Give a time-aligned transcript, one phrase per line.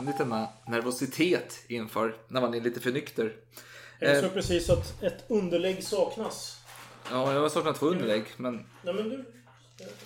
[0.00, 3.32] Ständigt denna nervositet inför när man är lite för nykter.
[3.98, 6.58] Jag Eh, såg precis att ett underlägg saknas.
[7.10, 8.66] ja, jag har saknat två underlägg, men...
[8.82, 9.24] Nej men du.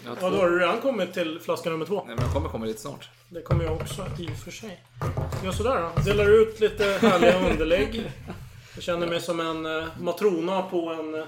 [0.05, 2.05] Jag har Ja, då har du redan kommit till flaska nummer två.
[2.07, 3.09] Nej, men jag kommer komma lite snart.
[3.29, 4.85] Det kommer jag också i och för sig.
[5.45, 6.03] Gör sådär då.
[6.03, 8.11] Delar ut lite härliga underlägg.
[8.75, 11.15] Jag känner mig som en eh, matrona på en...
[11.15, 11.25] eh,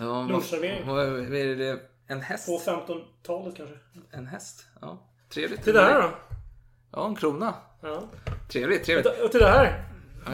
[0.00, 0.86] Ja, Lunchservering.
[0.86, 1.80] Vad, vad är det?
[2.06, 2.46] En häst?
[2.46, 3.74] På 15-talet kanske.
[4.10, 4.64] En häst?
[4.80, 5.06] Ja.
[5.28, 5.64] Trevligt.
[5.64, 6.10] Till det här då?
[6.96, 7.54] Ja, en krona.
[7.82, 8.02] Ja.
[8.52, 9.06] Trevligt, trevligt.
[9.24, 9.84] Och till det här?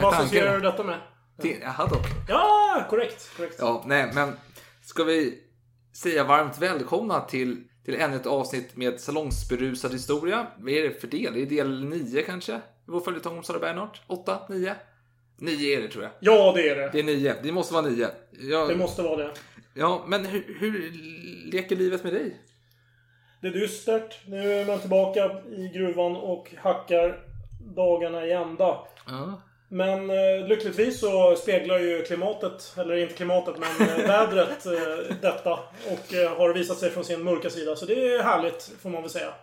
[0.01, 0.99] Vad associerar du detta med?
[1.41, 2.05] Till, jaha dock.
[2.29, 3.37] Ja, korrekt.
[3.37, 3.55] korrekt.
[3.59, 4.33] Ja, nej, men
[4.83, 5.39] ska vi
[5.93, 10.47] säga varmt välkomna till, till ännu ett avsnitt med salongsberusad historia.
[10.57, 11.33] Vad är det för del?
[11.33, 12.55] Det är del 9 kanske?
[12.55, 14.01] I vår följetong om Sara Bernhardt?
[14.07, 14.39] 8?
[14.49, 14.75] 9?
[15.37, 16.11] 9 är det tror jag.
[16.19, 16.89] Ja, det är det.
[16.93, 17.35] Det är 9.
[17.43, 18.07] Det måste vara 9.
[18.31, 19.33] Ja, Det måste vara det.
[19.73, 20.91] ja men hur, hur
[21.51, 22.37] leker livet med dig?
[23.41, 24.19] Det är dystert.
[24.25, 27.19] Nu är man tillbaka i gruvan och hackar
[27.59, 28.77] dagarna i ända.
[29.07, 29.41] Ja.
[29.67, 35.53] Men eh, lyckligtvis så speglar ju klimatet, eller inte klimatet men eh, vädret eh, detta.
[35.91, 37.75] Och eh, har visat sig från sin mörka sida.
[37.75, 39.33] Så det är härligt får man väl säga.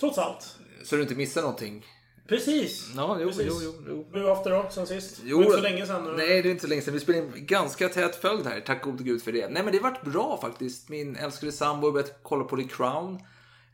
[0.00, 0.56] Trots allt.
[0.84, 1.84] Så du inte missar någonting?
[2.28, 2.92] Precis.
[2.96, 3.46] Ja, jo, Precis.
[3.48, 4.42] jo, jo, jo.
[4.44, 5.20] Det då, sen sist?
[5.24, 6.16] Jo, det inte så länge nu.
[6.16, 6.94] Nej, det är inte så länge sedan.
[6.94, 8.60] Vi spelade in ganska tät följd här.
[8.60, 9.48] Tack gode gud för det.
[9.48, 10.88] Nej, men det har varit bra faktiskt.
[10.88, 13.14] Min älskade sambo har börjat kolla på The Crown.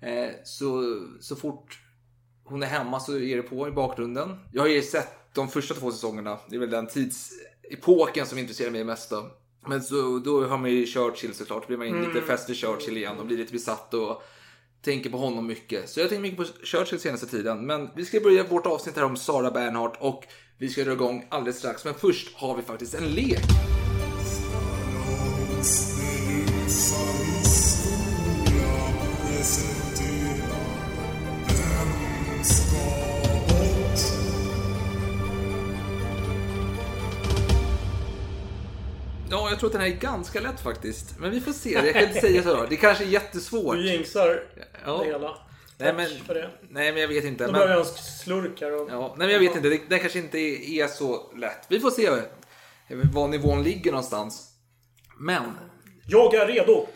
[0.01, 1.79] Eh, så, så fort
[2.45, 4.39] hon är hemma så är det på i bakgrunden.
[4.53, 6.39] Jag har ju sett de första två säsongerna.
[6.49, 9.31] Det är väl den tidsepoken som intresserar mig mest då.
[9.69, 11.63] Men så, då har man ju Churchill såklart.
[11.63, 14.23] Då blir man in lite fäst vid Churchill igen och blir lite besatt och
[14.87, 15.91] tänker på honom mycket.
[15.91, 17.67] Så jag tänker mycket på Churchill senaste tiden.
[17.67, 20.25] Men vi ska börja vårt avsnitt här om Sara Bernhardt och
[20.59, 21.85] vi ska dra igång alldeles strax.
[21.85, 23.43] Men först har vi faktiskt en lek.
[39.57, 41.19] Jag tror att den här är ganska lätt faktiskt.
[41.19, 41.73] Men vi får se.
[41.73, 42.67] Jag kan inte säga så.
[42.67, 43.75] Det kanske är jättesvårt.
[43.77, 44.43] Du jinxar
[44.85, 44.99] Ja.
[44.99, 45.37] det hela.
[45.79, 46.11] Nej men,
[46.71, 47.45] nej men jag vet inte.
[47.45, 48.83] Då Men, behöver jag en slurk här.
[48.83, 48.91] Och...
[48.91, 49.69] ja, nej men jag vet inte.
[49.69, 51.67] Det, det kanske inte är, är så lätt.
[51.69, 52.11] Vi får se
[52.89, 54.53] var nivån ligger någonstans.
[55.19, 55.43] Men
[56.09, 56.87] Jag är redo!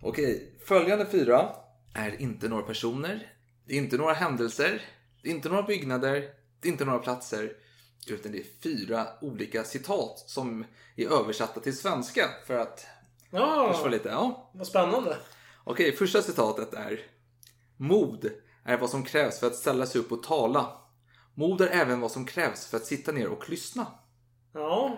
[0.00, 1.48] Okej, följande fyra
[1.94, 3.32] är inte några personer,
[3.66, 4.82] det är inte några händelser,
[5.22, 6.24] det är inte några byggnader,
[6.60, 7.52] det är inte några platser,
[8.10, 10.64] utan det är fyra olika citat som
[10.96, 12.86] är översatta till svenska för att
[13.30, 14.08] Ja, förstå lite.
[14.08, 14.50] Ja.
[14.54, 15.16] vad spännande.
[15.64, 17.00] Okej, första citatet är
[17.76, 18.30] Mod
[18.64, 20.78] är vad som krävs för att ställa sig upp och tala.
[21.34, 23.86] Mod är även vad som krävs för att sitta ner och lyssna.
[24.52, 24.96] Ja.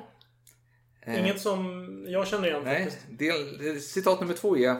[1.06, 2.64] Inget som jag känner igen Eh.
[2.72, 3.18] Nej, faktiskt.
[3.18, 4.70] del, citat nummer två är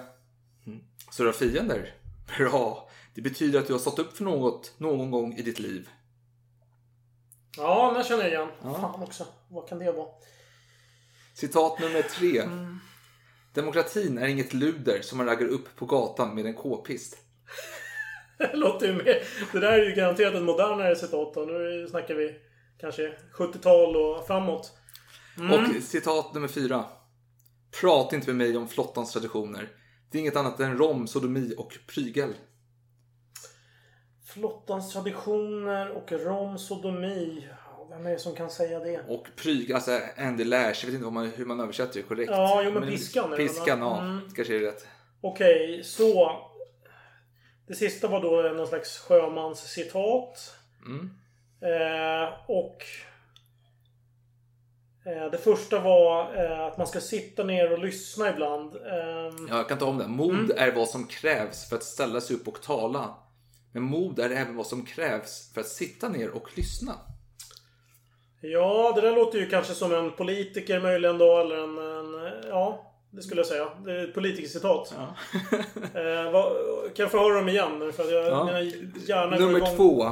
[0.66, 1.94] "Mm, Så du har fiender?
[2.38, 2.91] Bra!
[3.15, 5.88] Det betyder att du har stått upp för något någon gång i ditt liv.
[7.56, 8.48] Ja, den känner jag igen.
[8.62, 9.26] Fan också.
[9.48, 10.08] Vad kan det vara?
[11.34, 12.40] Citat nummer tre.
[12.40, 12.78] Mm.
[13.54, 17.16] Demokratin är inget luder som man raggar upp på gatan med en k-pist.
[18.38, 19.22] Det låter ju mer...
[19.52, 21.40] Det där är ju garanterat ett modernare citat då.
[21.40, 22.34] Nu snackar vi
[22.80, 24.72] kanske 70-tal och framåt.
[25.38, 25.52] Mm.
[25.52, 26.84] Och citat nummer fyra.
[27.80, 29.68] Prata inte med mig om flottans traditioner.
[30.10, 32.34] Det är inget annat än rom, sodomi och prygel.
[34.41, 37.48] Flottans traditioner och rom, sodomi.
[37.91, 39.00] Vem är det som kan säga det?
[39.09, 42.30] Och pryg, alltså Andy Lash, jag vet inte man, hur man översätter det korrekt.
[42.30, 44.00] Ja, jo, men piskan det, Piskan, ja.
[44.00, 44.21] Mm.
[44.34, 44.86] Kanske är rätt.
[45.21, 46.36] Okej, så.
[47.66, 50.54] Det sista var då någon slags sjömanscitat.
[50.86, 51.10] Mm.
[51.60, 52.83] Eh, och
[55.06, 58.77] eh, det första var eh, att man ska sitta ner och lyssna ibland.
[58.77, 60.09] Ehm, Ja, jag kan ta om det.
[60.09, 60.50] Mod Mm.
[60.56, 63.15] är vad som krävs för att ställa sig upp och tala.
[63.76, 66.94] Men mod är även vad som krävs för att sitta ner och lyssna.
[68.40, 71.78] Ja, det där låter ju kanske som en politiker möjligen då, eller en...
[71.78, 73.68] en ja, Det skulle jag säga.
[73.84, 74.94] Det är ett politikercitat.
[74.96, 75.14] Ja.
[76.00, 76.52] Eh, vad,
[76.94, 77.92] kan jag få höra dem igen?
[77.92, 78.44] För att jag, Ja.
[78.44, 78.60] mina
[79.06, 79.76] hjärnor går Nummer igång.
[79.76, 80.10] två.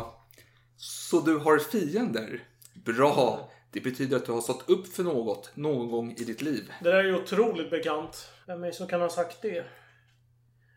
[0.76, 2.40] Så du har fiender?
[2.74, 3.50] Bra!
[3.72, 6.72] Det betyder att du har stått upp för något någon gång i ditt liv.
[6.82, 8.30] Det där är ju otroligt bekant.
[8.46, 9.64] Vem är det som kan ha sagt det?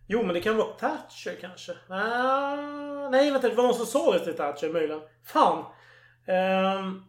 [0.08, 1.72] Jo, men det kan vara Thatcher kanske?
[1.90, 3.50] Ah, nej, vänta.
[3.50, 5.02] Det var någon som sa det till Thatcher möjligen.
[5.26, 5.66] Fan!
[6.26, 7.04] Ehm,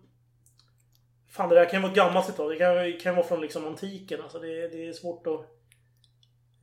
[1.31, 2.50] fan, det där kan vara ett gammalt citat.
[2.50, 4.23] Det kan, kan vara från liksom antiken.
[4.23, 5.41] Alltså, det, det är svårt att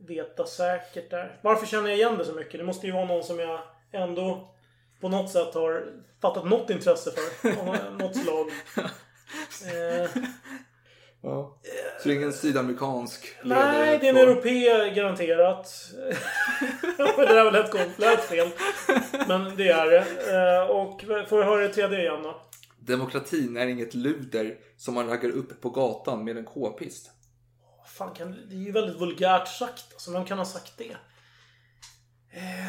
[0.07, 1.39] veta säkert där.
[1.41, 2.59] Varför känner jag igen det så mycket?
[2.59, 3.59] Det måste ju vara någon som jag
[3.91, 4.55] ändå
[5.01, 7.91] på något sätt har fattat något intresse för.
[7.97, 8.47] Något slag.
[9.65, 10.09] Eh,
[11.27, 11.57] Ja.
[12.01, 13.71] Så det är ingen sydamerikansk ledare?
[13.71, 15.71] Nej, det är en europé garanterat.
[16.97, 18.49] det där var lätt komplett fel.
[19.27, 19.97] Men det är det.
[20.63, 22.41] Eh, Och får jag höra det tredje igen då?
[22.79, 27.11] Demokratin är inget luder som man raggar upp på gatan med en k-pist.
[27.87, 29.85] Fan, kan, det är ju väldigt vulgärt sagt.
[29.93, 30.91] Alltså, vem kan ha sagt det?
[32.31, 32.65] Eh,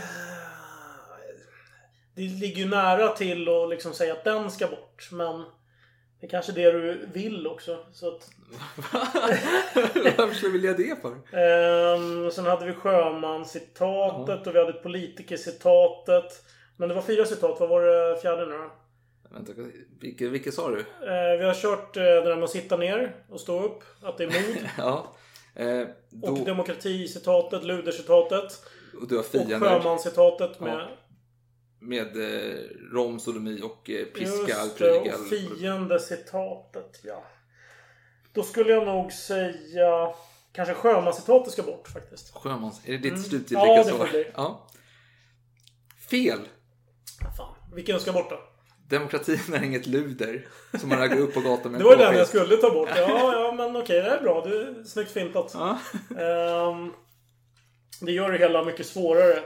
[2.15, 5.09] Det ligger ju nära till att liksom säga att den ska bort.
[5.13, 5.45] Men
[6.27, 7.79] det är kanske det du vill också.
[7.93, 8.31] Så att,
[10.19, 11.39] Varför skulle jag vilja det för?
[11.39, 16.45] Ehm, sen hade vi sjömanscitatet och vi hade politikercitatet.
[16.77, 17.61] Men det var fyra citat.
[17.61, 18.71] Vad var det fjärde nu då?
[19.31, 19.53] Vänta,
[20.01, 20.81] vilket, vilket sa du?
[20.81, 23.85] Eh, vi har kört eh, det där med att sitta ner och stå upp.
[24.03, 24.69] Att det är mod.
[24.79, 25.15] Ja.
[25.55, 28.65] Eh, då, Och demokraticitatet, ludercitatet.
[29.03, 29.25] och Och
[29.61, 30.75] sjömanscitatet med...
[30.75, 30.89] Ja.
[31.87, 32.59] Med eh,
[32.93, 37.25] rom, sodomi och eh, piska, Just det, och fiendecitatet, ja.
[38.33, 40.13] Då skulle jag nog säga...
[40.53, 42.35] Kanske sjömanscitatet ska bort faktiskt.
[42.35, 42.81] Sjömans...
[42.85, 43.23] Är det ditt Mm.
[43.23, 44.09] slutgiltiga Ja, det svar?
[44.09, 44.27] bli.
[44.35, 44.69] Ja.
[46.11, 46.39] Fel!
[47.37, 48.41] Fan, vilken ska bort då?
[48.89, 50.49] Demokratin är inget luder
[50.81, 52.89] som man raggar upp på gatan med Det var en den jag skulle ta bort.
[52.97, 54.45] Ja, ja men okej, det är bra.
[54.47, 55.51] Det är snyggt fintat.
[55.55, 55.79] Ja.
[56.11, 56.93] Ehm,
[58.01, 59.43] det gör det hela mycket svårare.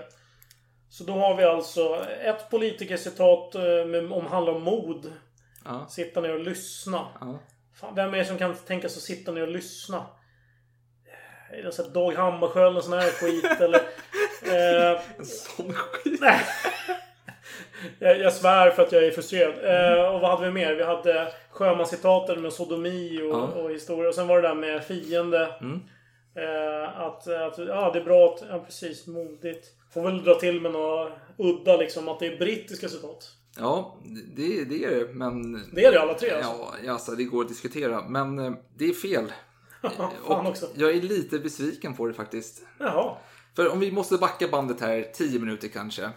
[0.90, 5.12] Så då har vi alltså ett politikercitat eh, med, om handlar om mod.
[5.64, 5.86] Ja.
[5.90, 7.06] Sitta ner och lyssna.
[7.20, 7.38] Ja.
[7.80, 10.06] Fan, vem är det som kan tänka sig att sitta ner och lyssna?
[11.52, 13.80] Är det så att Dag Hammarskjöld och sån här skit eller?
[14.42, 16.20] Eh, En sån skit.
[16.20, 16.40] nej.
[17.98, 19.54] jag, jag svär för att jag är frustrerad.
[19.98, 20.74] Eh, och vad hade vi mer?
[20.74, 23.42] Vi hade sjömanscitaten med sodomi och, Ja.
[23.42, 24.08] och historia.
[24.08, 25.54] Och sen var det där med fiende.
[25.60, 25.80] Mm.
[26.36, 28.42] Eh, att, att ja, det är bra att...
[28.50, 29.06] Ja, precis.
[29.06, 29.66] Modigt.
[29.94, 32.08] Får väl dra till med några udda liksom.
[32.08, 33.30] Att det är brittiska citat.
[33.58, 33.96] Ja,
[34.36, 35.52] det, det är det, men...
[35.72, 36.74] Det är det alla tre alltså.
[36.84, 39.32] Ja, alltså det går att diskutera, men eh, det är fel.
[40.26, 40.68] Fan också.
[40.74, 42.62] Jag är lite besviken på det faktiskt.
[42.78, 43.16] Jaha.
[43.56, 46.10] För om vi måste backa bandet här 10 minuter kanske.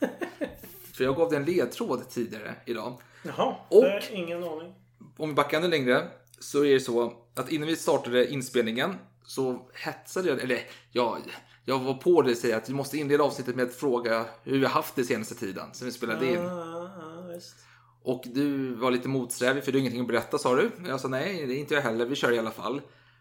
[0.94, 3.00] För jag gav dig en ledtråd tidigare idag.
[3.22, 3.54] Jaha.
[3.68, 4.74] Och- Det är ingen aning.
[5.16, 6.08] Om vi backar ännu längre
[6.38, 8.94] så är det så att innan vi startade inspelningen
[9.24, 10.60] så hetsade jag, eller
[10.92, 11.18] ja,
[11.68, 14.64] jag var på och säga att vi måste inleda avsnittet med att fråga hur vi
[14.64, 16.34] har haft det senaste tiden sen vi spelade in.
[16.34, 17.56] Ja, ja, visst.
[18.02, 20.70] Och du var lite motsträvig för du har ingenting att berätta sa du.
[20.86, 22.80] Jag sa nej, det är inte jag heller, vi kör i alla fall.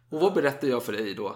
[0.09, 1.35] Och vad berättade jag för dig då?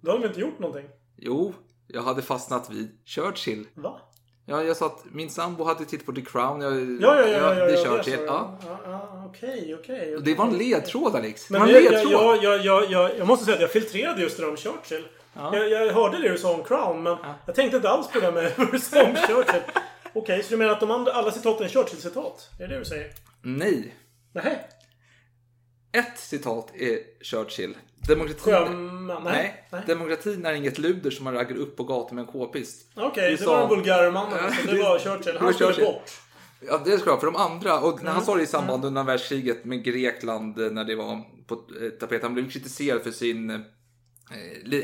[0.00, 0.88] Då har de inte gjort någonting.
[1.16, 1.54] Jo,
[1.86, 3.66] jag hade fastnat vid Churchill.
[3.74, 4.00] Va?
[4.46, 6.60] Ja, jag sa att min sambo hade tittat på The Crown.
[6.60, 7.38] Jag, Ja, ja, ja.
[7.38, 8.18] ja, ja det ja.
[8.26, 8.58] Ja.
[8.66, 10.16] ja, ja, Okej, okej.
[10.24, 11.50] Det var en ledtråd Alex.
[11.50, 12.12] Men jag, ledtråd.
[12.12, 15.04] jag, jag, jag, jag, jag måste säga att jag filtrerade just det där om Churchill.
[15.34, 18.32] Jag, jag hörde det du sa om Crown, men jag tänkte inte alls på det
[18.32, 19.62] med vad du sa om Churchill.
[20.12, 22.50] Okej, så du menar att de andra, alla citaten är Churchill-citat?
[22.58, 23.10] Är det det du säger?
[23.42, 23.94] Nej.
[24.32, 24.68] Nej.
[25.92, 27.76] Ett citat är Churchill.
[28.08, 28.42] Demokratin...
[28.52, 29.06] Sjöman?
[29.06, 29.32] Nej.
[29.32, 29.64] Nej.
[29.70, 29.82] Nej.
[29.86, 32.86] Demokratin är inget luder som man raggar upp på gatan med en k-pist.
[32.96, 34.38] Okej, Du det sa- var den vulgärmannen.
[34.66, 35.32] Det- Det var Churchill.
[35.34, 36.10] det Han skulle bort.
[36.66, 37.20] Ja, det är klart.
[37.20, 38.14] För de andra, och när Mm.
[38.14, 41.54] han sa det i samband med andra världskriget med Grekland eh, när det var på
[41.54, 42.22] eh, tapeten.
[42.22, 43.60] Han blev kritiserad för sin eh,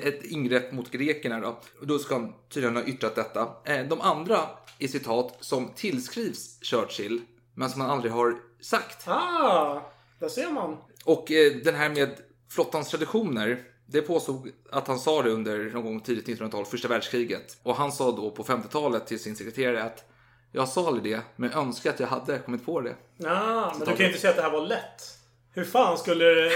[0.07, 1.61] ett ingrepp mot grekerna då.
[1.81, 3.49] Och då ska han tydligen ha yttrat detta.
[3.89, 4.41] De andra
[4.79, 7.21] är citat som tillskrivs Churchill,
[7.55, 9.09] men som han aldrig har sagt.
[9.09, 9.81] Ah,
[10.21, 10.77] där ser man.
[11.09, 12.09] Och eh, den här med
[12.51, 17.57] flottans traditioner, det påstod att han sa det under någon gång tidigt 1900-tal, första världskriget.
[17.63, 20.05] Och han sa då på 50-talet till sin sekreterare att
[20.53, 22.95] jag sa aldrig det, men jag önskar att jag hade kommit på det.
[23.27, 25.15] Ah, men du kan ju inte säga att det här var lätt.
[25.55, 26.51] Hur fan skulle det...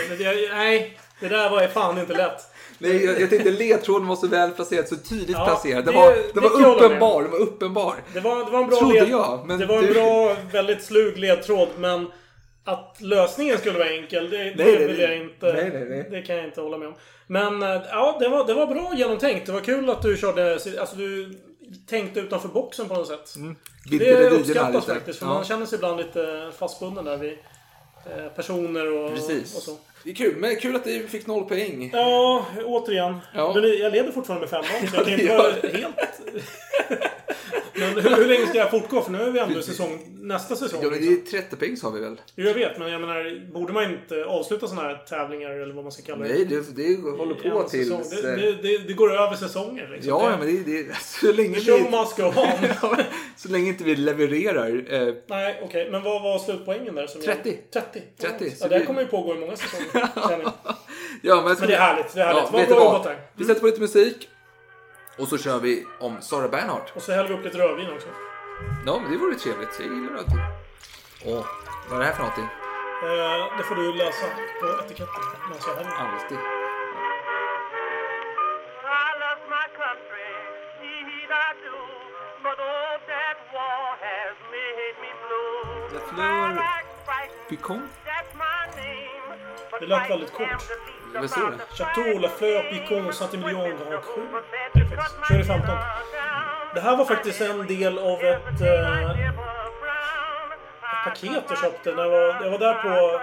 [0.52, 2.40] Nej, det där var fan inte lätt.
[2.78, 5.85] Nej, jag, jag tänkte ledtråden var så väl placerad, så tydligt Ja, placerad.
[5.85, 7.94] Den det- var, den var uppenbar, den var uppenbar.
[8.14, 9.09] Det var, det var en bra Trodde led...
[9.09, 12.11] jag, men det var en du- bra, väldigt slug ledtråd, men
[12.64, 15.00] att lösningen skulle vara enkel, det, det nej, vill nej.
[15.00, 15.52] jag inte...
[15.52, 16.07] Nej.
[16.11, 16.95] Det kan jag inte hålla med om.
[17.26, 19.47] Men eh, ja, det var, det var bra genomtänkt.
[19.47, 20.52] Det var kul att du körde...
[20.52, 21.38] Alltså du
[21.87, 23.35] tänkte utanför boxen på något sätt.
[23.90, 25.35] Vidgade Det uppskattas faktiskt, för Ja.
[25.35, 27.38] man känner sig ibland lite fastbunden där vid
[28.07, 29.57] eh, personer och, Precis.
[29.57, 29.76] och så.
[30.04, 31.90] Det är kul, men kul att du fick noll poäng.
[31.92, 33.18] Ja, återigen.
[33.35, 33.61] Ja.
[33.61, 35.97] Jag leder fortfarande med femman, så Ja, jag kan det inte vara helt...
[37.75, 39.00] Men hur, hur länge ska jag fortgå?
[39.02, 40.80] För nu är vi ändå i säsong, nästa säsong.
[40.82, 41.38] Ja, det liksom.
[41.38, 42.21] är 30 poäng sa vi väl?
[42.37, 45.85] Jo, jag vet, men jag menar, borde man inte avsluta sådana här tävlingar, eller vad
[45.85, 46.35] man ska kalla det?
[46.35, 47.68] Nej, det, det håller på?
[47.73, 50.09] Det, eh, det, det, det går över säsonger liksom.
[50.09, 51.97] Ja, men det, det, så länge show vi...
[51.99, 52.97] must go on.
[53.37, 54.92] Så länge inte vi levererar.
[54.92, 55.90] Eh, Nej, okej.
[55.90, 57.06] Men vad var slutpoängen där?
[57.06, 57.59] Som 30.
[57.71, 57.82] Jag...
[57.92, 58.02] 30.
[58.18, 59.87] 30, Ja, det här kommer ju pågå i många säsonger.
[61.22, 62.14] Ja, men, Men det är härligt.
[62.14, 62.49] Det är härligt.
[62.52, 62.84] Ja, du bra vad?
[62.84, 63.20] jobbat där.
[63.34, 64.28] Vi sätter på lite musik.
[65.18, 66.96] Och så kör vi om Sara Bernhardt.
[66.96, 68.08] Och så häller vi upp lite rödvin också.
[68.87, 69.80] Ja, men det vore trevligt.
[69.80, 70.40] Jag gillar rödvin.
[71.26, 71.44] Åh,
[71.88, 72.49] vad är det här för någonting?
[73.02, 74.26] Eh, det får du läsa
[74.61, 75.22] på etiketten.
[75.66, 75.90] jag häller.
[75.90, 76.38] Alltid.
[79.02, 80.30] I love my country,
[80.99, 81.78] indeed I do.
[82.44, 82.56] But
[83.12, 85.62] that war has made me blue.
[85.94, 87.82] La Fleur I like Sprite, Picon?
[89.83, 90.62] Det lät väldigt kort.
[91.15, 91.77] Vad står det?
[91.77, 93.69] Chateau, La Fleur, Picon, Saint-Emilion.
[93.69, 95.41] Grand Cru.
[95.41, 95.67] I 15.
[95.67, 95.79] down.
[96.75, 99.29] Det här var faktiskt en del av ett eh.
[99.29, 101.93] I paket jag köpte.
[101.95, 103.21] När jag, var, jag var där på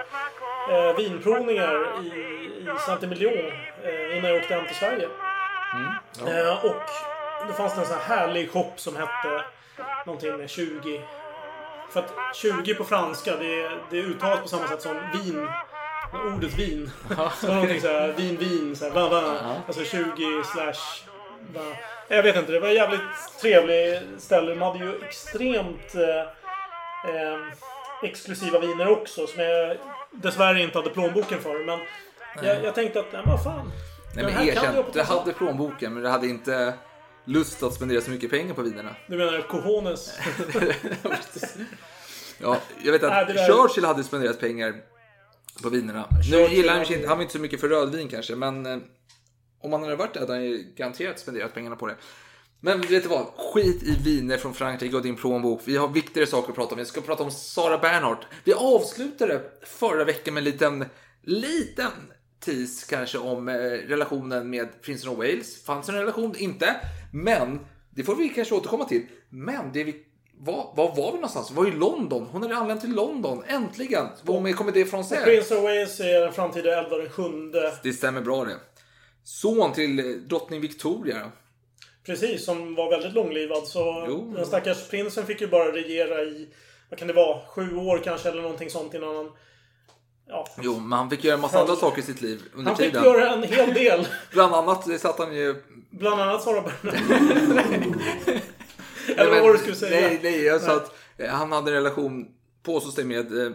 [0.72, 3.52] eh, vinprovningar i, i Saint-Emilion
[3.84, 5.08] eh, innan jag åkte hem till Sverige.
[6.26, 6.82] Eh, och
[7.48, 9.44] då fanns det en sån här härlig shop som hette
[10.06, 11.02] någonting med 20.
[11.90, 15.48] För att 20 på franska, det, det uttalas på samma sätt som vin.
[16.12, 16.90] Ordet vin.
[17.08, 19.56] Så det var någonting såhär, vin, vin, såhär, va, va.
[19.66, 20.04] Alltså 20
[20.44, 21.04] slash...
[21.54, 21.60] Va.
[22.08, 23.00] Jag vet inte, det var en jävligt
[23.40, 24.50] trevlig ställe.
[24.50, 26.20] De hade ju extremt eh,
[27.14, 27.38] eh,
[28.02, 29.26] exklusiva viner också.
[29.26, 29.76] Som jag
[30.10, 31.64] dessvärre inte hade plånboken för.
[31.64, 31.78] Men
[32.42, 33.72] jag, jag tänkte att, nej vad fan.
[34.16, 34.84] Nej, men erkänn.
[34.92, 36.74] Du hade plånboken, men du hade inte
[37.24, 38.96] lust att spendera så mycket pengar på vinerna.
[39.06, 40.18] Du menar cojones?
[42.42, 44.74] Ja, jag vet att Nej, där- Churchill hade spenderat pengar
[45.62, 46.08] på vinerna.
[46.30, 48.78] Nu gillar han inte, han var inte så mycket för rödvin kanske, men eh,
[49.60, 51.96] om han hade varit det hade han ju garanterat spenderat pengarna på det.
[52.60, 53.26] Men vet du vad?
[53.36, 55.62] Skit i viner från Frankrike och din plånbok.
[55.64, 56.78] Vi har viktigare saker att prata om.
[56.78, 58.26] Vi ska prata om Sara Bernhardt.
[58.44, 60.84] Vi avslutade förra veckan med en liten,
[61.22, 61.92] liten
[62.44, 63.54] tease kanske om eh,
[63.88, 65.64] relationen med prinsen av Wales.
[65.64, 66.34] Fanns en relation?
[66.36, 66.76] Inte.
[67.12, 69.06] Men, det får vi kanske återkomma till.
[69.28, 70.04] Men det vi
[70.42, 71.50] var, var var vi någonstans?
[71.50, 72.28] Vi var i London.
[72.32, 73.44] Hon hade anlänt till London.
[73.46, 74.06] Äntligen!
[74.22, 75.24] Var hon med i Comedy Française.
[75.24, 77.72] Prince of Wales är den framtida Edvard den sjunde.
[77.82, 78.56] Det stämmer bra det.
[79.24, 81.32] Son till eh, drottning Victoria.
[82.06, 83.66] Precis, som var väldigt långlivad.
[83.66, 84.32] Så Jo.
[84.36, 86.48] den stackars prinsen fick ju bara regera i,
[86.90, 89.30] vad kan det vara, sju år kanske eller någonting sånt innan han...
[90.28, 90.46] Ja.
[90.62, 92.86] Jo, men han fick göra en massa andra saker i sitt liv under Han fick
[92.92, 93.04] tiden.
[93.04, 94.06] göra en hel del.
[94.32, 95.62] Bland annat eh, satt han ju...
[95.90, 98.02] Bland annat Sara Bernhardt.
[99.16, 100.00] eller vad var du skulle säga?
[100.00, 102.26] Nej, nej, jag sa att eh, han hade en relation,
[102.62, 103.52] påstås det, med eh,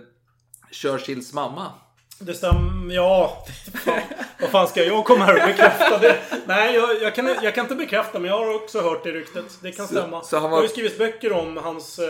[0.72, 1.72] Churchills mamma.
[2.20, 3.46] Det stämmer, ja.
[3.86, 4.00] Fan,
[4.42, 6.18] vad fan ska jag komma här och bekräfta det?
[6.46, 9.46] Nej, jag, jag, kan, jag kan inte bekräfta, men jag har också hört det ryktet.
[9.62, 10.24] Det kan Så- stämma.
[10.24, 12.06] så han var- Det har ju skrivits böcker om hans eh,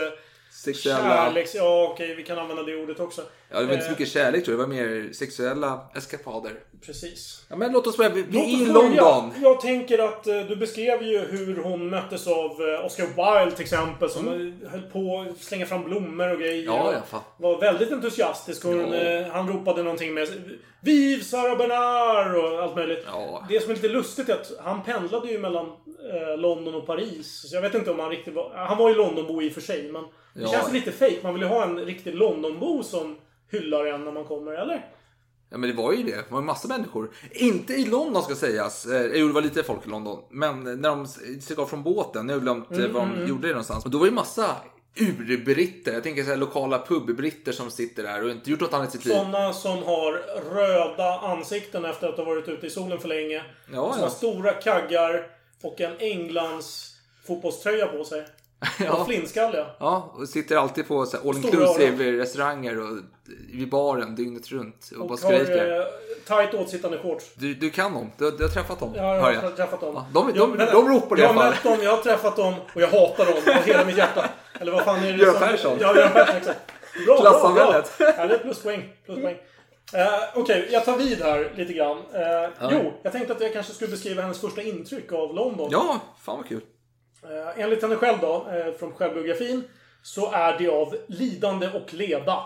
[0.74, 1.16] Sexuella...
[1.16, 1.54] kärleks...
[1.54, 3.22] Ja, okej, vi kan använda det ordet också.
[3.50, 6.52] Ja, det var inte så Eh, mycket kärlek tror jag, det var mer sexuella eskapader.
[6.86, 7.46] Precis.
[7.48, 8.10] Ja, men låt oss börja.
[8.10, 8.94] Vi, vi Låt är i.
[8.96, 9.32] London.
[9.42, 13.62] Jag tänker att eh, du beskrev ju hur hon möttes av eh, Oscar Wilde till
[13.64, 14.10] exempel.
[14.10, 16.62] Som eh, höll på att slänga fram blommor och grejer.
[16.62, 16.74] Mm.
[16.74, 17.20] Ja, ja, fan.
[17.38, 18.64] Var väldigt entusiastisk.
[18.64, 19.24] Och hon, Ja.
[19.32, 20.28] han ropade någonting med
[20.80, 23.04] Viv Sarah Bernard och allt möjligt.
[23.06, 23.46] Ja.
[23.48, 25.66] Det som är lite lustigt är att han pendlade ju mellan
[26.38, 27.48] London och Paris.
[27.50, 28.52] Så jag vet inte om han riktigt var...
[28.54, 30.04] Han var ju Londonbo i och för sig, men
[30.36, 30.48] det Ja.
[30.48, 31.18] känns lite fake.
[31.22, 33.16] Man vill ju ha en riktig Londonbo som
[33.50, 34.86] hyllar en när man kommer, eller?
[35.50, 36.16] Ja, men det var ju det.
[36.16, 37.10] Det var en massa människor.
[37.30, 38.86] Inte i London ska sägas.
[38.86, 40.22] Eh, Jo, det var lite folk i London.
[40.30, 41.06] Men när de
[41.40, 43.84] steg av från båten, nu har jag glömt eh, var de gjorde det någonstans.
[43.84, 44.56] Och då var det massa
[45.00, 45.92] urbritter.
[45.92, 48.92] Jag tänker så här lokala pubbritter som sitter där och inte gjort något annat i
[48.92, 49.14] sitt liv.
[49.14, 50.12] Sådana som har
[50.54, 53.42] röda ansikten efter att ha varit ute i solen för länge.
[53.72, 54.10] Ja, som ja.
[54.10, 55.26] stora kaggar
[55.62, 56.92] och en Englands
[57.26, 58.24] fotbollströja på sig.
[58.84, 58.92] Ja.
[58.92, 59.66] Och flintskalliga.
[59.78, 62.98] Ja, och sitter alltid på så här all inclusive restauranger och
[63.52, 65.80] vid baren dygnet runt och, bara Och har skriker.
[65.80, 65.86] eh,
[66.26, 67.24] tight åtsittande shorts.
[67.34, 68.10] Du, du kan dem.
[68.18, 68.92] Du, du har träffat dem.
[68.96, 69.94] Ja, jag har träffat dem.
[69.94, 71.70] Ja, de- de- Jag- men- de ropar i Jag alla har fall.
[71.70, 74.28] mött dem, jag har träffat dem och jag hatar dem av hela mitt hjärta.
[74.60, 75.78] Eller vad fan är det Göran Persson.
[75.80, 76.60] Ja, Göran Persson, exakt.
[77.06, 77.98] Bra, Klassamhället.
[77.98, 78.14] Bra, bra.
[78.22, 78.92] Ja, det är pluspoäng.
[79.06, 79.34] pluspoäng.
[79.94, 80.00] Uh,
[80.34, 81.96] Okej, jag tar vid här lite grann.
[81.98, 85.68] Eh, Jo, jag tänkte att jag kanske skulle beskriva hennes första intryck av London.
[85.72, 86.60] Ja, fan vad kul.
[87.30, 89.64] Eh, enligt henne själv då, eh, från självbiografin,
[90.02, 92.42] så är det av lidande och leda.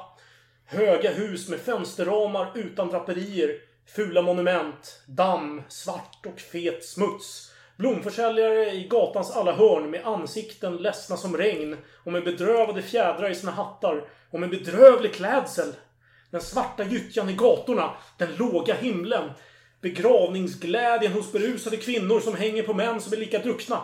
[0.67, 3.57] Höga hus med fönsterramar utan draperier,
[3.87, 7.53] fula monument, damm, svart och fet smuts.
[7.77, 13.35] Blomförsäljare i gatans alla hörn med ansikten ledsna som regn och med bedrövade fjädrar i
[13.35, 15.73] sina hattar och med bedrövlig klädsel.
[16.31, 17.91] Den svarta gyttjan i gatorna.
[18.19, 19.31] Den låga himlen.
[19.81, 23.81] Begravningsglädjen hos berusade kvinnor som hänger på män som är lika druckna.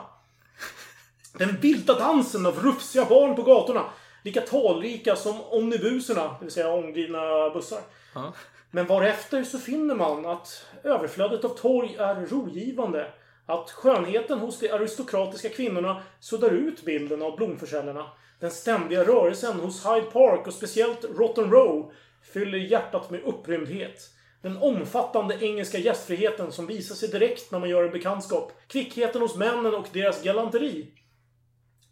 [1.38, 3.84] Den vilda dansen av rufsiga barn på gatorna.
[4.24, 7.80] Lika talrika som omnibuserna, det vill säga omdrivna bussar.
[8.14, 8.32] Ja.
[8.70, 13.12] Men varefter så finner man att överflödet av torg är rogivande.
[13.46, 18.06] Att skönheten hos de aristokratiska kvinnorna suddar ut bilden av blomförsäljarna.
[18.40, 21.92] Den ständiga rörelsen hos Hyde Park och speciellt Rotten Row
[22.32, 24.10] fyller hjärtat med upprymdhet.
[24.42, 28.52] Den omfattande engelska gästfriheten som visar sig direkt när man gör en bekantskap.
[28.66, 30.86] Kvickheten hos männen och deras galanteri.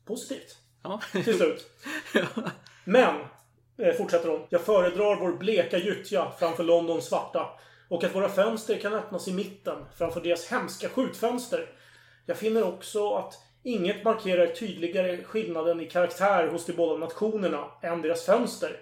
[0.05, 0.59] Positivt.
[0.83, 1.01] Ja.
[1.13, 1.71] Till slut.
[2.85, 3.15] Men,
[3.79, 4.47] eh, fortsätter hon.
[4.49, 7.47] Jag föredrar vår bleka gyttja framför Londons svarta.
[7.89, 11.71] Och att våra fönster kan öppnas i mitten framför deras hemska skjutfönster.
[12.27, 18.03] Jag finner också att inget markerar tydligare skillnaden i karaktär hos de båda nationerna än
[18.03, 18.81] deras fönster.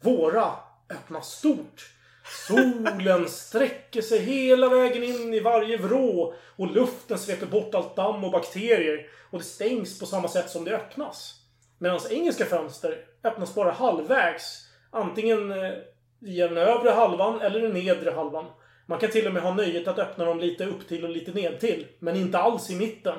[0.00, 0.52] Våra
[0.90, 1.90] öppnas stort.
[2.24, 8.24] Solen sträcker sig hela vägen in i varje vrå och luften sveper bort allt damm
[8.24, 11.34] och bakterier och det stängs på samma sätt som det öppnas.
[11.78, 14.68] Medan engelska fönster öppnas bara halvvägs.
[14.90, 15.72] Antingen eh,
[16.18, 18.46] via den övre halvan eller den nedre halvan.
[18.86, 21.32] Man kan till och med ha nöjet att öppna dem lite upp till och lite
[21.32, 23.18] ned till, men inte alls i mitten.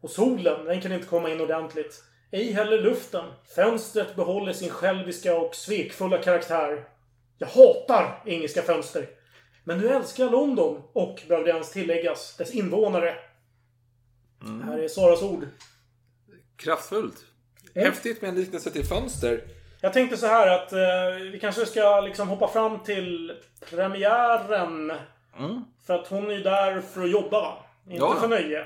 [0.00, 2.02] Och solen, den kan inte komma in ordentligt.
[2.30, 3.24] Ej heller luften.
[3.54, 6.84] Fönstret behåller sin själviska och svekfulla karaktär.
[7.38, 9.06] Jag hatar engelska fönster.
[9.64, 13.14] Men nu älskar jag London och, behöver det ens tilläggas, dess invånare.
[14.64, 15.46] Här är Saras ord.
[16.56, 17.16] Kraftfullt.
[17.74, 17.86] Mm.
[17.88, 19.40] Häftigt med en liknelse till fönster.
[19.80, 23.32] Jag tänkte så här att eh, vi kanske ska liksom hoppa fram till
[23.70, 24.92] premiären.
[25.38, 25.64] Mm.
[25.86, 27.64] För att hon är ju där för att jobba va?
[27.86, 28.16] Inte Ja.
[28.20, 28.64] för nöje.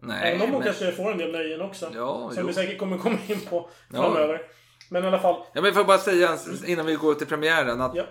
[0.00, 1.90] Nej, Även om hon men- kanske får en del nöjen också.
[1.94, 2.46] Ja, som jo.
[2.46, 4.38] vi säkert kommer komma in på Ja.
[4.92, 5.42] Men i alla fall.
[5.52, 8.06] Ja, men får jag bara säga innan vi går till premiären att Ja.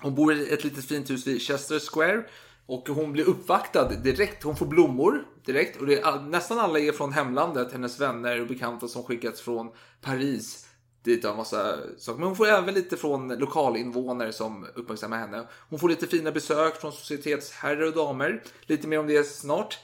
[0.00, 2.24] hon bor i ett litet fint hus vid Chester Square.
[2.66, 4.42] Och hon blir uppvaktad direkt.
[4.42, 5.80] Hon får blommor direkt.
[5.80, 7.72] Och det är, nästan alla är från hemlandet.
[7.72, 10.66] Hennes vänner och bekanta som skickats från Paris.
[11.04, 12.18] Dit en massa saker.
[12.18, 15.46] Men hon får även lite från lokalinvånare som uppmärksammar henne.
[15.68, 18.42] Hon får lite fina besök från societetsherrar och damer.
[18.66, 19.78] Lite mer om det snart.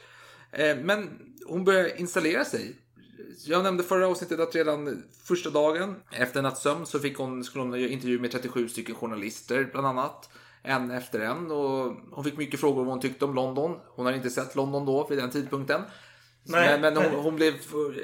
[0.52, 2.76] Eh, Men hon börjar installera sig.
[3.44, 7.76] Jag nämnde förra avsnittet att redan första dagen efter nattsömn så fick hon, skulle hon
[7.76, 10.30] intervju med 37 stycken journalister bland annat.
[10.62, 13.80] En efter en och hon fick mycket frågor om vad hon tyckte om London.
[13.88, 15.82] Hon har inte sett London då vid den tidpunkten.
[16.48, 16.80] Nej.
[16.80, 17.54] men, men hon, hon blev...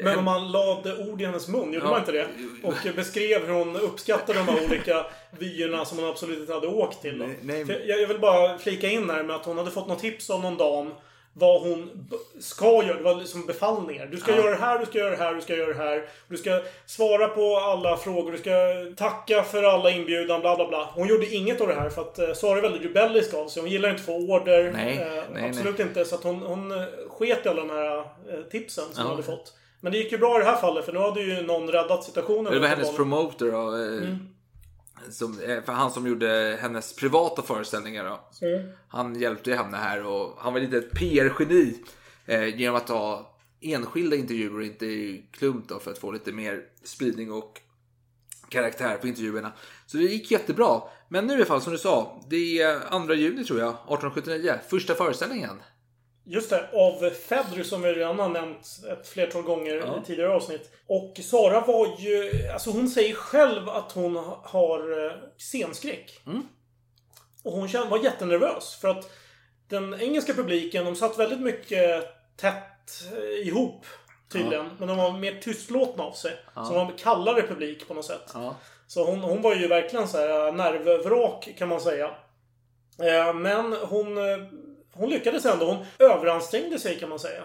[0.03, 1.91] Men om man lade ord i hennes mun, gjorde Ja.
[1.91, 2.29] man inte det?
[2.63, 5.07] Och beskrev hur hon uppskattade de här olika
[5.39, 7.19] vyerna som hon absolut inte hade åkt till.
[7.19, 7.27] Då.
[7.43, 7.65] nej.
[7.69, 10.41] Jag, jag vill bara flika in här med att hon hade fått något tips av
[10.41, 10.91] någon dam
[11.35, 12.09] vad hon
[12.41, 12.97] ska göra.
[12.97, 14.07] Det var liksom befallningar.
[14.07, 14.37] Du ska Ja.
[14.37, 16.05] göra det här, du ska göra det här, du ska göra det här.
[16.29, 18.51] Du ska svara på alla frågor, du ska
[19.05, 20.89] tacka för alla inbjudan, bla bla bla.
[20.95, 23.63] Hon gjorde inget av det här för att uh, Sara är väldigt rebellisk av sig.
[23.63, 24.73] Hon gillar inte att få order.
[24.77, 26.05] Nej, Eh, nej, absolut inte.
[26.05, 28.05] Så att hon, hon eh, sket i alla de här eh,
[28.51, 29.03] tipsen som Ja.
[29.03, 29.53] hon hade fått.
[29.81, 32.05] Men det gick ju bra i det här fallet för nu hade ju någon räddat
[32.05, 32.53] situationen.
[32.53, 33.59] Det var hennes promoter då.
[33.77, 34.29] eh, Mm.
[35.11, 38.47] Som, eh, för han som gjorde hennes privata föreställningar då.
[38.47, 38.73] Mm.
[38.89, 41.75] Han hjälpte henne här och han var lite ett PR-geni.
[42.27, 46.33] Eh, genom att ta enskilda intervjuer och inte i klump då för att få lite
[46.33, 47.61] mer spridning och
[48.49, 49.53] karaktär på intervjuerna.
[49.87, 50.83] Så det gick jättebra.
[51.09, 54.55] Men nu i alla fall som du sa, det är 2 juni tror jag, 1879,
[54.69, 55.63] första föreställningen.
[56.25, 60.01] Just det, av Fedry som vi redan har nämnt ett flertal gånger Ja.
[60.03, 60.71] i tidigare avsnitt.
[60.87, 62.31] Och Sara var ju...
[62.53, 66.21] Alltså hon säger själv att hon har eh, scenskräck.
[66.27, 66.43] Mm.
[67.45, 68.75] Och hon var jättenervös.
[68.81, 69.11] För att
[69.69, 72.05] den engelska publiken, de satt väldigt mycket
[72.37, 73.87] tätt eh, ihop.
[74.33, 74.71] Tydligen.
[74.79, 76.33] Men de var mer tystlåtna av sig.
[76.55, 76.65] Ja.
[76.65, 78.31] Så de var kallare publik på något sätt.
[78.35, 78.55] Ja.
[78.87, 82.11] Så hon, hon var ju verkligen så här nervvrak kan man säga.
[82.99, 84.19] Eh, Men hon,
[84.93, 85.67] hon lyckades ändå.
[85.67, 87.43] Hon överansträngde sig kan man säga.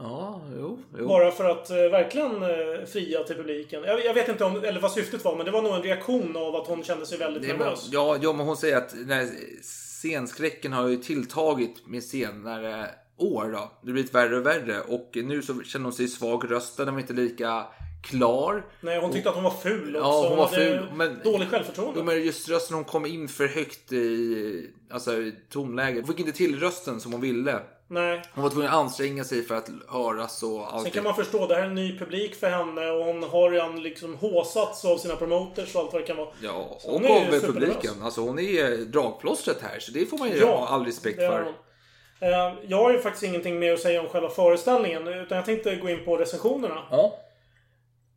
[0.00, 1.08] Ja, jo, jo.
[1.08, 3.84] Bara för att eh, verkligen eh, fria till publiken.
[3.84, 6.36] Jag, jag vet inte om, eller vad syftet var, men det var nog en reaktion
[6.36, 7.88] av att hon kände sig väldigt nervös.
[7.92, 9.28] Ja, ja, men hon säger att här
[9.62, 13.44] scenskräcken har ju tilltagit med senare år.
[13.44, 13.50] Då.
[13.50, 16.86] Det har blivit värre och värre och nu så känner hon sig svag i rösten.
[16.86, 17.66] Den var inte lika
[18.02, 18.64] klar.
[18.80, 20.08] Nej, hon tyckte att hon var ful också.
[20.08, 20.86] Ja, hon var ful.
[20.94, 22.02] Men, dålig självförtroende.
[22.02, 26.06] Men just rösten, hon kom in för högt i, alltså, i tonläget.
[26.06, 27.60] Hon fick inte till rösten som hon ville.
[27.90, 28.22] Nej.
[28.34, 30.92] Hon var tvungen att anstränga sig för att höras och Sen allt.
[30.92, 33.82] kan man förstå, det här är en ny publik för henne och hon har redan
[33.82, 36.28] liksom håsats av sina promoters och allt vad det kan vara.
[36.42, 37.92] Ja, och av publiken.
[38.02, 41.40] Alltså hon är dragplåstret här, så det får man ju Ja, ha all respekt för.
[42.20, 42.28] Eh,
[42.68, 45.88] Jag har ju faktiskt ingenting mer att säga om själva föreställningen, utan jag tänkte gå
[45.88, 46.82] in på recensionerna.
[46.90, 47.18] Ja.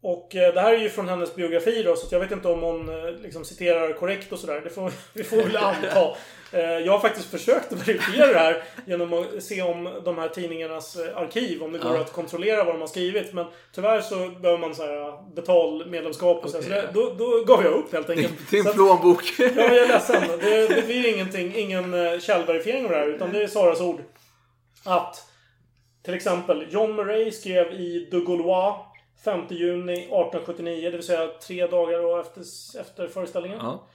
[0.03, 2.61] Och eh, det här är ju från hennes biografi då, så jag vet inte om
[2.61, 4.61] hon eh, liksom citerar korrekt och sådär.
[4.63, 6.15] Det får vi får väl anta.
[6.53, 10.29] Eh, Jag har faktiskt försökt att verifiera det här genom att se om de här
[10.29, 12.01] tidningarnas arkiv, om det går Ja.
[12.01, 13.33] att kontrollera vad de har skrivit.
[13.33, 17.43] Men tyvärr så behöver man så här betalmedlemskap och så, här, så det, då, då
[17.43, 18.33] gav jag upp helt enkelt.
[18.51, 19.23] Det är en Så att- plånbok.
[19.39, 20.23] Ja, jag är ledsen.
[20.39, 24.01] Det, det blir ingenting, ingen källverifiering av det här, utan det är Saras ord.
[24.85, 25.27] Att
[26.05, 28.75] till exempel John Murray skrev i De Gaulois
[29.23, 32.41] 5 juni 1879, det vill säga tre dagar då efter,
[32.79, 33.59] efter föreställningen.
[33.61, 33.87] Ja.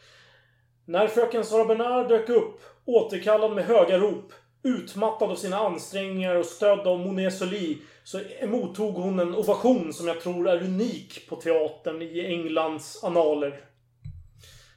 [0.84, 6.46] När fröken Sara Bernard dök upp, återkallad med höga rop, utmattad av sina ansträngningar och
[6.46, 11.36] stödd av Monet Sully, så mottog hon en ovation som jag tror är unik på
[11.36, 13.60] teatern i Englands annaler.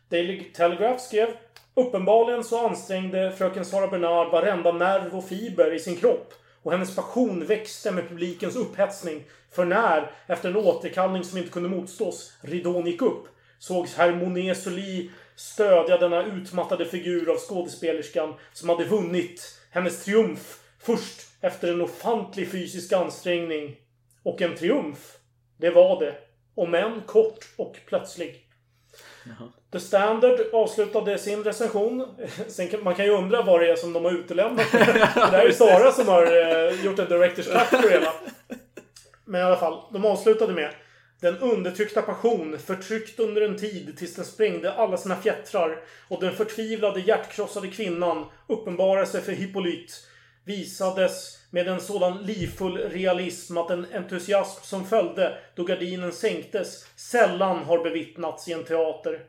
[0.10, 1.30] Daily Telegraph skrev
[1.74, 6.34] Uppenbarligen så ansträngde fröken Sara Bernard varenda nerv och fiber i sin kropp
[6.64, 9.24] och hennes passion växte med publikens upphetsning.
[9.52, 13.28] För när, efter en återkallning som inte kunde motstås, ridån gick upp,
[13.60, 20.60] sågs herr Monet Sully stödja denna utmattade figur av skådespelerskan som hade vunnit hennes triumf
[20.80, 23.76] först efter en ofantlig fysisk ansträngning.
[24.24, 25.18] Och en triumf,
[25.58, 26.16] det var det.
[26.56, 28.49] Om än kort och plötslig.
[29.72, 32.08] The Standard avslutade sin recension.
[32.48, 34.72] Sen kan, man kan ju undra vad det är som de har utelämnat.
[34.72, 38.14] det där är ju Sara som har eh, gjort en Directors Cut på det hela.
[39.26, 40.72] Men i alla fall, de avslutade med
[41.22, 46.36] Den undertryckta passion, förtryckt under en tid tills den sprängde alla sina fjättrar och den
[46.36, 50.08] förtvivlade hjärtkrossade kvinnan uppenbarade sig för Hippolyt
[50.46, 57.58] visades med en sådan livfull realism att en entusiasm som följde då gardinen sänktes sällan
[57.58, 59.20] har bevittnats i en teater.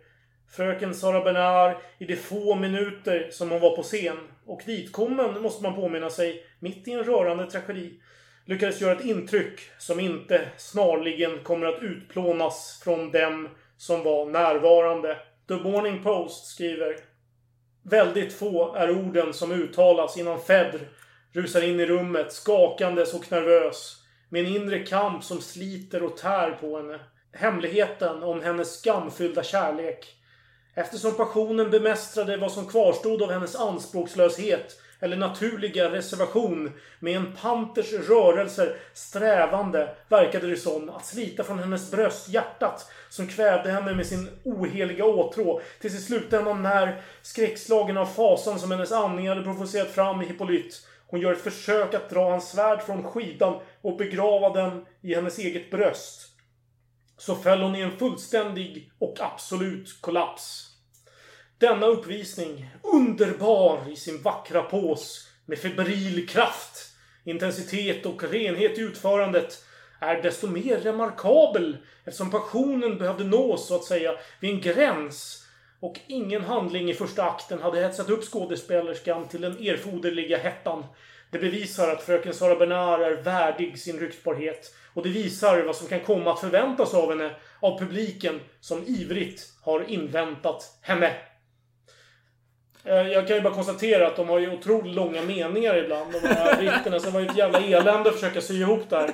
[0.56, 5.62] Fröken Sara Bernard i de få minuter som hon var på scen och ditkommen, måste
[5.62, 8.00] man påminna sig, mitt i en rörande tragedi
[8.44, 15.16] lyckades göra ett intryck som inte snarligen kommer att utplånas från dem som var närvarande.
[15.48, 16.96] The Morning Post skriver
[17.82, 20.78] Väldigt få är orden som uttalas innan Fedr
[21.32, 23.96] rusar in i rummet skakandes och nervös
[24.28, 27.00] med en inre kamp som sliter och tär på henne.
[27.32, 30.16] Hemligheten om hennes skamfyllda kärlek.
[30.74, 37.92] Eftersom passionen bemästrade vad som kvarstod av hennes anspråkslöshet eller naturliga reservation med en panters
[37.92, 44.06] rörelser strävande verkade det som att slita från hennes bröst hjärtat som kvävde henne med
[44.06, 49.90] sin oheliga åtrå tills i slutändan när skräckslagen av fasan som hennes andning hade provocerat
[49.90, 54.50] fram i Hippolyt hon gör ett försök att dra hans svärd från skidan och begrava
[54.50, 56.30] den i hennes eget bröst
[57.20, 60.66] så föll hon i en fullständig och absolut kollaps.
[61.58, 66.92] Denna uppvisning, underbar i sin vackra pås, med febril kraft,
[67.24, 69.64] intensitet och renhet i utförandet,
[70.00, 75.46] är desto mer remarkabel eftersom passionen behövde nås, så att säga, vid en gräns
[75.80, 80.84] och ingen handling i första akten hade hetsat upp skådespelerskan till den erforderliga hettan.
[81.30, 84.74] Det bevisar att fröken Sara Bernard är värdig sin ryktbarhet.
[84.94, 89.42] Och det visar vad som kan komma att förväntas av henne av publiken som ivrigt
[89.62, 91.12] har inväntat henne.
[92.84, 96.18] Eh, Jag kan ju bara konstatera att de har ju otroligt långa meningar ibland, de
[96.28, 96.98] här britterna.
[97.00, 99.10] Så det var ju ett jävla elände att försöka sy ihop det här.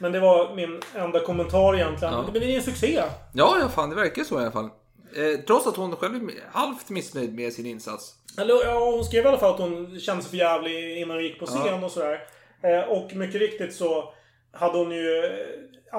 [0.00, 2.14] Men det var min enda kommentar egentligen.
[2.14, 2.22] Ja.
[2.32, 3.02] Men det är en succé.
[3.32, 4.70] Ja, ja, fan det verkar så i alla fall.
[5.16, 8.14] Eh, trots att hon själv är halvt missnöjd med sin insats.
[8.38, 11.24] Eller, ja, hon skrev i alla fall att hon kände sig för jävlig innan hon
[11.24, 11.84] gick på scen Ja.
[11.84, 12.20] och sådär.
[12.62, 14.14] Eh, och mycket riktigt så
[14.52, 15.30] hade hon ju eh,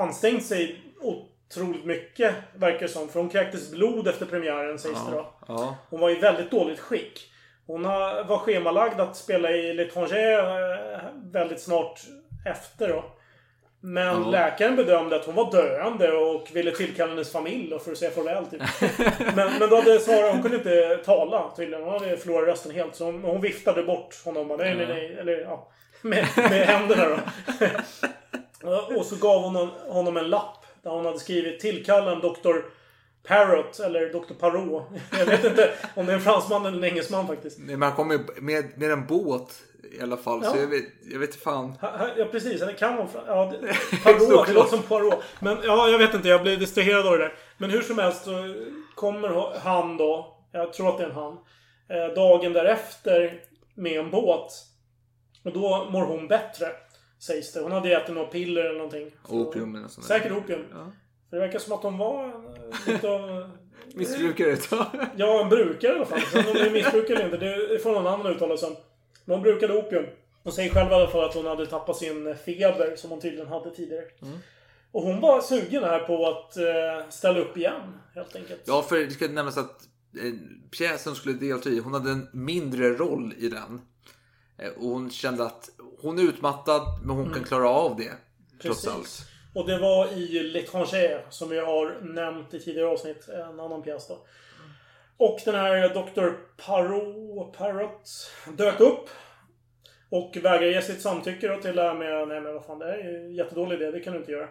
[0.01, 3.09] ansträngt sig otroligt mycket, verkar det som.
[3.09, 5.33] För hon kräktes blod efter premiären, sägs det då.
[5.47, 5.75] Ja.
[5.89, 7.31] Hon var i väldigt dåligt skick.
[7.67, 10.99] Hon var schemalagd att spela i L'Étranger eh,
[11.31, 11.99] väldigt snart
[12.45, 13.05] efter då.
[13.81, 14.29] Men Ja.
[14.29, 18.45] läkaren bedömde att hon var döende och ville tillkalla hennes familj för att säga farväl
[18.45, 18.61] typ.
[19.35, 21.83] men, men då hade Sara, hon kunde inte tala tydligen.
[21.83, 22.95] Hon hade förlorat rösten helt.
[22.95, 24.47] Så hon, hon viftade bort honom.
[24.47, 25.17] Bara, nej, nej, nej.
[25.19, 25.67] Eller ja.
[26.01, 27.17] Med, med händerna då.
[28.99, 30.65] och så gav hon- honom en lapp.
[30.83, 32.65] Där hon hade skrivit tillkalla en doktor
[33.23, 34.33] Parrot eller Dr.
[34.33, 34.83] Parot.
[35.19, 37.59] Jag vet inte om det är en fransman eller en engelsman faktiskt.
[37.59, 40.39] Men man kommer ju med, med en båt i alla fall.
[40.43, 40.49] Ja.
[40.51, 41.71] Så jag vet, jag vet fan.
[41.81, 45.23] Ha- ha- Ja precis, det kan vara ja, det- Parot, det låter som Poirot.
[45.39, 47.33] Men ja, jag vet inte, jag blev distraherad av det där.
[47.57, 48.55] Men hur som helst så
[48.95, 51.37] kommer han då, jag tror att det är en han,
[51.89, 53.41] eh, dagen därefter
[53.75, 54.51] med en båt.
[55.43, 56.67] Och då mår hon bättre.
[57.19, 57.61] Sägs det.
[57.61, 59.11] Hon hade ätit några piller eller någonting.
[59.29, 60.07] Opium eller sånt.
[60.07, 60.65] Säkert opium.
[60.71, 60.91] Ja.
[61.29, 63.49] För det verkar som att hon var en, lite av...
[63.93, 64.57] Missbrukare.
[65.15, 66.21] Ja, en brukare i alla fall.
[66.21, 68.69] Sen om det är missbrukare eller inte, det får någon annan uttala sig.
[69.25, 70.05] Men hon brukade opium.
[70.43, 73.47] Hon säger själv i alla fall att hon hade tappat sin feber, som hon tydligen
[73.47, 74.05] hade tidigare.
[74.91, 77.81] Och hon var sugen här på att eh, ställa upp igen,
[78.15, 78.61] helt enkelt.
[78.65, 79.87] Ja, för det ska nämnas att
[80.23, 80.33] eh,
[80.71, 83.81] pjäsen skulle delta i, hon hade en mindre roll i den.
[84.57, 85.69] Eh, och hon kände att
[86.01, 88.11] hon är utmattad, men hon kan klara av det.
[88.61, 89.21] Trots allt.
[89.53, 93.29] Och det var i L'étranger, som vi har nämnt i tidigare avsnitt.
[93.29, 94.17] En annan pjäs då.
[95.17, 96.29] Och den här Dr.
[96.65, 99.09] Parrot, Parrot dök upp.
[100.09, 102.85] Och vägrade ge sitt samtycke då till det här med, nej men vad fan, det
[102.85, 104.47] här är en jättedålig idé, det kan du inte göra.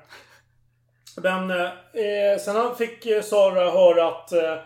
[1.23, 4.59] Men eh, sen fick eh, Sara höra att eh,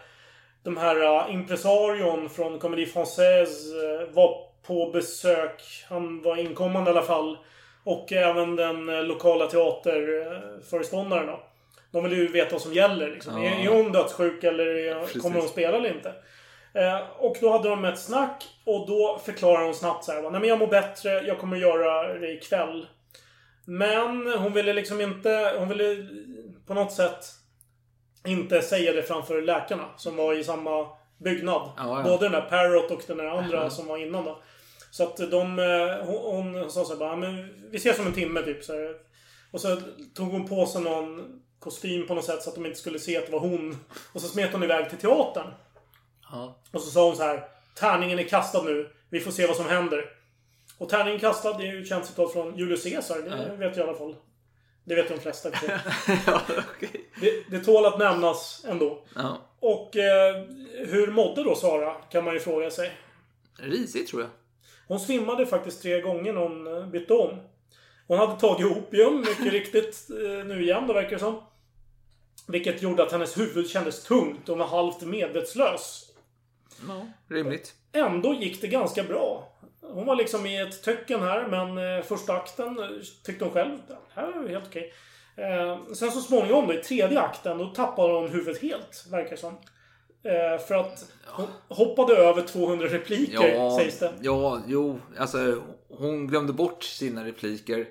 [0.62, 5.84] de här eh, impresarion från Comédie Française eh, var på besök.
[5.88, 7.38] Han var inkommande i alla fall.
[7.84, 11.42] Och även den eh, lokala teaterföreståndaren då.
[11.90, 13.42] De vill ju veta vad som gäller liksom.
[13.42, 13.50] Ja.
[13.50, 16.14] Är, är hon dödssjuk eller är, kommer hon spela eller inte?
[16.74, 20.22] Eh, och då hade de ett snack och då förklarar hon snabbt så här.
[20.22, 22.86] Nej men jag mår bättre, jag kommer göra det ikväll.
[23.64, 25.54] Men hon ville liksom inte...
[25.58, 26.06] Hon ville
[26.66, 27.26] på något sätt
[28.26, 31.70] inte säga det framför läkarna som var i samma byggnad.
[31.76, 32.02] Ja, ja.
[32.02, 34.42] Både den där Parrot och den där andra som var innan då.
[34.92, 35.58] Så att de...
[35.58, 38.64] eh, Hon, hon sa så här bara, "Ja, men vi ses om en timme typ.
[38.64, 38.94] Så här.
[39.50, 39.76] Och så
[40.14, 43.16] tog hon på sig någon kostym på något sätt så att de inte skulle se
[43.18, 43.76] att det var hon.
[44.12, 45.46] Och så smet hon iväg till teatern.
[46.32, 46.62] Ja.
[46.72, 47.44] Och så sa hon så här.
[47.74, 48.90] Tärningen är kastad nu.
[49.10, 50.04] Vi får se vad som händer.
[50.78, 53.18] Och tärningen kastad, det är ju ett känt citat från Julius Caesar.
[53.22, 54.16] Det vet jag i alla fall.
[54.84, 55.48] Det vet de flesta.
[56.26, 56.40] ja,
[56.76, 57.10] okej.
[57.20, 59.04] det, det tål att nämnas ändå.
[59.14, 59.38] Ja.
[59.60, 60.44] Och eh,
[60.86, 61.94] hur mådde då Sara?
[61.94, 62.92] Kan man ju fråga sig.
[63.58, 64.30] Risigt tror jag.
[64.88, 67.40] Hon svimmade faktiskt tre gånger när hon eh, bytte om.
[68.06, 71.42] Hon hade tagit opium, mycket riktigt, eh, nu igen då verkar det som.
[72.48, 76.12] Vilket gjorde att hennes huvud kändes tungt och hon var halvt medvetslös.
[76.88, 77.74] Ja, rimligt.
[77.92, 79.48] Ändå gick det ganska bra.
[79.80, 82.78] Hon var liksom i ett töcken här, men eh, första akten
[83.24, 84.92] tyckte hon själv, det här var ju helt okej.
[85.94, 89.58] Sen så småningom då, i tredje akten, då tappade hon huvudet helt, verkar det som.
[90.24, 94.12] Eh, för att hon hoppade över 200 repliker, Ja, sägs det.
[94.20, 97.86] ja, jo, alltså hon glömde bort sina repliker.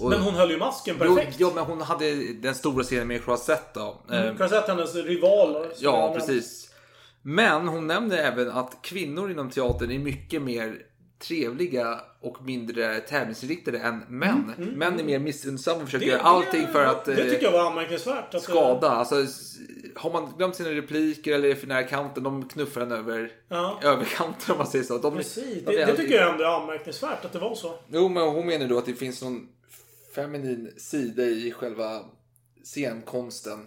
[0.00, 1.40] Och, Men hon höll ju masken jo, perfekt.
[1.40, 4.02] ja, men hon hade den stora scenen med Croisette då.
[4.10, 6.70] Mm, säga att hennes jag Ja, precis.
[7.22, 10.78] Men hon nämner även att kvinnor inom teatern är mycket mer
[11.18, 14.52] trevliga och mindre tävlingsinriktade än män.
[14.76, 17.52] Män är mer missunnsamma och försöker göra allting för att Mm, Det eh, tycker jag
[17.52, 18.34] var anmärkningsvärt.
[18.34, 18.88] Att, skada.
[18.90, 19.56] Alltså, s-
[19.96, 23.80] har man glömt sina repliker eller är för nära kanten, de knuffar en över Ja.
[23.82, 24.98] överkanten om man säger så.
[24.98, 25.64] De, Precis.
[25.64, 27.74] de Det, det tycker jag ändå är anmärkningsvärt att det var så.
[27.88, 29.48] Jo, men hon menar då att det finns någon
[30.14, 32.00] feminin sida i själva
[32.64, 33.58] scenkonsten.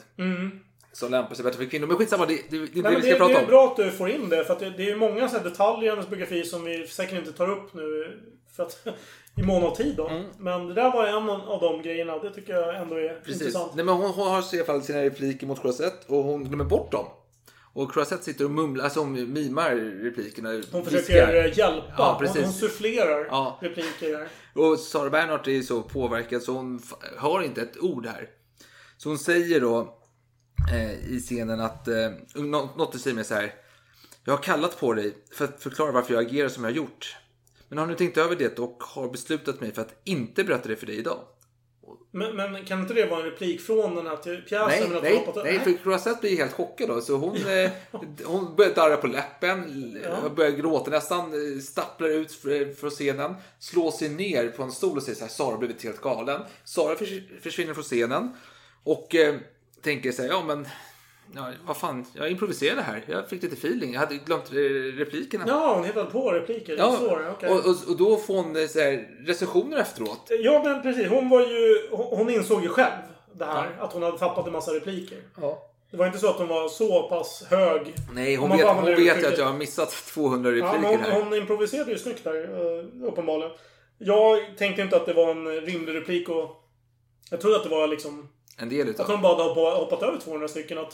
[0.94, 1.88] Som lämpar sig bättre för kvinnor.
[1.88, 2.84] Men skitsamma, det, det, det är.
[2.84, 3.48] Nej, det vi det, ska det prata är om.
[3.48, 4.46] bra att du får in det.
[4.46, 7.32] För det, det är ju många så detaljer i hennes biografi som vi säkert inte
[7.34, 8.18] tar upp nu.
[8.56, 8.88] För att,
[9.38, 10.08] I mån av tid då.
[10.08, 10.24] Mm.
[10.40, 12.18] Men det där var en av de grejerna.
[12.20, 13.42] Det tycker jag ändå är Precis.
[13.42, 13.76] intressant.
[13.76, 16.66] Nej, men hon, hon har i alla fall sina repliker mot Croisette och hon glömmer
[16.66, 17.06] bort dem.
[17.74, 20.50] Och Croisette sitter och mumlar, alltså hon mimar replikerna.
[20.50, 20.82] Hon viskar.
[20.84, 21.94] försöker eh, hjälpa.
[21.98, 22.44] Ja, hon, precis.
[22.44, 23.60] hon sufflerar Ja.
[23.62, 24.28] repliker här.
[24.54, 26.82] Och Sara Bernhardt är så påverkad så hon
[27.18, 28.30] hör inte ett ord här.
[28.98, 29.98] Så hon säger då
[30.71, 33.54] eh, i scenen att eh, nå- något i stil med så här.
[34.26, 37.15] Jag har kallat på dig för att förklara varför jag agerar som jag har gjort.
[37.69, 40.76] Men har nu tänkt över det och har beslutat mig för att inte berätta det
[40.76, 41.19] för dig idag.
[42.13, 44.67] Men, men kan inte det vara en replik från den här pjäsen?
[44.67, 47.02] Nej, men att nej, hoppat- nej, för Croisette blir helt chockad då.
[47.02, 47.71] Så hon, eh,
[48.26, 49.63] hon börjar darra på läppen,
[50.36, 51.19] börjar gråta nästan,
[51.56, 55.24] eh, stapplar ut fr- från scenen, slår sig ner på en stol och säger så
[55.24, 56.41] här, Sara har blivit helt galen.
[56.63, 58.36] Sara förs- försvinner från scenen
[58.84, 59.36] och eh,
[59.82, 60.67] tänker så här, ja men,
[61.36, 63.04] ja, vad fan, jag improviserade här.
[63.08, 64.52] Jag fick lite feeling, jag hade glömt
[64.98, 65.44] replikerna.
[65.48, 66.78] Ja, hon hittade på repliker.
[66.78, 67.50] Ja, så okej.
[67.50, 70.32] och, och, och då får hon eh, så här, recensioner efteråt.
[70.39, 71.08] Ja, men precis.
[71.08, 71.88] Hon var ju...
[71.91, 73.02] Hon, hon insåg ju själv
[73.34, 73.78] det här.
[73.80, 75.17] Att hon hade tappat en massa repliker.
[75.41, 75.67] Ja.
[75.91, 77.94] Det var inte så att hon var så pass hög.
[78.13, 81.12] Nej, hon man vet, hon vet ju att jag har missat 200 Ja, repliker här.
[81.12, 83.52] hon, hon improviserade ju snyggt där, eh, uppenbarligen.
[83.98, 86.63] Jag tänkte inte att det var en rimlig replik och...
[87.32, 88.30] Jag trodde att det var liksom...
[88.58, 90.78] En del utav Att hon bara hade hoppat, över 200 stycken.
[90.78, 90.94] Att,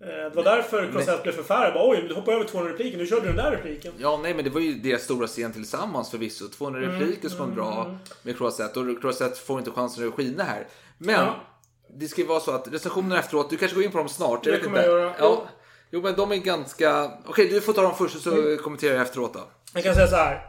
[0.00, 1.74] eh, det var därför Crosette blev förfärad.
[1.74, 2.98] Bara, Oj, du hoppade över 200 repliker.
[2.98, 3.92] Nu körde du den där repliken.
[3.98, 6.48] Ja, nej, men det var ju deras stora scen tillsammans förvisso.
[6.48, 8.80] 200 Mm, repliker som var bra med Croisette.
[8.80, 10.66] Och Croisette får inte chansen att skina här.
[10.98, 11.34] Men Ja.
[11.94, 14.46] det ska ju vara så att recensionerna efteråt, du kanske går in på dem snart.
[14.46, 14.90] Jag Det kommer inte.
[14.90, 15.12] jag göra.
[15.18, 15.48] Ja.
[15.90, 17.10] Jo, men de är ganska...
[17.26, 18.58] Okej, du får ta dem först och så Mm.
[18.58, 19.40] kommenterar jag efteråt då.
[19.74, 20.40] Jag kan säga så här.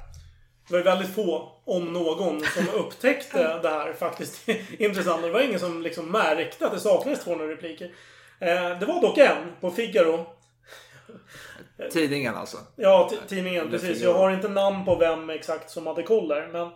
[0.68, 5.22] Det var ju väldigt få, om någon, som upptäckte det här faktiskt intressant.
[5.22, 7.86] Det var ingen som liksom märkte att det saknades 200 repliker.
[8.40, 10.26] Eh, det var dock en på Figaro.
[11.92, 12.58] Tidningen alltså.
[12.76, 13.70] Ja, tidningen.
[13.70, 14.02] Precis.
[14.02, 16.48] Jag har inte namn på vem exakt som hade koll där.
[16.48, 16.70] Men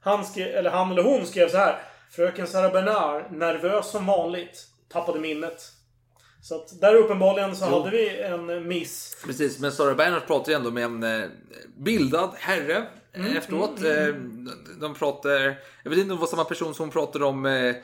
[0.00, 1.78] han, skrev, eller han eller hon skrev så här.
[2.10, 5.72] Fröken Sarah Bernard, nervös som vanligt, tappade minnet.
[6.42, 9.16] Så att där uppenbarligen så hade vi en miss.
[9.26, 11.28] Precis, men Sara Bernhardt pratar ju ändå med en eh,
[11.76, 12.84] bildad herre eh,
[13.16, 13.82] Mm, efteråt.
[13.84, 14.14] Eh,
[14.80, 17.74] de, pratar, jag vet inte om det var samma person som pratade om eh,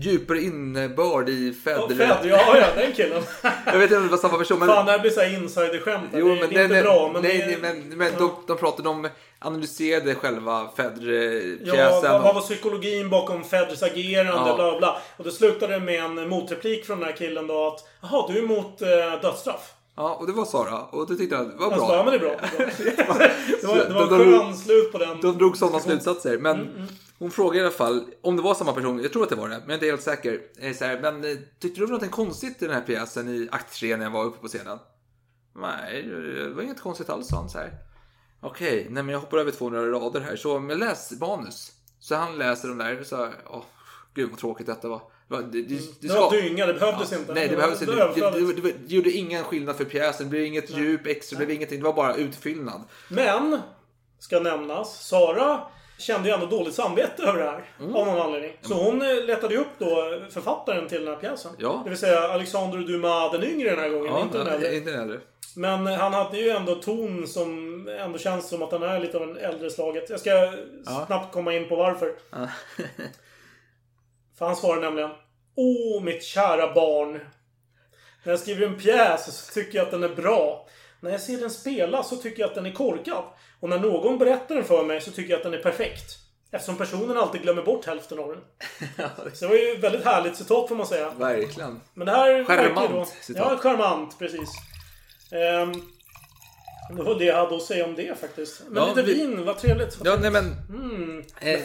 [0.00, 2.20] djupare innebörd i Ja, fäderrätt.
[2.22, 3.22] Fed, ja, ja, den killen.
[3.66, 4.58] Jag vet inte om det var samma person.
[4.58, 4.68] Men...
[4.68, 6.12] Fan, det här blir såhär insiderskämt.
[6.12, 8.88] Det, det är inte nej, bra, men nej, det, nej, men, men de, de pratade
[8.88, 12.12] om, analyserade själva Ja, Fedre-pjäsen.
[12.12, 14.32] vad, vad var psykologin bakom Feders agerande?
[14.32, 14.54] Ja.
[14.54, 14.98] Bla, bla, bla.
[15.16, 18.42] Och det slutade med en motreplik från den här killen då att Jaha, du är
[18.42, 18.88] emot eh,
[19.22, 19.74] dödsstraff?
[19.98, 20.82] Ja, och det var Sara.
[20.82, 21.66] Och det tyckte jag var bra.
[21.66, 22.36] Alltså, ja, men det är bra.
[23.60, 25.20] Det var, det var en skön slut på den.
[25.20, 26.38] De drog sådana slutsatser.
[26.38, 26.86] Men Mm,
[27.18, 29.02] hon frågade i alla fall om det var samma person.
[29.02, 30.40] Jag tror att det var det, men jag är inte helt säker.
[30.74, 33.48] Så här, men eh, tyckte du det var något konstigt i den här pjäsen i
[33.52, 34.78] akt 3 när jag var uppe på scenen?
[35.54, 37.72] Nej, det var inget konstigt alls, sa han så här.
[38.40, 40.36] Okej, nej men jag hoppar över 200 rader här.
[40.36, 41.72] Så men läs manus.
[42.00, 43.64] Så han läser de där och så, åh,
[44.14, 45.02] gud vad tråkigt detta var.
[45.28, 45.62] Det,
[46.00, 47.34] Det var dynga, det behövdes inte.
[47.34, 47.94] Nej, det behövdes inte.
[47.94, 50.26] Det, det, det, gjorde ingen skillnad för pjäsen.
[50.26, 51.78] Det blev inget djup extra, det blev ingenting.
[51.78, 52.82] Det var bara utfyllnad.
[53.08, 53.60] Men,
[54.18, 55.60] ska nämnas, Sara
[55.98, 57.64] kände ju ändå dåligt samvete över det här.
[57.80, 57.96] Mm.
[57.96, 58.52] Av någon anledning.
[58.62, 61.52] Så hon eh, letade ju upp då författaren till den här pjäsen.
[61.58, 61.80] Ja.
[61.84, 64.12] Det vill säga Alexander Dumas den yngre den här gången.
[64.12, 64.76] Ja, inte den äldre.
[64.76, 65.20] inte den äldre.
[65.56, 69.22] Men han hade ju ändå ton som ändå känns som att han är lite av
[69.22, 70.10] en äldre slaget.
[70.10, 70.52] Jag ska
[71.06, 72.14] snabbt komma in på varför.
[74.38, 75.10] För han svarar nämligen
[75.56, 77.12] Åh, mitt kära barn.
[78.24, 80.68] När jag skriver en pjäs så tycker jag att den är bra.
[81.00, 83.24] När jag ser den spelas så tycker jag att den är korkad.
[83.60, 86.18] Och när någon berättar den för mig så tycker jag att den är perfekt.
[86.50, 88.40] Eftersom personen alltid glömmer bort hälften av den.
[89.34, 91.10] Så det var ju ett väldigt härligt citat får man säga.
[91.10, 91.80] Verkligen.
[91.94, 93.46] Men det här Charmant då, citat.
[93.52, 94.18] Ja, charmant.
[94.18, 94.48] Precis.
[95.32, 95.82] Um,
[96.96, 98.62] det var det jag hade att säga om det faktiskt.
[98.68, 99.98] Men Ja, lite vi- vin, vad trevligt.
[100.04, 100.44] Ja, nej men...
[100.68, 101.60] Mm, Eh.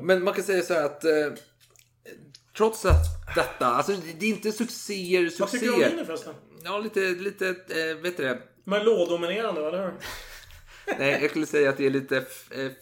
[0.00, 1.04] Men man kan säga så här att...
[1.04, 1.10] Eh,
[2.58, 5.90] trots att detta, alltså det är inte succéer, Vad tycker du om succéer.
[5.90, 6.34] vinen förresten?
[6.64, 8.38] Ja, lite, lite, eh, vet du det?
[8.64, 9.92] Merlot-dominerande, eller hur?
[10.98, 12.24] Nej, jag skulle säga att det är lite eh,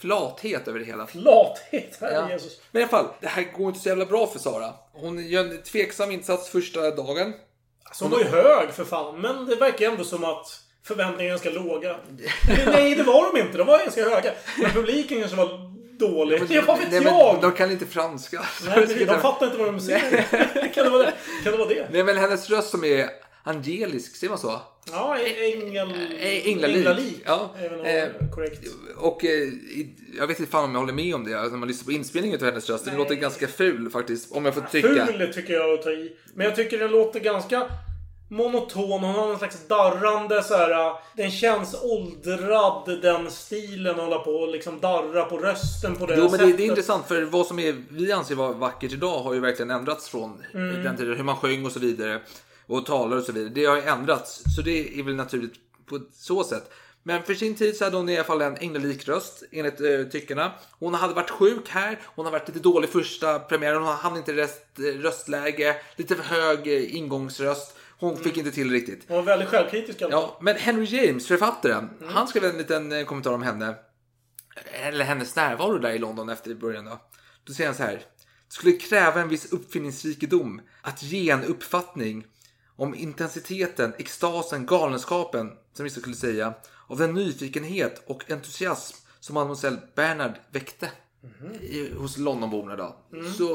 [0.01, 1.09] flathet över det hela.
[1.13, 2.31] Lathet, herre Ja.
[2.31, 2.61] Jesus.
[2.71, 4.75] Men i alla fall, det här går inte så jävla bra för Sara.
[4.93, 7.33] Hon gör en tveksam insats första dagen.
[7.85, 11.29] Alltså hon var ju hög för fan, men det verkar ändå som att förväntningarna är
[11.29, 11.97] ganska låga.
[12.67, 13.59] Nej, det var de inte.
[13.59, 14.33] De var ganska höga.
[14.63, 16.43] Men publiken kanske var dålig.
[16.49, 17.39] Det vad vet Nej, men jag?
[17.41, 18.45] de kan inte franska.
[18.67, 20.73] Nej, men de fattar inte vad de säger.
[20.75, 21.13] kan, det vara det?
[21.43, 21.89] kan det vara det?
[21.93, 23.09] Nej, men hennes röst som är
[23.43, 24.61] angelisk, ser man så?
[24.93, 25.93] Ja, ängel...
[26.45, 26.77] Änglalik.
[26.77, 27.23] Änglalik.
[27.25, 27.51] Ja.
[27.85, 28.61] Eh, korrekt.
[28.97, 29.49] Och eh,
[30.19, 31.35] jag vet inte fan om jag håller med om det.
[31.35, 32.85] Alltså, när man lyssnar på inspelningen av hennes röst.
[32.85, 34.33] Den låter ganska ful faktiskt.
[34.33, 35.07] Om jag får tycka.
[35.07, 36.13] Ful tycker jag att ta i.
[36.35, 37.67] Men jag tycker den låter ganska
[38.29, 38.91] monoton.
[38.91, 40.93] Hon har någon slags darrande så här.
[41.17, 43.95] Den känns åldrad, den stilen.
[43.99, 46.57] Hålla på och liksom darra på rösten på det Jo, men det, sättet.
[46.57, 49.71] det är intressant för vad som är, vi anser vara vackert idag har ju verkligen
[49.71, 50.83] ändrats från Mm.
[50.85, 51.17] den tiden.
[51.17, 52.21] Hur man sjöng och så vidare.
[52.67, 53.53] Och talar och så vidare.
[53.55, 54.43] Det har ju ändrats.
[54.57, 55.55] Så det är väl naturligt
[55.89, 56.71] på så sätt.
[57.03, 60.03] Men för sin tid så hade hon i alla fall en änglalik röst enligt eh,
[60.13, 60.53] tyckarna.
[60.79, 61.99] Hon hade varit sjuk här.
[62.05, 63.83] Hon har varit lite dålig första premiären.
[63.83, 65.77] Hon hann inte i röst, eh, röstläge.
[65.97, 67.77] Lite för hög eh, ingångsröst.
[67.99, 69.05] Hon fick inte till riktigt.
[69.09, 70.19] Hon var väldigt självkritisk alltså.
[70.19, 73.75] Ja, men Henry James, författaren, han skrev en liten eh, kommentar om henne.
[74.73, 77.01] Eller hennes närvaro där i London efter början då.
[77.45, 77.93] Då säger han så här.
[78.49, 82.27] Det skulle kräva en viss uppfinningsrikedom att ge en uppfattning
[82.77, 86.55] om intensiteten, extasen, galenskapen, som vissa skulle säga,
[86.87, 90.91] av den nyfikenhet och entusiasm som mademoiselle Bernard väckte
[91.61, 92.97] i, hos Londonborna då.
[93.39, 93.55] Så,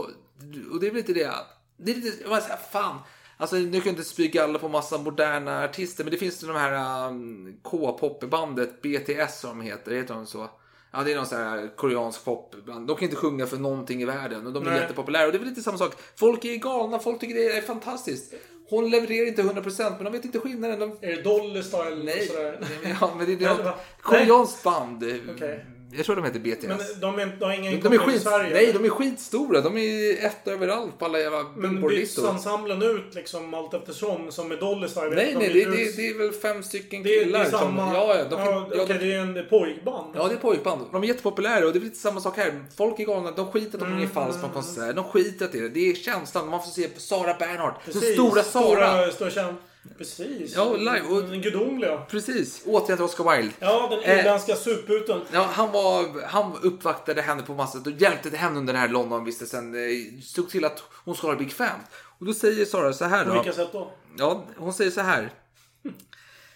[0.72, 1.32] och det är väl lite det.
[1.78, 3.00] Det är lite, jag bara säger, fan.
[3.42, 6.48] Alltså nu kan jag inte spy alla på massa moderna artister, men det finns ju
[6.48, 10.50] de här um, K-popbandet, BTS som de heter, heter de så?
[10.92, 12.88] Ja, det är någon sån här koreansk popband.
[12.88, 14.80] De kan inte sjunga för någonting i världen och de är Nej.
[14.80, 15.26] jättepopulära.
[15.26, 15.94] Och det är väl lite samma sak.
[16.16, 18.34] Folk är galna, folk tycker det är fantastiskt.
[18.70, 20.80] Hon levererar inte 100% men de vet inte skillnaden.
[20.80, 20.92] De...
[21.02, 22.04] Är det Dolly Style?
[22.04, 22.68] Nej, och sådär?
[23.02, 25.04] ja, men det är något koreanskt band.
[25.36, 25.66] Okej.
[25.94, 26.64] Jag tror de heter BTS.
[26.68, 28.54] Men de, är, de har ingen de är koppling till skit, Sverige?
[28.54, 29.62] nej, de är skitstora.
[29.62, 34.48] De är ett överallt på alla jävla Men byts ensemblen ut liksom allt eftersom som
[34.48, 35.10] med Dolly Style?
[35.10, 37.40] Nej, De nej, det, det, det är väl fem stycken det är, det killar.
[37.40, 37.94] är som- samma...
[37.94, 40.14] Ja, ja, de, ja, ja, de, det är en pojkband.
[40.16, 40.86] ja, det är pojkband.
[40.92, 42.66] De är jättepopulära och det är lite samma sak här.
[42.78, 43.32] Folk är galna.
[43.32, 44.96] De skiter att de Mm, är falskt på en konsert.
[44.96, 45.90] De skiter att det är det.
[45.90, 46.50] Är känslan.
[46.50, 47.76] Man får se Sara Bernhardt.
[47.86, 48.74] Den stora Sara.
[48.74, 49.56] Stora, stora känd.
[49.98, 50.56] Precis.
[50.56, 51.02] Ja, live.
[51.02, 51.98] Och- Den gudomliga.
[51.98, 52.62] Precis.
[52.66, 53.54] Återigen till Oscar Wilde.
[53.60, 55.22] Ja, den Eh, irländska suputen.
[55.32, 59.76] Ja, han, var, han uppvaktade henne på massa och hjälpte henne under den här Londonvistelsen.
[59.76, 61.80] eh, Såg till att hon skulle ha Big Fam.
[62.20, 63.36] Och då säger Sara så här På då.
[63.42, 63.92] vilka sätt då?
[64.18, 65.34] Ja, hon säger så här.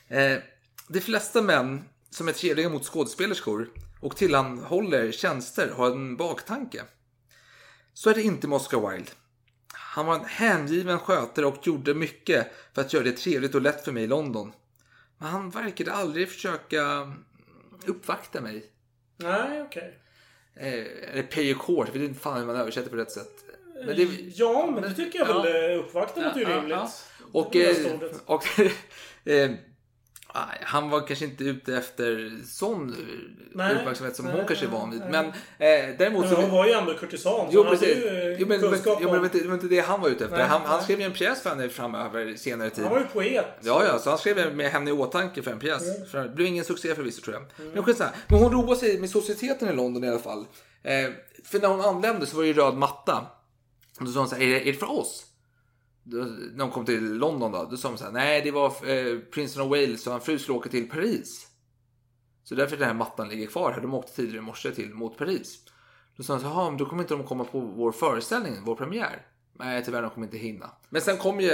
[0.08, 0.38] Eh,
[0.88, 3.70] de flesta män som är trevliga mot skådespelerskor
[4.02, 6.82] och tillhandahåller tjänster har en baktanke.
[7.94, 9.12] Så är det inte med Oscar Wilde.
[9.96, 13.86] Han var en hängiven skötare och gjorde mycket för att göra det trevligt och lätt
[13.86, 14.52] för mig i London.
[15.18, 17.14] Men han verkade aldrig försöka
[17.86, 18.66] uppvakta mig.
[19.18, 20.00] Nej, okej.
[20.56, 20.74] Eh,
[21.12, 23.46] eller pay your court, jag vet inte fan hur man översätter på rätt sätt.
[23.86, 24.04] Men det,
[24.36, 25.54] Ja, men det tycker jag väl.
[25.54, 25.72] Ja.
[25.72, 27.06] eh, Uppvakta låter ju rimligt.
[27.32, 28.22] Och, eh, ordet.
[28.26, 28.44] och
[29.30, 29.52] eh,
[30.62, 32.96] han var kanske inte ute efter sån
[33.54, 35.00] Nej, uppmärksamhet som nej, hon kanske är van vid.
[35.00, 35.10] nej.
[35.12, 36.42] Men eh, däremot Men så...
[36.42, 37.48] hon var ju ändå kurtisan.
[37.52, 37.98] Jo precis.
[38.40, 40.44] Jo, men, men, jo, men det var inte- det han var ute efter.
[40.44, 42.84] Han, han skrev ju en pjäs för henne framöver senare tid.
[42.84, 43.46] Han var ju poet.
[43.62, 46.14] Ja, ja, så han skrev med henne i åtanke för en pjäs.
[46.14, 46.24] Mm.
[46.28, 47.68] Det blev ingen succé förvisso tror jag.
[47.74, 48.10] Men skitsamma.
[48.28, 50.46] Men hon roade sig med societeten i London i alla fall.
[50.84, 51.10] Eh,
[51.44, 53.26] för när hon anlände så var det ju röd matta.
[54.00, 55.24] Och då sa hon så här, är det, är det för oss?
[56.06, 59.20] När hon kom till London då, då sa hon så här, nej det var eh,
[59.20, 61.48] prinsen av Wales och hans fru skulle åka till Paris.
[62.44, 63.82] Så därför den här mattan ligger kvar här.
[63.82, 65.60] De åkte tidigare i morse till mot Paris.
[66.18, 68.54] Då sa hon så här, "Jaha, men då kommer inte de komma på vår föreställning,
[68.66, 69.26] vår premiär.
[69.60, 70.72] Nej, tyvärr, de kommer inte hinna.
[70.90, 71.52] Men sen kom ju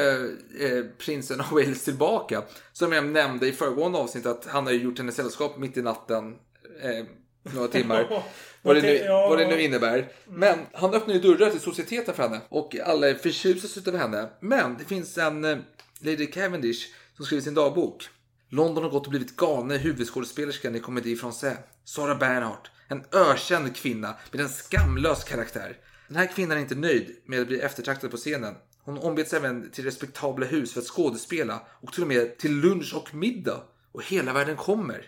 [0.59, 2.43] eh, prinsen av Wales tillbaka.
[2.71, 5.81] Som jag nämnde i föregående avsnitt att han har ju gjort henne sällskap mitt i
[5.81, 6.35] natten.
[6.81, 7.05] Eh,
[7.43, 8.23] några timmar.
[8.61, 10.07] vad, det nu, vad det nu innebär.
[10.27, 12.41] Men han öppnar ju dörrar till societeten för henne.
[12.49, 14.29] Och alla är förtjusas av henne.
[14.39, 15.57] Men det finns en eh,
[15.99, 16.87] Lady Cavendish
[17.17, 18.09] som skriver sin dagbok.
[18.49, 21.57] London har gått och blivit galna i huvudskådespelerskan i Comedy Français.
[21.85, 22.71] Sara Bernhardt.
[22.87, 25.77] En ökänd kvinna med en skamlös karaktär.
[26.07, 28.55] Den här kvinnan är inte nöjd med att bli eftertraktad på scenen.
[28.83, 32.93] Hon ombeds även till respektabla hus för att skådespela och till och med till lunch
[32.95, 33.63] och middag.
[33.91, 35.05] Och hela världen kommer.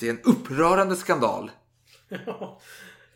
[0.00, 1.50] Det är en upprörande skandal.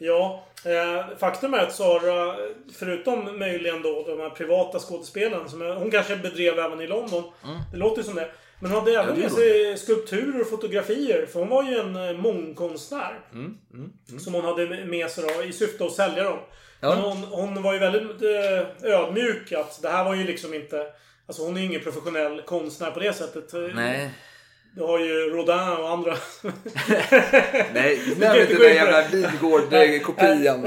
[0.02, 2.36] Ja, eh, faktum är att Sara,
[2.78, 7.32] förutom möjligen då de här privata skådespelarna, som hon kanske bedrev även i London.
[7.72, 8.30] Det låter ju som det.
[8.60, 11.26] Men hon hade även med sig skulpturer och fotografier.
[11.26, 13.20] För hon var ju en eh, mångkonstnär.
[14.18, 16.38] Som hon hade med sig då, i syfte att sälja dem.
[16.80, 16.88] Ja.
[16.88, 20.86] Men hon, hon var ju väldigt eh, ödmjuk att det här var ju liksom inte...
[21.26, 23.52] Alltså hon är ju ingen professionell konstnär på det sättet.
[23.74, 24.10] Nej.
[24.74, 26.14] Du har ju Rodin och andra.
[27.74, 29.02] Nej, nämn inte den jävla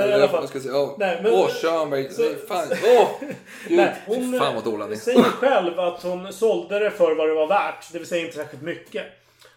[0.04, 0.78] Eller vad man ska säga.
[0.78, 2.10] Åh, Nej, men- Åh, Körnberg.
[2.10, 2.68] Så- Fan.
[2.84, 3.08] Åh!
[3.20, 3.78] Gud.
[3.78, 7.48] Nej, hon Fan vad dålig säger själv att hon sålde det för vad det var
[7.48, 7.92] värt.
[7.94, 9.04] Det vill säga inte särskilt mycket.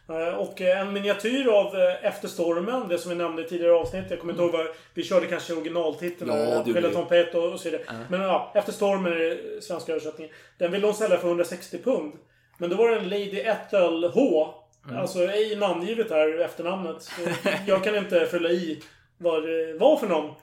[0.08, 3.72] Eh, Och eh, en miniatyr av eh, Efter stormen, det som vi nämnde i tidigare
[3.72, 4.04] avsnitt.
[4.10, 4.66] Jag kommer inte ihåg vad...
[4.94, 6.30] Vi körde kanske originaltiteln.
[6.30, 7.82] Ja, det gjorde Peloton Pet och, och så vidare.
[8.10, 10.34] Men ja, Efter stormen är det svenska översättningen.
[10.58, 12.12] Den ville hon sälja för 160 pund.
[12.58, 14.54] Men då var det en Lady Ethel H.
[14.84, 14.98] Mm.
[14.98, 17.02] Alltså ej namngivet här, efternamnet.
[17.02, 17.22] Så
[17.66, 18.82] jag kan inte fylla i
[19.18, 20.34] vad det var för någon.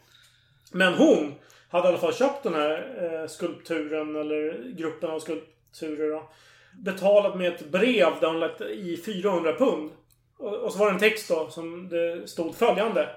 [0.72, 1.34] Men hon
[1.70, 6.10] hade i alla fall köpt den här eh, skulpturen, eller gruppen av skulpturer.
[6.10, 6.30] Då,
[6.74, 9.92] betalat med ett brev där hon lagt i 400 pund.
[10.38, 13.10] Och, och så var det en text då som det stod följande.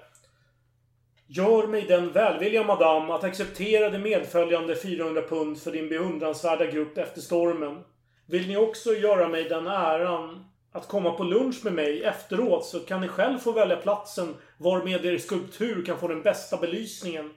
[1.26, 6.98] Gör mig den välvilliga madam att acceptera det medföljande 400 pund för din beundransvärda grupp
[6.98, 7.84] efter stormen.
[8.26, 12.80] Vill ni också göra mig den äran att komma på lunch med mig efteråt så
[12.80, 17.30] kan ni själv få välja platsen varmed er skulptur kan få den bästa belysningen.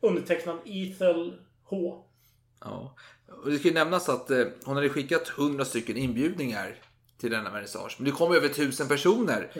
[0.00, 1.34] Undertecknad Ethel
[1.64, 2.04] H.
[2.60, 2.96] Ja.
[3.42, 6.74] Och det ska ju nämnas att eh, hon hade skickat 100 stycken inbjudningar
[7.20, 7.96] till denna vernissage.
[7.98, 9.50] Men det kom över 1000 personer.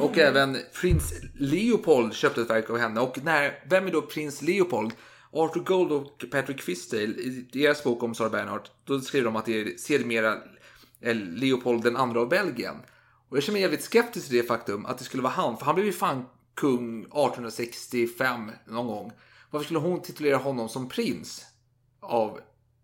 [0.00, 3.00] Och även prins Leopold köpte ett verk av henne.
[3.00, 4.92] Och när, vem är då prins Leopold?
[5.32, 9.46] Arthur Gold och Patrick Fisdale i deras bok om Sara Bernhardt, då skriver de att
[9.46, 10.38] det är sedermera
[11.14, 12.76] Leopold den andra av Belgien.
[13.28, 15.64] Och jag känner mig jävligt skeptisk till det faktum att det skulle vara han, för
[15.64, 16.24] han blev ju fan
[16.54, 19.12] kung 1865 någon gång.
[19.50, 21.44] Varför skulle hon titulera honom som prins
[22.00, 22.40] av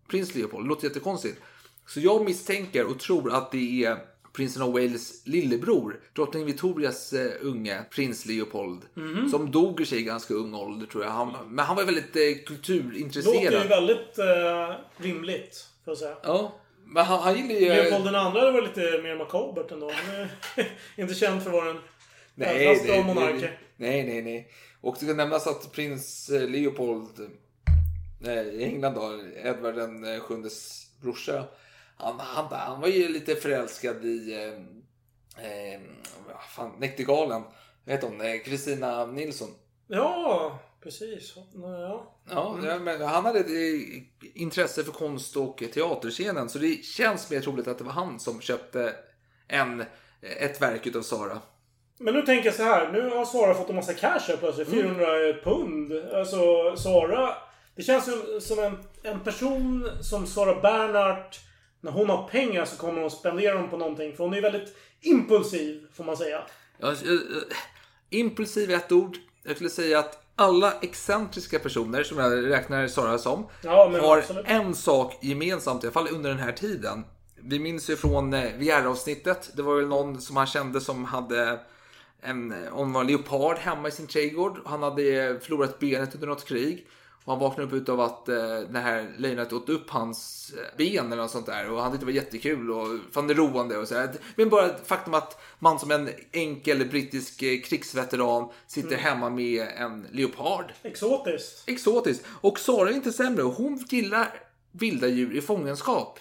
[0.09, 0.65] prins Leopold?
[0.65, 1.41] Det låter jättekonstigt.
[1.87, 7.31] Så jag misstänker och tror att det är prinsen av Wales lillebror, drottning Victorias uh,
[7.41, 8.81] unge prins Leopold,
[9.31, 11.11] som dog i sig ganska ung ålder tror jag.
[11.11, 13.53] Han, men han var väldigt uh, kulturintresserad.
[13.53, 16.15] Låter ju väldigt eh, rimligt, får jag säga.
[16.23, 16.55] Ja,
[16.85, 17.69] men han, han gillar ju...
[17.69, 19.91] Leopold den andra var lite mer makabert ändå.
[19.91, 20.29] Han är
[21.01, 21.79] inte känd för att vara en
[22.35, 23.59] Nej, ädlaste nej, av monarker.
[23.77, 24.51] nej, nej, nej.
[24.81, 27.29] Och det ska nämnas att prins eh, Leopold
[28.25, 31.43] eh, i England då, Edvard den eh, sjundes brorsa,
[31.97, 35.81] han, han, han var ju lite förälskad i eh, eh,
[36.55, 37.43] fan, Näktergalen.
[37.85, 38.21] Vad heter hon?
[38.21, 39.49] Eh, Kristina Nilsson.
[39.87, 41.33] Ja, precis.
[41.53, 42.11] Ja.
[42.29, 44.01] Ja, ja, men han hade ett eh,
[44.41, 48.41] intresse för konst och teaterscenen så det känns mer troligt att det var han som
[48.41, 48.93] köpte
[49.47, 49.83] en,
[50.21, 51.41] ett verk utav Sara.
[51.97, 52.91] Men nu tänker jag så här.
[52.91, 54.67] Nu har Sara fått en massa cash här plötsligt.
[54.67, 54.95] Mm.
[54.95, 55.05] 400
[55.43, 55.93] pund.
[56.13, 57.35] Alltså, Sara...
[57.75, 61.39] Det känns som, som en, en person som Sara Bernhardt.
[61.85, 64.15] När hon har pengar så kommer hon spendera dem på någonting.
[64.15, 66.41] För hon är väldigt impulsiv, får man säga.
[66.77, 67.19] Ja, eh, eh,
[68.09, 69.17] impulsiv är ett ord.
[69.43, 74.45] Jag skulle säga att alla excentriska personer, som jag räknar Sara som, Ja, har absolut.
[74.47, 77.03] en sak gemensamt, i alla fall under den här tiden.
[77.35, 81.59] Vi minns ju från eh, VR-avsnittet, det var väl någon som han kände som hade
[82.21, 84.59] en, om det var en leopard hemma i sin trädgård.
[84.65, 86.87] Han hade förlorat benet under något krig.
[87.25, 91.05] Och han vaknade upp utav att eh, det här lejonet åt upp hans eh, ben
[91.11, 91.71] eller något sånt där.
[91.71, 94.09] Och han tyckte det var jättekul och fann det roande och så här.
[94.35, 98.99] Men bara faktum att man som en enkel brittisk eh, krigsveteran sitter Mm.
[98.99, 100.65] hemma med en leopard.
[100.83, 101.63] Exotiskt.
[101.69, 102.25] Exotiskt.
[102.41, 103.41] Och Sara är inte sämre.
[103.43, 104.33] Hon gillar
[104.71, 106.19] vilda djur i fångenskap.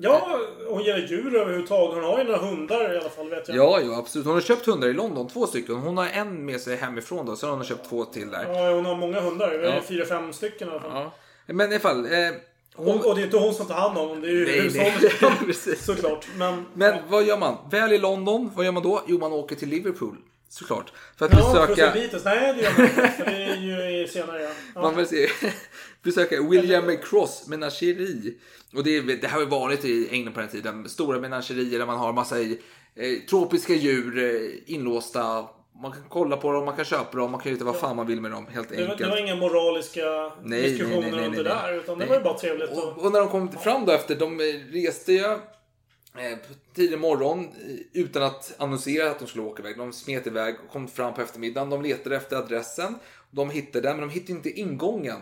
[0.00, 1.94] Ja, hon gillar djur överhuvudtaget.
[1.94, 3.56] Hon har ju några hundar i alla fall vet jag.
[3.56, 4.26] Ja, ja, absolut.
[4.26, 5.74] Hon har köpt hundar i London, två stycken.
[5.74, 8.46] Hon har en med sig hemifrån då, så har hon köpt två till där.
[8.54, 9.52] Ja, hon har många hundar.
[9.52, 9.82] Ja.
[9.88, 10.90] fyra, fem stycken i alla fall.
[10.94, 11.12] Ja.
[11.46, 12.04] Men i alla fall.
[12.04, 12.10] Eh,
[12.74, 12.88] hon...
[12.88, 14.20] Och, och det är inte hon som tar hand om dem.
[14.20, 15.78] Det är ju hushållet.
[15.80, 16.26] Såklart.
[16.36, 17.56] Men, Men vad gör man?
[17.70, 19.02] Väl i London, vad gör man då?
[19.06, 20.16] Jo, man åker till Liverpool.
[20.48, 20.92] Såklart.
[21.16, 21.92] För att ja, för att se besöka...
[21.92, 22.24] Beatles.
[22.24, 23.08] Nej, det gör man inte.
[23.08, 24.50] För det är ju senare ja.
[24.74, 24.82] ja.
[24.82, 25.28] Man vill se,
[26.02, 28.38] besöka William Cross menageri.
[28.74, 30.88] Och det, det här var vanligt i England på den tiden.
[30.88, 32.56] Stora menagerier där man har massa eh,
[33.30, 35.48] tropiska djur eh, inlåsta.
[35.82, 38.06] Man kan kolla på dem, man kan köpa dem, man kan göra vad fan man
[38.06, 38.98] vill med dem helt Det var, enkelt.
[38.98, 41.74] det var inga moraliska Nej, diskussioner nej, nej, runt det där.
[41.78, 42.70] Utan det var ju bara trevligt.
[42.70, 46.38] Och, Och, och när de kom fram då efter, de eh, reste ju eh,
[46.74, 49.78] tidig morgon eh, utan att annonsera att de skulle åka iväg.
[49.78, 51.70] De smet iväg och kom fram på eftermiddagen.
[51.70, 52.94] De letade efter adressen.
[53.30, 55.20] De hittade den, men de hittade inte ingången.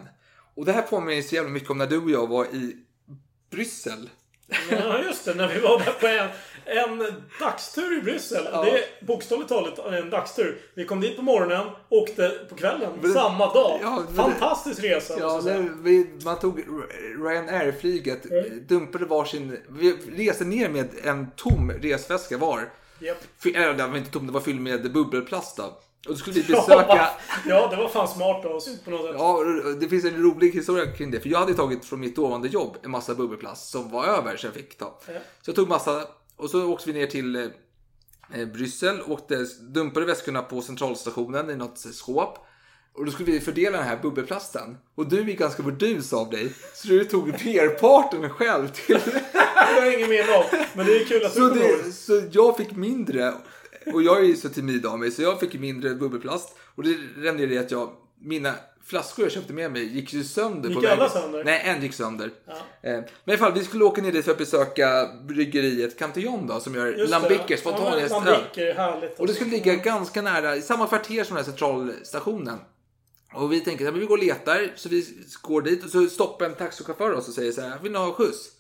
[0.57, 2.77] Och det här påminner så jävla mycket om när du och jag var i
[3.51, 4.11] Bryssel.
[4.71, 5.35] ja, just det.
[5.35, 6.29] När vi var på en,
[6.79, 8.49] en dagstur i Bryssel.
[8.53, 8.65] Ja.
[8.65, 10.61] Det är bokstavligt talat en dagstur.
[10.75, 12.93] Vi kom dit på morgonen, åkte på kvällen.
[12.93, 13.79] Men det- samma dag.
[13.83, 15.15] Ja, men det- Fantastisk resa.
[15.19, 16.65] Ja, när vi, man tog
[17.27, 18.23] Ryanair-flyget,
[18.69, 19.59] dumpade varsin...
[19.69, 22.71] Vi reste ner med en tom resväska var.
[23.43, 25.79] Fy- Eller den var inte tom, det var fylld med bubbelplast då.
[26.07, 27.09] Och då skulle vi Ja, besöka...
[27.47, 29.15] ja, det var fan smart av oss på något sätt.
[29.19, 29.43] Ja,
[29.81, 31.21] det finns en rolig historia kring det.
[31.21, 34.47] För jag hade tagit från mitt dåvarande jobb en massa bubbelplast som var över så
[34.47, 34.99] jag fick ta.
[35.07, 35.13] Ja.
[35.43, 36.03] Så jag tog massa
[36.37, 37.37] och så åkte vi ner till
[38.35, 42.39] eh, Bryssel, åkte, dumpade väskorna på centralstationen i något skåp.
[42.95, 44.77] Och då skulle vi fördela den här bubbelplasten.
[44.95, 46.53] Och du är ganska burdus av dig.
[46.75, 48.99] Så du tog merparten själv till...
[49.77, 50.45] Det har jag ingen minne av.
[50.75, 51.79] Men det är kul att du Så, ihåg.
[51.85, 53.33] det, så jag fick mindre.
[53.93, 56.57] Och jag är ju så timid av mig så jag fick mindre bubbelplast.
[56.75, 60.69] Och det rände i att jag, mina flaskor jag köpte med mig gick ju sönder.
[60.69, 61.11] Gick på alla vägen.
[61.23, 61.45] sönder?
[61.45, 62.31] Nej, en gick sönder.
[62.47, 62.53] Ja.
[62.53, 66.47] Eh, Men i alla fall, vi skulle åka ner dit för att besöka bryggeriet Cantillon
[66.47, 67.07] då, som gör Ja.
[68.37, 69.21] Lambicker är härligt.
[69.21, 72.59] Och det skulle ligga ganska nära, i samma kvarter som den här centralstationen.
[73.35, 75.07] Och vi tänker att vi går och letar, så vi
[75.43, 78.13] går dit och så stoppar en taxichaufför oss och säger så här, vill ni ha
[78.13, 78.51] skjuts?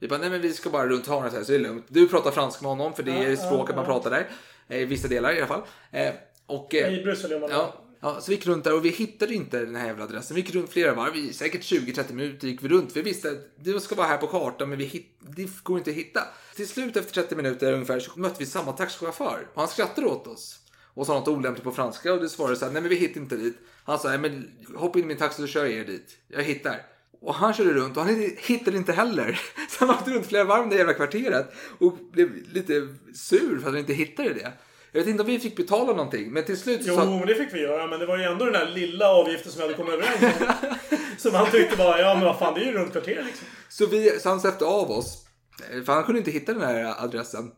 [0.00, 1.84] Vi bara, nej men vi ska bara runt hörnet här så det är lugnt.
[1.88, 3.92] Du pratar franska med honom för det är Ja, språket ja, man ja.
[3.92, 4.28] pratar där.
[4.68, 5.62] Eh, I vissa delar i alla fall.
[5.92, 6.14] Eh,
[6.46, 8.88] Och, eh, I Bryssel gör man ja, ja, så vi gick runt där och vi
[8.88, 10.34] hittade inte den här jävla adressen.
[10.34, 12.96] Vi gick runt flera varv, vi, säkert 20-30 minuter gick vi runt.
[12.96, 15.90] Vi visste att det ska vara här på kartan men vi hit, det går inte
[15.90, 16.20] att hitta.
[16.56, 20.26] Till slut efter 30 minuter ungefär så mötte vi samma taxichaufför och han skrattade åt
[20.26, 20.58] oss.
[20.94, 23.20] Och sa något olämpligt på franska och det svarade så här, nej men vi hittar
[23.20, 23.56] inte dit.
[23.84, 26.18] Han sa, nej men hoppa in i min taxi så kör jag er dit.
[26.28, 26.82] Jag hittar.
[27.20, 29.40] Och han körde runt och han hittade inte heller.
[29.68, 33.64] Så han åkte runt flera varv det jävla kvarteret och blev lite sur för att
[33.64, 34.52] han inte hittade det.
[34.92, 37.34] Jag vet inte om vi fick betala någonting, men till slut så Jo, men det
[37.34, 37.86] fick vi göra.
[37.86, 40.98] Men det var ju ändå den där lilla avgiften som vi hade kommit överens om.
[41.18, 43.46] som han tyckte bara, ja men vad fan, det är ju runt kvarter liksom.
[43.68, 45.26] Så, vi, så han släppte av oss.
[45.72, 47.48] eh, För han kunde inte hitta den här adressen.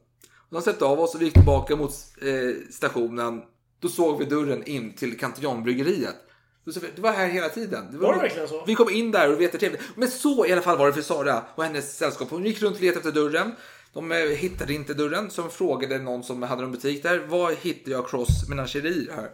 [0.49, 1.91] Och han släppte av oss och vi gick tillbaka mot
[2.23, 3.43] eh, stationen.
[3.81, 6.17] Då såg vi dörren in till Cantillonbryggeriet.
[6.65, 7.99] Det var här hela tiden.
[8.01, 8.65] Var det verkligen så?
[8.67, 9.83] Vi kom in där och det var jättetrevligt.
[9.95, 12.31] Men så i alla fall var det för Sara och hennes sällskap.
[12.31, 13.53] Hon gick runt och letade efter dörren.
[13.93, 15.31] De eh, hittade inte dörren.
[15.31, 17.19] Så de frågade någon som hade en butik där.
[17.19, 19.31] Var hittar jag Cross Menageri här?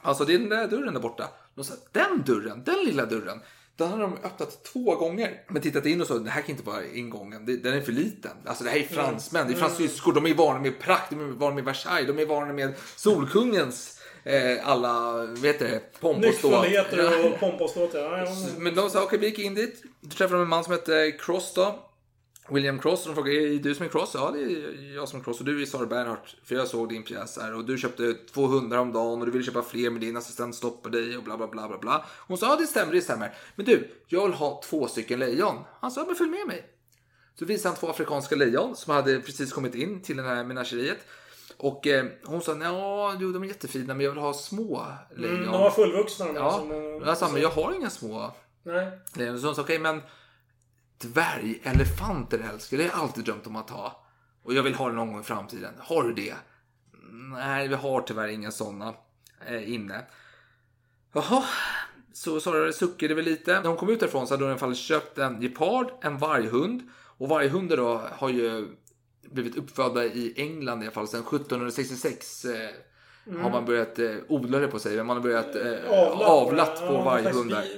[0.00, 1.28] Alltså det är den där dörren där borta.
[1.54, 3.40] De sa, den dörren, den lilla dörren.
[3.76, 5.42] Den har de öppnat två gånger.
[5.48, 7.46] Men tittat in och så, det här kan inte vara ingången.
[7.46, 8.30] Det- Den är för liten.
[8.44, 10.12] Alltså det här är fransmän, det är fransyskor.
[10.12, 13.95] De är vana med prakt, de är vana med Versailles, de är vana med Solkungens
[14.26, 16.62] eh, alla, vet du, pomp och ståt.
[16.62, 17.90] Nyckfullheter och ståt.
[17.94, 18.26] Ja, ja.
[18.58, 19.82] Men de sa, okej vi gick in dit.
[20.00, 21.82] Då träffade de en man som hette Cross då.
[22.48, 23.04] William Cross.
[23.04, 24.10] De frågade, är du som är Cross?
[24.14, 25.40] Ja, det är jag som är Cross.
[25.40, 26.36] Och du är Sara Bernhardt.
[26.44, 27.54] För jag såg din pjäs här.
[27.54, 29.20] Och du köpte två hundar om dagen.
[29.20, 31.16] Och du ville köpa fler men din assistent stoppade dig.
[31.16, 32.04] Och bla bla bla bla bla.
[32.28, 33.34] Hon sa, ja det stämmer, det stämmer.
[33.54, 35.56] Men du, jag vill ha två stycken lejon.
[35.80, 36.64] Han sa, ja, men följ med mig.
[37.38, 40.98] Så visade han två afrikanska lejon som hade precis kommit in till det här menageriet.
[41.58, 44.86] Och eh, hon sa, ja, jo, de är jättefina men jag vill ha små
[45.16, 45.36] lejon.
[45.36, 48.32] Mm, de var fullvuxna de Ja, alltså, men- jag sa, men jag har inga små
[48.62, 48.98] Nej.
[49.14, 49.40] lejon.
[49.40, 50.02] Så hon sa, okej men
[50.98, 54.04] dvärgelefanter älskar, det har jag alltid drömt om att ha.
[54.42, 55.74] Och jag vill ha det någon gång i framtiden.
[55.78, 56.34] Har du det?
[57.32, 58.94] Nej, vi har tyvärr inga sådana
[59.46, 60.04] eh, inne.
[61.12, 61.44] Jaha,
[62.12, 63.60] så Sara suckade väl lite.
[63.60, 66.18] När hon kom ut därifrån så hade hon i alla fall köpt en gepard, en
[66.18, 66.82] varghund.
[67.18, 68.68] Och varghunder då har ju
[69.30, 72.44] blivit uppfödda i England i alla fall sedan 1766.
[72.44, 72.52] Eh,
[73.42, 74.96] Har man börjat eh, odla det på sig.
[75.04, 75.90] Man har börjat eh,
[76.28, 77.14] avlat på Ja,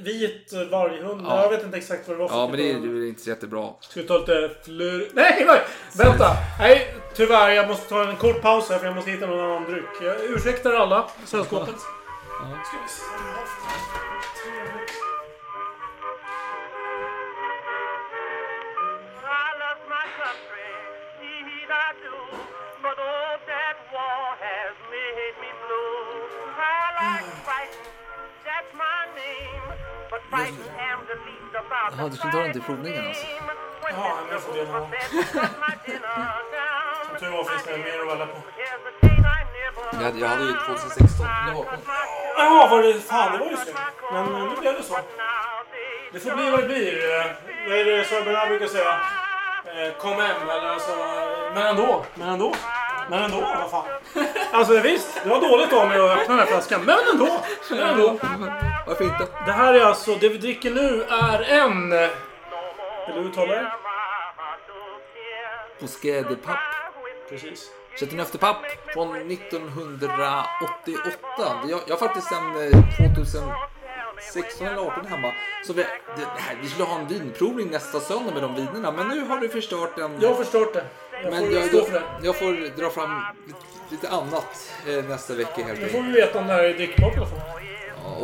[0.02, 1.22] Vit varghund.
[1.26, 1.42] Ja.
[1.42, 3.08] Jag vet inte exakt vad det var för Ja, men det är typ av- ju
[3.08, 3.70] inte så jättebra.
[3.80, 5.10] Ska vi ta lite flur...
[5.14, 5.60] Nej, nej!
[5.96, 6.30] Vänta!
[6.58, 7.50] Nej, tyvärr.
[7.50, 9.84] Jag måste ta en kort paus här för jag måste hitta någon annan dryck.
[10.02, 11.08] Jag ursäktar alla.
[11.24, 11.74] Sällskapet.
[11.78, 14.07] Ska vi se vad vi har för
[30.30, 33.26] Jaha, du skulle ta den till provningen alltså?
[33.90, 34.86] Ja, jag får det nog.
[37.08, 38.38] Som tur var finns det mer att välja på.
[40.02, 41.26] Jag jag hade ju 2016.
[41.46, 41.66] Det var
[42.36, 43.00] Ja, var det...
[43.00, 43.76] Fan, det var ju synd.
[44.12, 44.98] Men nu blev det så.
[46.12, 47.02] Det får bli vad det blir.
[47.68, 48.92] Vad är det Sören Bernard brukar säga?
[49.64, 50.90] Eh, Kom hem, eller alltså...
[51.54, 52.54] Men ändå, men ändå.
[53.10, 53.84] Men ändå, vad fan.
[54.52, 56.80] Alltså visst, det var dåligt av mig att öppna den här flaskan.
[56.84, 57.40] Men ändå!
[57.70, 58.18] Men ändå.
[58.88, 59.26] Varför inte?
[59.46, 61.90] Det här är alltså, det vi dricker nu är en...
[61.90, 62.08] Vill
[63.14, 63.72] du uttala det?
[65.80, 66.58] Bosquet de Papp.
[67.28, 67.70] Precis.
[67.96, 68.56] Chateauneuf-de-Papp
[68.92, 71.60] från 1988.
[71.68, 72.70] Jag, jag har faktiskt en eh,
[73.12, 75.32] 2016 eller 18 hemma.
[75.66, 75.88] Så vi, det,
[76.36, 78.92] här, vi skulle ha en vinprovning nästa söndag med de vinerna.
[78.92, 80.18] Men nu har du förstört den.
[80.20, 80.84] Jag har förstört det.
[81.22, 82.02] Jag men får jag, stå för det.
[82.22, 83.58] jag, får dra fram lite,
[83.90, 86.16] lite annat eh, nästa vecka helt Nu får enkelt.
[86.16, 87.40] vi veta om det här är drickbart i alla fall.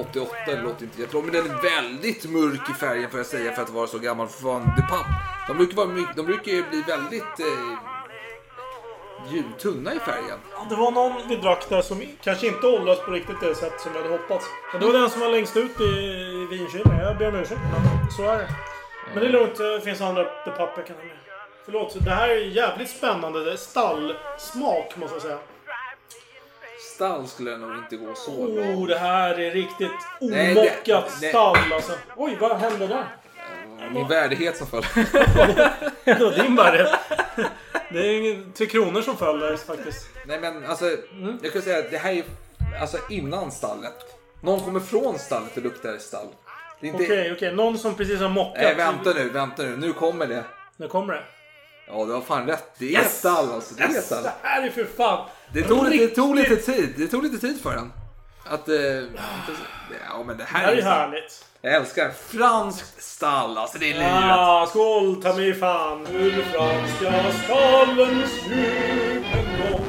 [0.01, 1.23] 88 det låter inte jättebra.
[1.23, 4.29] Men den är väldigt mörk i färgen får jag säga för att vara så gammal
[4.29, 5.07] från The Pump.
[5.49, 7.95] De brukar, vara, de brukar ju bli väldigt eh,
[9.59, 10.39] tunna i färgen.
[10.69, 13.95] Det var någon vi drack där som kanske inte åldras på riktigt det sätt som
[13.95, 14.47] jag hade hoppats.
[14.73, 16.99] Men det var den som var längst ut i, i vinkylen.
[16.99, 17.61] Jag ber om ursäkt.
[18.17, 18.49] Så är det.
[19.15, 19.57] Men det är lugnt.
[19.59, 21.17] Det finns andra The Pup jag kan ha med.
[21.65, 22.05] Förlåt.
[22.05, 23.45] Det här är jävligt spännande.
[23.45, 25.39] Det är stallsmak måste jag säga.
[26.95, 28.65] Stall skulle jag nog inte gå så bra.
[28.65, 29.91] Oh, det här är riktigt
[30.21, 31.93] Nej, det- omockat det- stall alltså.
[32.17, 33.17] Oj, vad hände där?
[33.91, 34.83] Min värdighet som föll.
[36.05, 36.91] Det var din värdighet.
[37.91, 40.07] Det är ingen Tre Kronor som föll där faktiskt.
[40.27, 40.85] Nej men alltså,
[41.43, 42.25] jag kan säga att det här är
[42.81, 43.95] alltså innan stallet.
[44.41, 46.27] Någon kommer från stallet och luktar stall.
[46.81, 47.05] Det är inte...
[47.05, 47.55] Okej, okej.
[47.55, 48.63] Någon som precis har mockat.
[48.63, 49.77] Nej vänta nu, vänta nu.
[49.77, 50.45] Nu kommer det.
[50.77, 51.23] Nu kommer det.
[51.87, 52.65] Ja, du har fan rätt.
[52.79, 53.75] Det är stall alltså.
[53.75, 54.23] Det är stall.
[54.23, 55.27] Det här är för fan...
[55.53, 56.95] Det tog, lite, det tog lite tid.
[56.97, 57.93] Det tog lite tid för den.
[58.45, 58.69] Att...
[58.69, 61.45] Eh, ja men det Det här, här är är härligt.
[61.61, 63.59] Jag älskar franskt stall.
[63.59, 64.13] Alltså det är livet.
[64.13, 69.85] Ah, skål ta mig fan ur franska stallens djup en gång.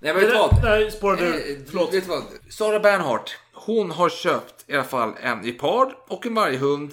[0.00, 0.62] Nej men vet du vad?
[0.64, 1.52] Nej, spårar du.
[1.52, 1.94] Eh, Förlåt.
[1.94, 2.22] Vet du vad?
[2.50, 6.92] Sara Bernhardt, hon har köpt i alla fall en gepard och en varghund.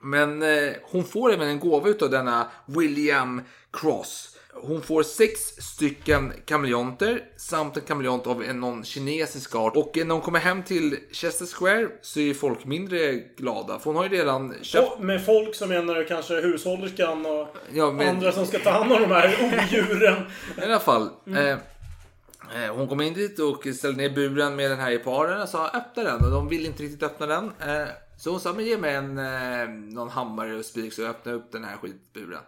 [0.00, 4.31] Men eh, hon får även en gåva utav denna William Cross.
[4.64, 9.76] Hon får sex stycken kameleonter samt en kameleont av en någon kinesisk art.
[9.76, 13.78] Och när hon kommer hem till Chester Square så är folk mindre glada.
[13.78, 14.92] För hon har ju redan köpt...
[14.92, 18.70] Och med folk så menar du kanske hushållerskan och Ja, men- andra som ska ta
[18.70, 20.16] hand om de här odjuren.
[20.58, 21.10] I alla fall.
[21.26, 25.48] Eh, eh, hon kom in dit och ställde ner buren med den här geparen och
[25.48, 26.24] sa öppna den.
[26.24, 27.44] Och de ville inte riktigt öppna den.
[27.44, 27.88] Eh,
[28.18, 31.32] så hon sa men ge mig en, eh, någon hammare och spik så jag öppnar
[31.32, 32.40] upp den här skitburen.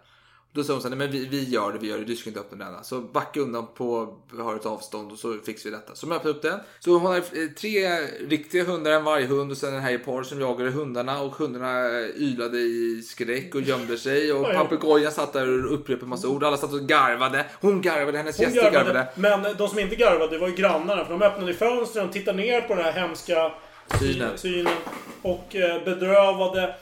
[0.55, 2.29] Då sa hon så här, men vi, vi gör det, vi gör det, du ska
[2.29, 2.83] inte öppna denna.
[2.83, 5.95] Så backa undan på behörigt avstånd och så fixar vi detta.
[5.95, 6.59] Så de öppnade upp den.
[6.79, 7.21] Så hon har eh,
[7.59, 7.89] tre
[8.29, 11.21] riktiga hundar, en varghund och sen den här gepard som jagade hundarna.
[11.21, 14.33] Och hundarna eh, ylade i skräck och gömde sig.
[14.33, 14.53] Och Oj.
[14.55, 16.43] papegojan satt där och upprepade massa ord.
[16.43, 17.45] Alla satt och garvade.
[17.61, 18.85] Hon garvade, hennes Hon gäster garvade.
[18.93, 19.07] garvade.
[19.15, 21.05] Men de som inte garvade det var ju grannarna.
[21.05, 23.51] För de öppnade fönstren och tittade ner på den här hemska
[23.99, 24.37] Synen.
[24.37, 24.73] synen.
[25.21, 26.75] Och eh, bedrövade.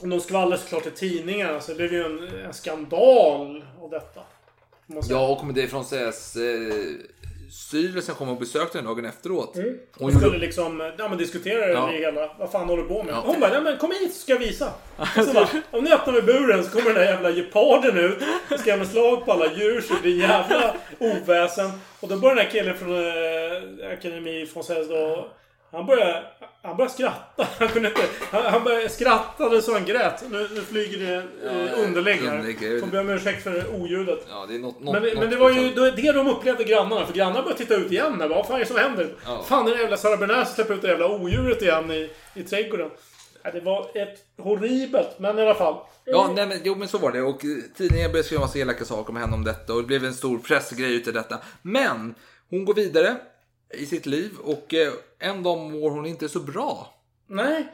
[0.00, 1.60] Och de skvallrade såklart i tidningarna.
[1.60, 4.20] Så det blev ju en, en skandal av detta.
[5.08, 6.74] Ja, och kommer det från sägas eh,
[7.50, 9.56] styrelsen kom och besökte den dagen efteråt.
[9.56, 9.68] Mm.
[9.68, 11.86] Hon Hon gjorde skulle liksom ja, men diskutera det Ja.
[11.86, 12.34] hela...
[12.38, 13.14] Vad fan håller du på med?
[13.14, 13.22] Ja.
[13.26, 14.72] Hon bara, nej men kom hit så ska jag visa.
[14.96, 18.18] Och så bara, om ni öppnar med buren så kommer den där jävla geparden ut.
[18.60, 21.70] Ska jag med slag på alla djur så det blir jävla oväsen.
[22.00, 25.28] Och då börjar den här killen från eh, Akademi Française då...
[25.72, 26.22] Han började,
[26.62, 27.48] han började skratta.
[27.58, 28.02] Han kunde inte...
[28.30, 30.22] Han, han började skrattade så han grät.
[30.30, 31.14] Nu, nu flyger det
[31.50, 32.80] eh, underlägg här.
[32.80, 34.26] Får be om ursäkt för oljudet.
[34.30, 35.84] Ja, det är något, något, Men, något men det var ju liksom.
[35.84, 37.06] det det de upplevde grannarna.
[37.06, 38.18] För grannarna började titta ut igen.
[38.18, 39.14] Vad fan är det som händer?
[39.24, 39.44] Ja.
[39.48, 42.90] Fan, den jävla Sara Berners släpper ut det jävla odjuret igen i, i trädgården.
[43.42, 45.76] Ja, det var ett horribelt, men i alla fall.
[46.04, 47.22] Ja, nej, men, jo men så var det.
[47.22, 49.72] Och eh, tidningen började skriva massa elaka saker om henne om detta.
[49.72, 51.38] Och det blev en stor pressgrej utav detta.
[51.62, 52.14] Men
[52.50, 53.16] hon går vidare.
[53.74, 56.94] I sitt liv och eh, en dag mår hon inte så bra.
[57.26, 57.66] Nej.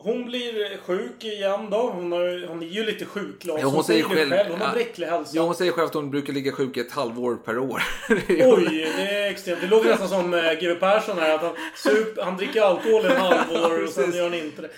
[0.00, 1.90] Hon blir sjuk igen då.
[1.90, 3.60] Hon, har, hon är ju lite sjuk Lars.
[3.60, 5.32] Ja, hon säger det själv- Hon har bräcklig hälsa.
[5.36, 7.82] Ja, hon säger själv att hon brukar ligga sjuk ett halvår per år.
[8.08, 8.18] Hon.
[8.58, 9.60] Oj, det är extremt.
[9.60, 11.34] Det låter nästan som uh, GW Persson här.
[11.34, 14.70] Att han, sup, han dricker alkohol i en halvår och sen gör han inte det.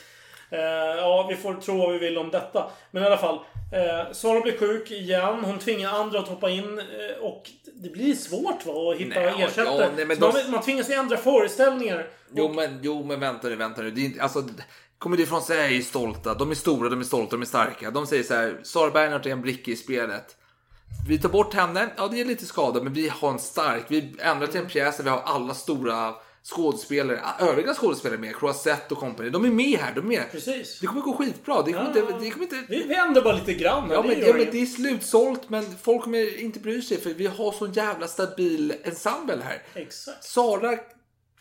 [0.51, 0.61] Eh,
[0.97, 2.71] ja, vi får tro vad vi vill om detta.
[2.91, 3.35] Men i alla fall.
[3.75, 5.45] Uh, Sara blir sjuk igen.
[5.45, 6.79] Hon tvingar andra att hoppa in.
[6.79, 9.89] eh, och det blir svårt va, att hitta Nej, ja, ersättare.
[9.97, 12.07] nej, men Så man, de- man tvingas ju ändra föreställningar.
[12.35, 13.91] Jo men, jo men vänta nu, vänta nu.
[13.91, 14.43] Det är inte, alltså,
[14.99, 16.35] Comedy France är stolta.
[16.35, 17.91] De är stora, de är stolta, de är starka.
[17.91, 20.37] De säger så här, Sara Bernhardt är en bricka i spelet.
[21.09, 23.85] Vi tar bort henne, ja det är lite skada, men vi har en stark.
[23.89, 26.15] Vi ändrar till en pjäs där vi har alla stora
[26.45, 29.31] skådespelare, övriga skådespelare med, Croisette och company.
[29.31, 30.33] De är med här, de är med.
[30.33, 30.79] Precis.
[30.81, 31.63] Det kommer gå skitbra.
[31.63, 32.01] Det kommer inte...
[32.01, 33.89] Det kommer inte Vi, ändrar bara lite grann.
[33.89, 37.01] här, Ja, det men, ja, men det är slutsålt, men folk kommer inte bry sig
[37.01, 39.63] för vi har sån jävla stabil ensemble här.
[39.75, 40.25] Exakt.
[40.25, 40.79] Sara,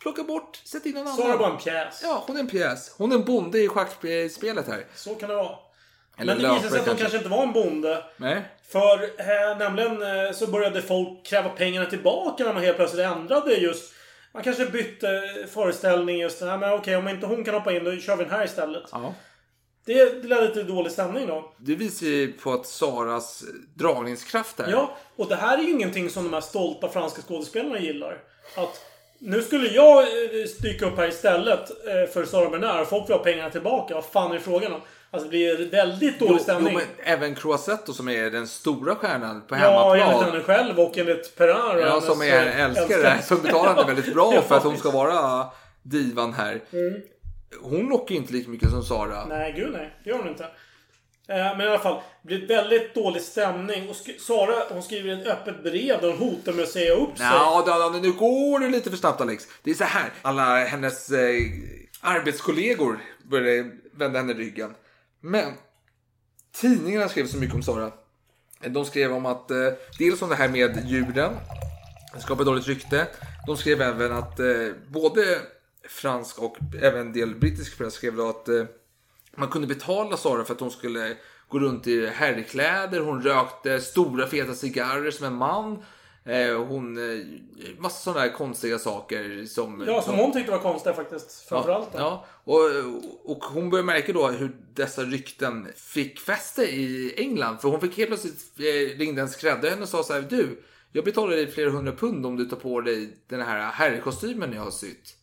[0.02, 1.18] plocka bort, sätt in en annan.
[1.18, 2.00] Sara bara en pjäs.
[2.04, 2.96] Ja, hon är en pjäs.
[2.98, 4.86] Hon är en bonde i schackspelet här.
[4.96, 5.56] Så kan det vara.
[6.18, 8.04] Eller Men det visade sig att de kanske inte var en bonde.
[8.18, 8.42] Nej.
[8.72, 13.54] För eh, nämligen eh, så började folk kräva pengarna tillbaka när man helt plötsligt ändrade
[13.54, 13.94] just...
[14.34, 15.22] Man kanske bytte
[15.52, 16.58] föreställning just här.
[16.58, 18.84] Men okej, om inte hon kan hoppa in då kör vi den här istället.
[18.92, 19.14] Ja.
[19.86, 21.54] Det, det ledde till dålig stämning då.
[21.58, 23.44] Det visar ju på att Saras
[23.76, 24.72] dragningskraft här.
[24.72, 28.18] Ja, och det här är ju ingenting som de här stolta franska skådespelarna gillar.
[28.56, 28.82] Att
[29.20, 30.08] nu skulle jag eh,
[30.62, 33.94] dyka upp här istället eh, för Sara Bernard folk vill ha pengarna tillbaka.
[33.94, 34.82] Vad fan är frågan om?
[35.12, 36.74] Alltså det blir väldigt dålig Jo, jo, stämning.
[36.74, 40.32] men även Croisette som är den stora stjärnan på ja, enligt hemmaplan.
[40.32, 43.22] henne själv och enligt och Ja, som är eh, älskare.
[43.24, 45.46] Som betalar henne väldigt bra Ja, för att hon ska vara
[45.84, 46.62] divan här.
[46.74, 47.02] Mm.
[47.62, 49.26] Hon lockar inte lika mycket som Sara.
[49.26, 49.94] Nej, gud nej.
[50.04, 50.46] Det gör hon inte.
[51.30, 53.90] Eh, men i alla fall, det blir väldigt dålig stämning.
[53.90, 57.26] Och Sara, hon skriver ett öppet brev där hon hotar med att säga upp sig.
[57.26, 59.48] Ja, nu går du lite för snabbt Alex.
[59.64, 60.14] Det är så här.
[60.22, 61.42] Alla hennes eh,
[62.02, 64.74] arbetskollegor började vända henne ryggen.
[65.20, 65.54] Men
[66.52, 67.92] tidningarna skrev så mycket om Sara.
[68.68, 69.58] De skrev om att, eh,
[70.00, 71.34] dels om det här med djuren.
[72.14, 73.08] Det skapar dåligt rykte.
[73.48, 74.46] De skrev även att eh,
[74.88, 75.40] både
[75.88, 78.64] fransk och även en del brittisk press skrev då att eh,
[79.40, 81.18] man kunde betala Sara för att hon skulle
[81.48, 83.00] gå runt i herrkläder.
[83.00, 85.84] Hon rökte stora feta cigarrer som en man.
[86.26, 86.98] Eh, hon...
[86.98, 87.26] Eh,
[87.78, 89.84] massa sådana här konstiga saker som...
[89.88, 91.50] Ja, som hon tyckte var konstiga faktiskt.
[91.50, 91.92] Framförallt.
[91.92, 92.00] då.
[92.00, 92.62] Ja, och,
[93.32, 97.58] och hon började märka då hur dessa rykten fick fäste i England.
[97.62, 100.22] För hon fick helt plötsligt eh, ringde en skräddare henne och sa så här.
[100.22, 104.54] Du, jag betalar dig flera hundra pund om du tar på dig den här herrkostymen
[104.54, 105.16] jag har sytt.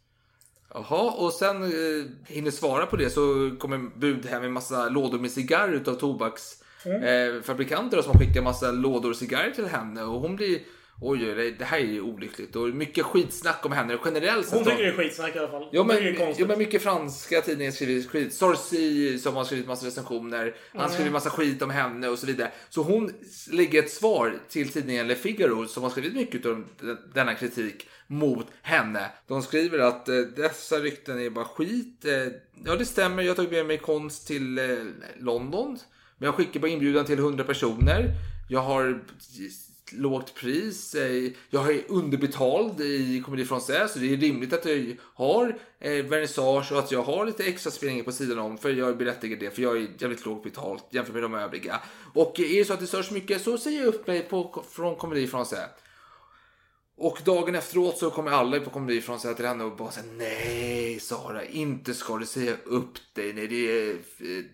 [0.74, 5.18] Jaha, och sen eh, hinner svara på det så kommer bud hem med massa lådor
[5.18, 10.02] med cigarr utav tobaksfabrikanter eh, fabrikanter som skickar massa lådor cigarrer till henne.
[10.02, 10.58] Och hon blir...
[11.00, 12.56] Oj, oj, det- här är ju olyckligt.
[12.56, 14.50] Och mycket skitsnack om henne generellt.
[14.52, 15.68] Hon tycker det är skitsnack i alla fall.
[15.72, 18.34] Hon men, det är ja men mycket franska tidningar skriver skit.
[18.34, 20.54] Sorsi som har skrivit massa recensioner.
[20.74, 22.50] Han skriver massa skit om henne och så vidare.
[22.68, 23.12] Så hon
[23.50, 26.64] lägger ett svar till tidningen Le Figaro som har skrivit mycket av
[27.14, 29.10] denna kritik mot henne.
[29.26, 32.04] De skriver att eh, dessa rykten är bara skit.
[32.04, 32.32] Eh,
[32.64, 34.64] ja det stämmer, jag har tagit med mig konst till eh,
[35.18, 35.78] London.
[36.18, 38.10] Men jag skickar bara inbjudan till 100 personer.
[38.48, 39.02] Jag har
[39.92, 40.96] lågt pris.
[41.50, 45.58] Jag är underbetald i Comédie Française så det är rimligt att jag har
[46.02, 49.38] vernissage och att jag har lite extra spelningar på sidan om för jag är berättigad
[49.38, 51.80] det för jag är jävligt lågt betalt jämfört med de övriga.
[52.14, 54.96] Och är det så att det störs mycket så säger jag upp mig på, från
[54.96, 55.68] Comédie Française.
[56.98, 61.00] Och dagen efteråt så kommer alla på Comedy Française till henne och bara säger nej
[61.00, 63.32] Sara, inte ska du säga upp dig.
[63.32, 63.92] Nej, det,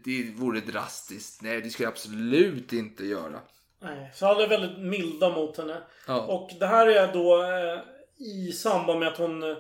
[0.05, 1.43] det vore drastiskt.
[1.43, 3.41] Nej, det ska jag absolut inte göra.
[3.83, 5.83] Nej, så alla är väldigt milda mot henne.
[6.07, 6.21] Ja.
[6.21, 7.81] Och det här är då eh,
[8.27, 9.57] i samband med att hon eh,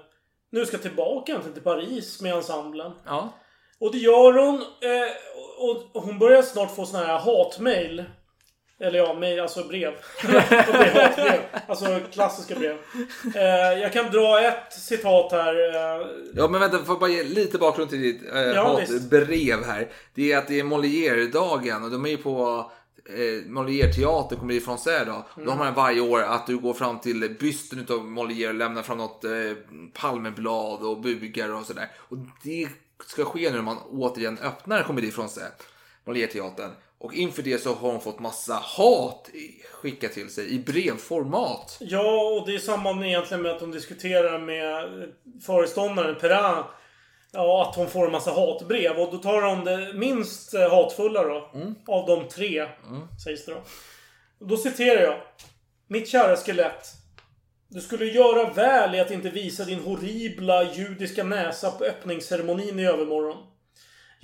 [0.50, 2.92] nu ska tillbaka egentligen till Paris med ensemblen.
[3.06, 3.32] Ja.
[3.78, 4.54] Och det gör hon.
[4.54, 5.12] Eh,
[5.58, 8.04] och, hon börjar snart få såna här hatmail.
[8.82, 9.92] Eller ja, mail, alltså brev.
[11.66, 12.76] Alltså klassiska brev.
[13.34, 15.54] Eh, jag kan dra ett citat här.
[15.74, 19.64] Eh, Ja men vänta, får jag bara ge lite bakgrund till ditt eh, Ja, hatbrev
[19.64, 19.88] här.
[20.14, 22.70] Det är att det är Molière-dagen och de är ju på
[23.08, 25.12] eh, Molière teater, kommer ifrån sig då.
[25.12, 25.24] Mm.
[25.44, 28.82] Då har man varje år att du går fram till bysten utav Molière och lämnar
[28.82, 29.30] fram något eh,
[29.92, 31.90] palmeblad och bugar och sådär.
[31.96, 32.68] Och det
[33.06, 35.44] ska ske nu när man återigen öppnar Komedi från sig,
[36.04, 36.70] Molière-teatern.
[37.02, 39.30] Och inför det så har hon fått massa hat
[39.72, 41.78] skickat till sig i brevformat.
[41.80, 44.88] Ja, och det är samma egentligen med att de diskuterar med
[45.46, 46.64] föreståndaren Perrin.
[47.32, 48.98] Ja, att hon får en massa hatbrev.
[48.98, 51.50] Och då tar de det minst hatfulla då.
[51.86, 52.66] Av de tre,
[53.24, 53.62] sägs det då.
[54.40, 55.20] Och då citerar jag.
[55.86, 56.86] Mitt kära skelett.
[57.68, 62.86] Du skulle göra väl i att inte visa din horribla judiska näsa på öppningsceremonin i
[62.86, 63.51] övermorgon.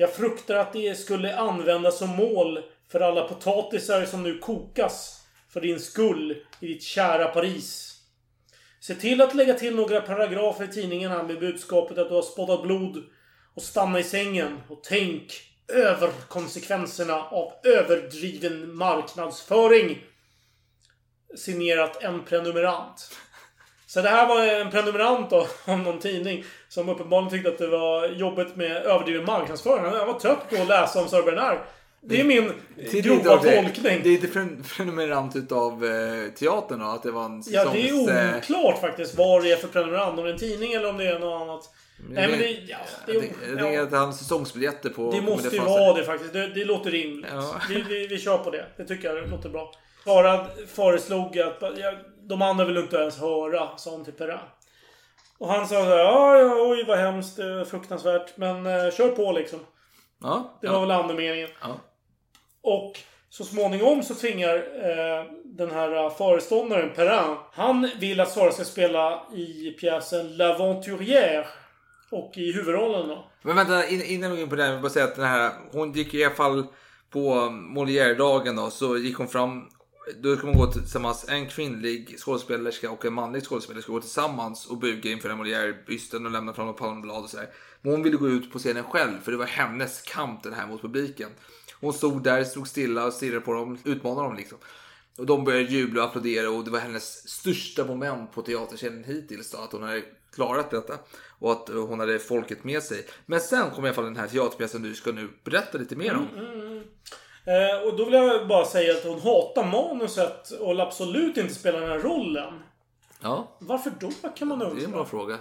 [0.01, 5.61] Jag fruktar att det skulle användas som mål för alla potatisar som nu kokas för
[5.61, 7.95] din skull i ditt kära Paris.
[8.81, 12.23] Se till att lägga till några paragrafer i tidningen här med budskapet att du har
[12.23, 13.05] spottat blod
[13.55, 15.33] och stanna i sängen och tänk
[15.69, 20.05] över konsekvenserna av överdriven marknadsföring.
[21.37, 23.11] Signerat en prenumerant.
[23.87, 27.67] Så det här var en prenumerant då, om någon tidning som uppenbarligen tyckte att det
[27.67, 29.85] var jobbigt med överdriven marknadsföring.
[29.85, 31.59] Han var trött på att läsa om Sir Bernard.
[32.01, 32.53] Det är min
[32.93, 33.63] Det grova lite det.
[33.63, 34.01] tolkning.
[34.03, 36.87] Det är pren- prenumerant utav eh, teatern då?
[36.87, 38.07] Att det var en Ja, säsongs...
[38.07, 40.19] det är eh, oklart faktiskt vad det är för prenumerant.
[40.19, 41.71] Om det är en tidning eller om det är något annat.
[42.11, 42.47] Nej, men det...
[42.51, 43.15] Ja, det, är,
[43.49, 45.11] jag tänker ja, att han säsongsbiljetter på...
[45.11, 46.33] det måste ju vara det faktiskt.
[46.33, 47.31] Det, det låter rimligt.
[47.35, 47.55] Ja.
[47.69, 48.65] Vi, vi, vi kör på det.
[48.77, 49.73] Det tycker jag låter bra.
[50.07, 51.93] Harald föreslog att ja,
[52.23, 54.39] de andra vill inte ens höra, sa han till Perrin.
[55.39, 58.37] Och han sa så här, ja, ja, oj vad hemskt, är fruktansvärt.
[58.37, 59.59] Men eh, kör på liksom.
[60.23, 60.73] Ja, Det ja.
[60.73, 61.49] var väl andemeningen.
[61.61, 61.81] Ja.
[62.63, 62.93] Och
[63.31, 67.37] så småningom så tvingar eh, den här eh, föreståndaren Perrin.
[67.53, 71.45] Han vill att Sara ska spela i pjäsen L'Aventurière.
[72.11, 73.25] Och i huvudrollen då.
[73.43, 75.17] Men vänta, in- innan vi går in på det här, jag vill bara säga att
[75.17, 76.67] den här, hon gick i alla fall
[77.11, 77.21] på
[77.51, 79.69] Molière-dagen då, så gick hon fram,
[80.17, 84.79] då kan man gå tillsammans, en kvinnlig skådespelerska och en manlig skådespelerska gå tillsammans och
[84.79, 87.49] buga inför den Molière-bysten och lämna fram ett palmblad och sådär.
[87.83, 90.67] Men hon ville gå ut på scenen själv, för det var hennes kamp den här
[90.67, 91.31] mot publiken.
[91.81, 94.59] Hon stod där, stod stilla och stirrade på dem, utmanade dem liksom.
[95.19, 99.51] Och de började jubla och applådera och det var hennes största moment på teaterscenen hittills
[99.51, 100.03] då, att hon hade
[100.35, 100.95] klarat detta.
[101.39, 103.07] Och att hon hade folket med sig.
[103.27, 106.15] Men sen kom i alla fall den här teaterpjäsen du ska nu berätta lite mer
[106.15, 106.29] om.
[106.35, 106.68] Mm, mm,
[107.49, 111.55] Eh, och då vill jag bara säga att hon hatar manuset och vill absolut inte
[111.55, 112.63] spela den här rollen.
[113.23, 114.91] Ja, Varför då kan man det är en undra?
[114.91, 115.39] bra fråga.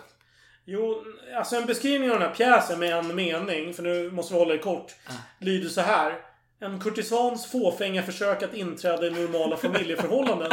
[0.66, 1.03] Jo,
[1.38, 4.53] alltså en beskrivning av den här pjäsen med en mening, för nu måste vi hålla
[4.53, 4.95] det kort,
[5.39, 6.22] lyder så här.
[6.60, 10.51] En kurtisans fåfänga försök att inträda i normala familjeförhållanden.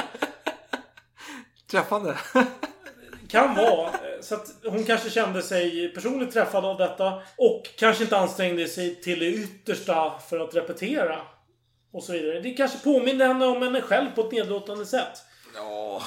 [1.71, 2.17] Träffande.
[3.29, 3.91] Kan vara.
[4.21, 7.23] Så att hon kanske kände sig personligt träffad av detta.
[7.37, 11.21] Och kanske inte ansträngde sig till det yttersta för att repetera.
[11.95, 12.41] Och så vidare.
[12.41, 15.23] Det kanske påminner henne om henne själv på ett nedlåtande sätt.
[15.57, 16.03] Ja,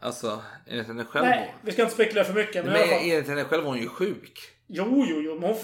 [0.00, 1.24] alltså enligt henne själv.
[1.26, 2.64] Nej, vi ska inte spekulera för mycket.
[2.64, 4.40] Men, Men enligt henne själv var hon ju sjuk.
[4.66, 5.34] Jo, jo, jo.
[5.40, 5.56] Men hon...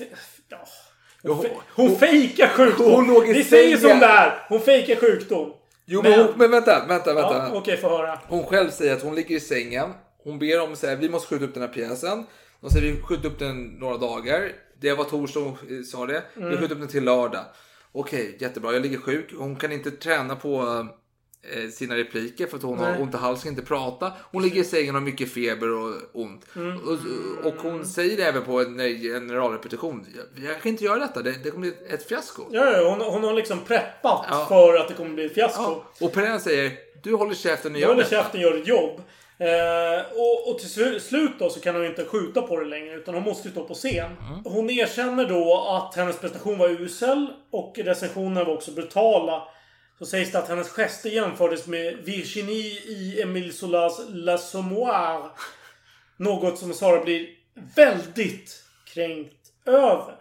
[0.48, 0.58] Ja.
[1.22, 2.92] Hon, hon- hon fejkar sjukdom.
[2.92, 4.46] hon låg i Vi säger som det är.
[4.48, 5.52] Hon fejkar sjukdom.
[5.86, 7.34] Jo, men, hon, men vänta, vänta, vänta.
[7.34, 8.20] Ja, Okej, få höra.
[8.28, 9.92] Hon själv säger att hon ligger i sängen.
[10.24, 12.26] Hon ber om att vi måste skjuta upp den här pjäsen.
[12.60, 14.52] De säger vi skjuter upp den några dagar.
[14.80, 16.22] Det var torsdag hon sa det.
[16.34, 17.44] Vi skjuter upp den till lördag.
[17.98, 18.72] Okej, jättebra.
[18.72, 19.34] Jag ligger sjuk.
[19.38, 20.86] Hon kan inte träna på
[21.42, 23.02] eh, sina repliker för att hon har Nej.
[23.02, 24.12] ont i halsen, inte prata.
[24.32, 26.46] Hon ligger i sängen och har mycket feber och ont.
[26.84, 30.06] Och, och hon säger det även på en generalrepetition.
[30.46, 31.22] Jag, kan inte göra detta.
[31.22, 32.42] Det, det kommer bli ett fiasko.
[32.50, 34.46] Ja, hon, hon har liksom preppat Ja.
[34.48, 35.62] för att det kommer bli ett fiasko.
[35.62, 36.06] Ja.
[36.06, 36.72] Och Perrin säger
[37.02, 38.22] du håller käften och gör håller detta.
[38.22, 39.00] käften, gör ett jobb.
[39.38, 42.94] Eh, och, och till slu- slut då så kan hon inte skjuta på det längre
[42.94, 44.16] utan hon måste ju stå på scen.
[44.44, 49.48] Hon erkänner då att hennes prestation var usel och recensionerna var också brutala.
[49.98, 55.30] Så sägs det att hennes gester jämfördes med Virginie i Emile Zolas L'Assommoir.
[56.16, 57.28] Något som Sara blir
[57.76, 58.62] väldigt
[58.94, 60.14] kränkt över.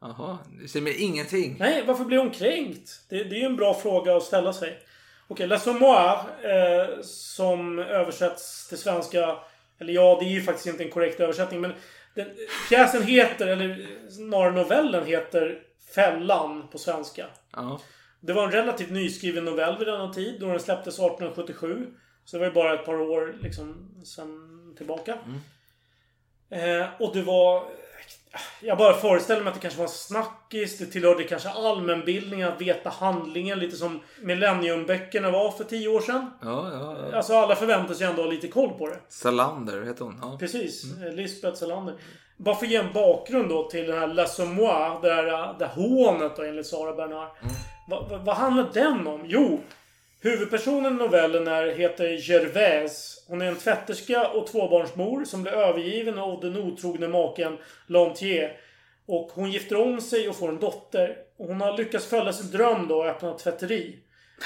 [0.00, 1.56] Jaha, det säger mig ingenting.
[1.58, 2.90] Nej, varför blir hon kränkt?
[3.08, 4.78] Det, det är ju en bra fråga att ställa sig.
[5.30, 9.36] Okej, L'Assommoir, eh, som översätts till svenska...
[9.78, 11.72] Eller ja, det är ju faktiskt inte en korrekt översättning, men
[12.14, 12.26] den,
[12.68, 15.62] pjäsen heter, eller snarare novellen heter
[15.94, 17.26] Fällan på svenska.
[17.52, 17.80] Ja.
[18.20, 21.86] Det var en relativt nyskriven novell vid denna tid, då den släpptes 1877.
[22.24, 25.18] Så det var ju bara ett par år liksom sen tillbaka.
[26.50, 27.64] Eh, och det var...
[28.60, 30.78] Jag bara föreställer mig att det kanske var en snackis.
[30.78, 33.58] Det tillhörde kanske allmänbildningen att veta handlingen.
[33.58, 36.30] Lite som Millenniumböckerna var för tio år sedan.
[36.42, 37.16] Ja, ja, ja.
[37.16, 38.98] Alltså alla förväntar sig ändå ha lite koll på det.
[39.08, 40.18] Salander heter hon.
[40.22, 40.36] Ja.
[40.40, 40.84] Precis.
[40.84, 41.16] Mm.
[41.16, 41.94] Lisbeth Salander.
[42.36, 45.02] Bara för att ge en bakgrund då till den här L'Assommoir.
[45.02, 47.28] Det här, det här hånet då enligt Sara Bernard.
[47.88, 49.20] Va, va, vad handlar den om?
[49.24, 49.60] Jo.
[50.22, 53.19] Huvudpersonen i novellen är, heter Gervais.
[53.30, 58.56] Hon är en tvätterska och tvåbarnsmor som blir övergiven av den otrogne maken Lantier.
[59.06, 61.16] Och hon gifter om sig och får en dotter.
[61.38, 63.98] Och hon har lyckats följa sin dröm då och öppna ett tvätteri.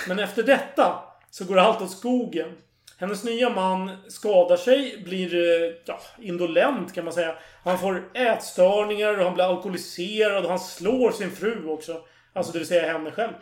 [0.08, 2.52] Men efter detta så går allt åt skogen.
[2.98, 7.36] Hennes nya man skadar sig, blir eh, ja, indolent kan man säga.
[7.64, 12.00] Han får ätstörningar och han blir alkoholiserad och han slår sin fru också.
[12.32, 13.32] Alltså det vill säga henne själv.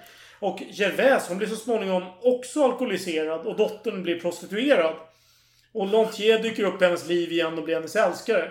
[0.41, 4.95] Och Gervais hon blir så småningom också alkoholiserad och dottern blir prostituerad.
[5.75, 8.51] Och Lantier dyker upp i hennes liv igen och blir hennes älskare.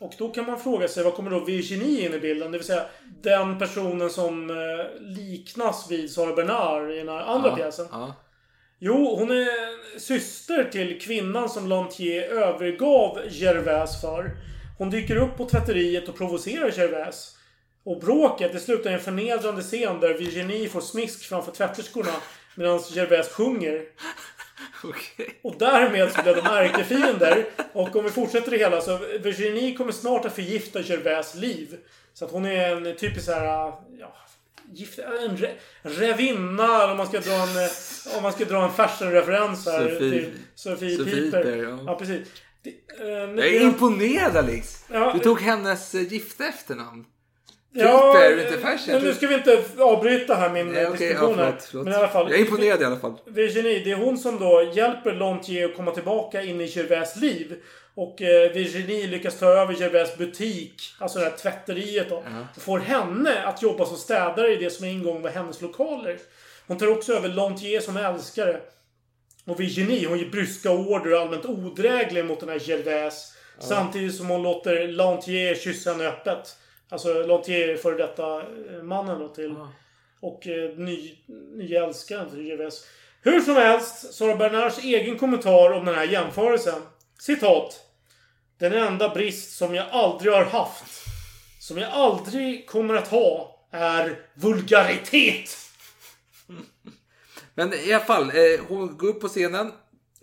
[0.00, 2.52] Och då kan man fråga sig, vad kommer då Virginie in i bilden?
[2.52, 2.84] Det vill säga
[3.22, 4.56] den personen som eh,
[5.00, 7.86] liknas vid Sara Bernard i den här andra Ja, pjäsen.
[7.92, 8.14] ja.
[8.78, 14.30] Jo, hon är syster till kvinnan som Lantier övergav Gervais för.
[14.78, 17.36] Hon dyker upp på tvätteriet och provocerar Gervais.
[17.84, 22.12] Och bråket det slutar i en förnedrande scen där Virginie får smisk framför tvätterskorna
[22.54, 23.82] medan Gervais sjunger.
[24.84, 25.40] Okej.
[25.42, 27.46] Och därmed så blev de ärkefiender.
[27.72, 31.76] Och om vi fortsätter det hela så Virginie kommer snart att förgifta Gervais liv.
[32.14, 33.44] Så att hon är en typisk så här,
[33.98, 34.16] ja,
[34.72, 37.68] gift, en re, revinna om man ska dra en,
[38.16, 39.98] om man ska dra en fashion-referens här.
[39.98, 41.42] Till Sophie Piper.
[41.42, 41.78] Piper, ja.
[41.86, 41.94] ja.
[41.98, 42.28] precis.
[42.62, 44.84] Det, eh, Jag är imponerad Alex!
[44.92, 45.12] Ja.
[45.12, 47.04] Du tog hennes gifta efternamn.
[47.74, 48.94] Ja, inte fashion.
[48.94, 51.84] men nu ska vi inte avbryta här min Nej, eh, okej, diskussion ja, förlåt, förlåt.
[51.84, 52.30] Men i alla fall.
[52.30, 53.14] Jag är imponerad i alla fall.
[53.26, 57.56] Virginie, det är hon som då hjälper Lantier att komma tillbaka in i Gervais liv.
[57.94, 62.24] Och eh, Virginie lyckas ta över Gervais butik, alltså det här tvätteriet då.
[62.56, 66.18] Och får henne att jobba som städare i det som en gång var hennes lokaler.
[66.66, 68.60] Hon tar också över Lantier som älskare.
[69.44, 73.32] Och Virginie, hon ger bryska order och allmänt odräglig mot den här Gervais.
[73.58, 76.56] Samtidigt som hon låter Lantier kyssa henne öppet.
[76.92, 79.56] Alltså Lantier före detta eh, mannen då till...
[80.20, 81.24] Och eh, ny,
[81.56, 82.86] nya älskaren till Gervais.
[83.22, 86.82] Hur som helst, Sara Bernards egen kommentar om den här jämförelsen.
[87.20, 87.80] Citat.
[88.58, 90.84] Den enda brist som jag aldrig har haft,
[91.60, 95.56] som jag aldrig kommer att ha, är vulgaritet.
[97.54, 99.72] Men i alla fall, eh, hon går upp på scenen.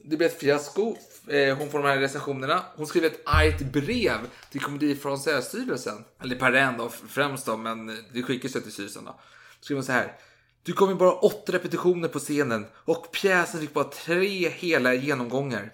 [0.04, 0.96] Det blir ett fiasko.
[1.30, 2.64] Eh, hon får de här recensionerna.
[2.76, 4.18] Hon skriver ett argt brev
[4.52, 6.04] till Komedi Française-styrelsen.
[6.22, 9.12] Eller Perrin då främst då, men det skickas ju till styrelsen då.
[9.12, 9.18] Då
[9.62, 10.16] skriver hon så här.
[10.64, 15.72] Du kom ju bara åtta repetitioner på scenen och pjäsen fick bara tre hela genomgångar.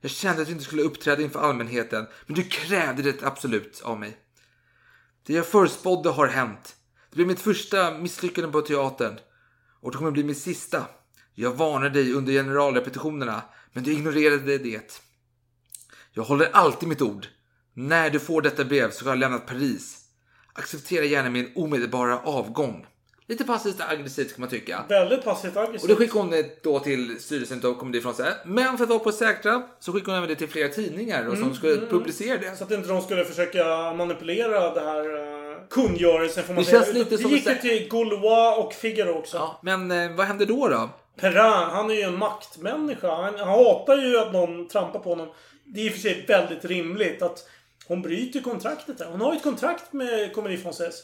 [0.00, 4.00] Jag kände att du inte skulle uppträda inför allmänheten, men du krävde det absolut av
[4.00, 4.16] mig.
[5.26, 6.76] Det jag förutspådde har hänt.
[7.10, 9.18] Det blev mitt första misslyckande på teatern.
[9.80, 10.86] Och det kommer bli mitt sista.
[11.34, 13.42] Jag varnade dig under generalrepetitionerna,
[13.74, 15.00] men du ignorerade det.
[16.12, 17.26] Jag håller alltid mitt ord.
[17.74, 19.98] När du får detta brev så har jag lämnat Paris.
[20.52, 22.86] Acceptera gärna min omedelbara avgång.
[23.26, 24.84] Lite passivt aggressivt kan man tycka.
[24.88, 25.88] Väldigt passivt Och aggressivt.
[25.88, 28.32] det skickar hon eh, då till styrelsen då kommer det ifrån sig.
[28.46, 31.38] Men för att vara på säkra så skickar hon även det till flera tidningar och
[31.38, 32.56] som skulle publicera det.
[32.56, 36.82] Så att inte de skulle försöka manipulera det här uh, kungörelsen får man Det säga.
[36.82, 39.36] känns lite det som gick ju till Gaulois och Figaro också.
[39.36, 40.90] Ja, men eh, vad händer då då?
[41.16, 43.14] Perrin, han är ju en maktmänniska.
[43.14, 45.28] Han, han hatar ju att någon trampar på honom.
[45.64, 47.48] Det är i och för sig väldigt rimligt att
[47.86, 49.10] hon bryter kontraktet här.
[49.10, 51.00] Hon har ju ett kontrakt med Comédie Française.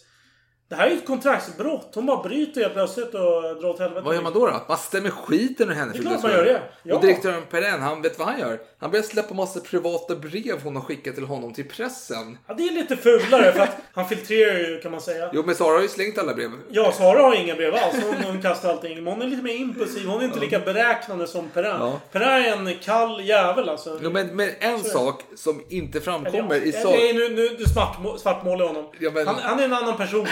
[0.70, 1.90] Det här är ju ett kontraktsbrott.
[1.94, 4.02] Hon bara bryter helt plötsligt och drar åt helvete.
[4.04, 4.46] Vad gör man då?
[4.46, 4.64] då?
[4.68, 5.92] Man stämmer skiten ur henne.
[5.92, 6.62] Det är klart man gör det.
[6.82, 6.94] Ja.
[6.94, 8.60] Och direktören Perrin, han vet vad han gör.
[8.78, 12.38] Han börjar släppa massa privata brev hon har skickat till honom till pressen.
[12.46, 15.30] Ja, det är lite fulare för att han filtrerar ju kan man säga.
[15.32, 16.50] Jo, men Sara har ju slängt alla brev.
[16.70, 18.04] Ja, Sara har inga brev alls.
[18.04, 19.04] Hon, hon kastar allting.
[19.04, 20.06] Men hon är lite mer impulsiv.
[20.06, 21.70] Hon är inte lika beräknande som Perrin.
[21.70, 22.00] Ja.
[22.12, 23.98] Perrin är en kall jävel alltså.
[24.02, 26.94] Jo, men, men en sak som inte framkommer i Eller, sak.
[26.94, 28.86] Nej, nu, nu du svartmå, svartmålar honom.
[28.98, 30.26] Ja, men- han, han är en annan person.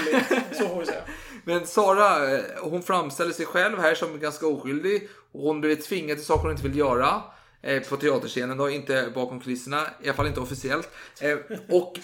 [0.53, 1.03] Så får vi säga.
[1.45, 5.09] Men Sara, eh, hon framställer sig själv här som ganska oskyldig.
[5.33, 7.22] Hon blir tvingad till saker hon inte vill göra.
[7.62, 9.87] Eh, på teaterscenen då, inte bakom kulisserna.
[10.03, 10.91] I alla fall inte officiellt.
[11.20, 11.99] Eh, och,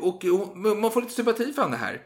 [0.00, 2.02] Och, och man får lite sympati för henne här.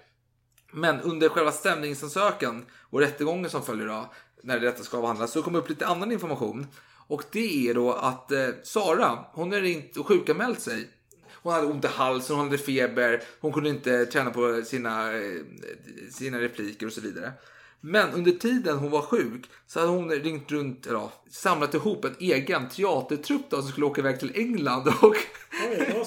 [0.72, 4.12] Men under själva stämningsansökan och rättegången som följer då,
[4.42, 6.66] när detta ska avhandlas, så kommer upp lite annan information.
[7.06, 10.88] Och det är då att eh, Sara, hon har ringt och sjukanmält sig.
[11.44, 15.40] Hon hade ont i halsen, hon hade feber, hon kunde inte träna på sina, eh,
[16.10, 17.32] sina repliker och så vidare.
[17.80, 22.04] Men under tiden hon var sjuk så hade hon ringt runt, eller ja, samlat ihop
[22.04, 25.16] en egen teatertrupp då, som skulle åka iväg till England och
[25.70, 26.04] Oj,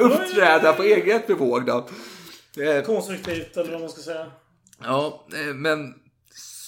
[0.00, 1.88] uppträda på eget bevåg då.
[2.62, 4.30] Eh, Konstruktivt eller vad man ska säga.
[4.84, 5.94] Ja, eh, men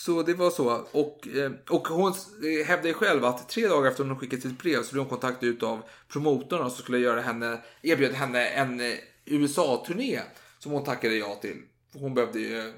[0.05, 0.87] så det var så.
[0.93, 4.83] Och, eh, och hon eh, hävdade själv att tre dagar efter hon skickat sitt brev
[4.83, 5.83] så blev hon kontaktad ut av
[6.13, 8.95] promotorn som skulle göra henne, erbjöd henne en eh,
[9.25, 10.21] USA-turné
[10.59, 11.57] som hon tackade ja till.
[11.95, 12.73] Hon behövde ju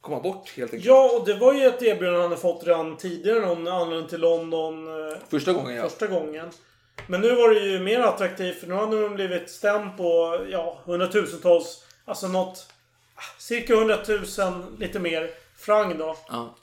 [0.00, 0.84] komma bort helt enkelt.
[0.84, 4.20] Ja, och det var ju ett erbjudande han hade fått redan tidigare hon anlände till
[4.20, 4.88] London
[5.28, 5.82] Första gången ja.
[5.82, 6.50] första gången.
[7.06, 10.80] Men nu var det ju mer attraktivt för nu hade hon blivit stämd på ja,
[10.84, 12.66] hundratusentals, alltså något,
[13.14, 15.30] ah, cirka hundratusen, lite mer,
[15.60, 16.16] franc då.
[16.28, 16.56] ja.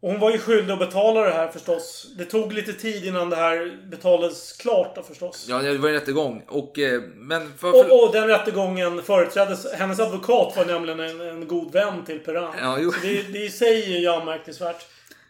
[0.00, 2.06] Och hon var ju skyldig att betala det här förstås.
[2.18, 5.46] Det tog lite tid innan det här betalades klart då förstås.
[5.48, 6.44] Ja, det var en rättegång.
[6.48, 9.72] Och, eh, men för, för, Och, och den rättegången företräddes...
[9.72, 12.48] Hennes advokat var nämligen en, en god vän till Perrin.
[12.60, 12.92] Ja, jo.
[12.92, 14.86] Så det, det i sig är ju anmärkningsvärt.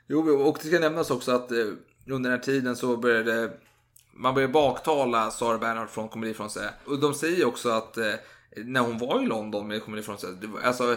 [0.07, 1.59] Jo, och det ska nämnas också att eh,
[2.07, 3.51] under den här tiden så började
[4.12, 6.70] man börjar baktala Sara Bernhardt från Comedy Français.
[6.85, 8.12] Och de säger också att eh,
[8.57, 10.97] när hon var i London med Comedy Français, alltså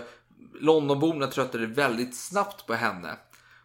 [0.60, 3.18] Londonborna tröttade väldigt snabbt på henne.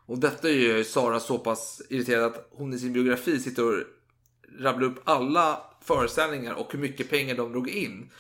[0.07, 3.83] Och detta gör ju Sara så pass irriterad att hon i sin biografi sitter och
[4.59, 8.11] rabblar upp alla föreställningar och hur mycket pengar de drog in.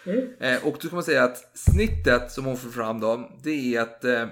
[0.40, 3.80] Eh, och då kan man säga att snittet som hon får fram då, det är
[3.80, 4.22] att eh,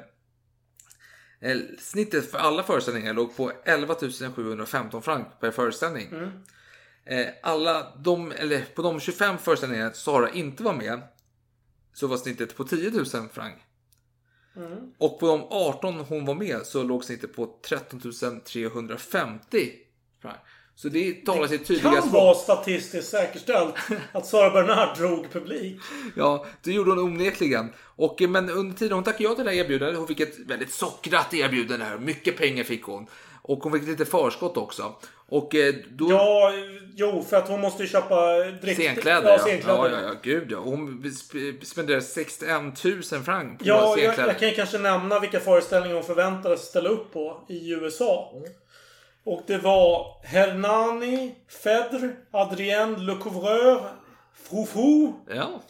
[1.41, 3.95] eh, snittet för alla föreställningar låg på 11
[4.35, 6.09] 715 franc per föreställning.
[7.07, 11.01] Eh, alla de, eller på de 25 föreställningarna Sara inte var med
[11.93, 13.07] så var snittet på 10 000
[14.55, 14.95] franc.
[14.99, 18.01] Och på de 18 hon var med så låg snittet på 13
[18.45, 19.71] 350
[20.23, 20.35] franc.
[20.77, 22.13] Så det talar sitt tydliga Kan språk.
[22.15, 23.75] vara statistiskt säkerställt
[24.13, 25.81] att Sara Bernard drog publik.
[26.17, 27.73] Ja, det gjorde hon onekligen.
[27.79, 30.39] Och, eh, men under tiden hon tackade ja till det här erbjudandet, hon fick ett
[30.39, 31.99] väldigt sockrat erbjudande här.
[31.99, 33.07] Mycket pengar fick hon.
[33.43, 34.95] Och hon fick lite förskott också.
[35.29, 36.11] Och eh, då...
[36.11, 36.53] Ja,
[36.97, 38.79] jo, för att hon måste ju köpa dräkt.
[38.81, 39.39] Scenkläder, ja.
[39.39, 39.79] Scenkläder.
[39.79, 40.59] Ja, ja, ja, gud ja.
[40.59, 44.29] Hon sp- spenderade 61 000 franc på Ja, jag, scenkläder.
[44.29, 48.33] jag kan ju kanske nämna vilka föreställningar hon förväntades ställa upp på i USA.
[48.37, 48.49] Mm.
[49.25, 53.81] Och det var Hernani, Fedre, Adrienne Le Couvreur,
[54.49, 55.61] Frou Ja.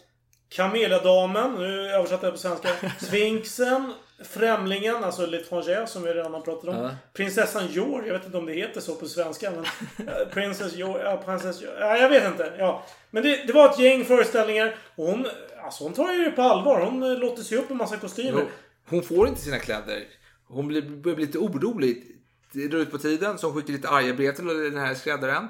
[0.49, 2.69] Kameledamen, nu översatte jag på svenska.
[3.01, 3.93] Sfinxen,
[4.23, 6.77] Främlingen, alltså L'étranger som vi redan har pratat om.
[6.77, 6.91] Ja.
[7.13, 9.51] Prinsessan Jor, jag vet inte om det heter så på svenska.
[9.51, 9.65] Men,
[10.09, 12.53] eh, Princess Jor, ja, Princess Jor, ja, jag vet inte.
[12.59, 12.87] Ja.
[13.11, 14.77] Men det, det var ett gäng föreställningar.
[14.97, 15.27] Och hon,
[15.65, 16.81] alltså hon tar ju det på allvar.
[16.81, 18.41] Hon eh, låter sig upp en massa kostymer.
[18.41, 18.47] Jo,
[18.89, 20.05] Hon får inte sina kläder.
[20.49, 22.05] Hon blir, börjar bli lite orolig.
[22.53, 25.49] Det drar ut på tiden så hon skickar lite arga brev till den här skräddaren.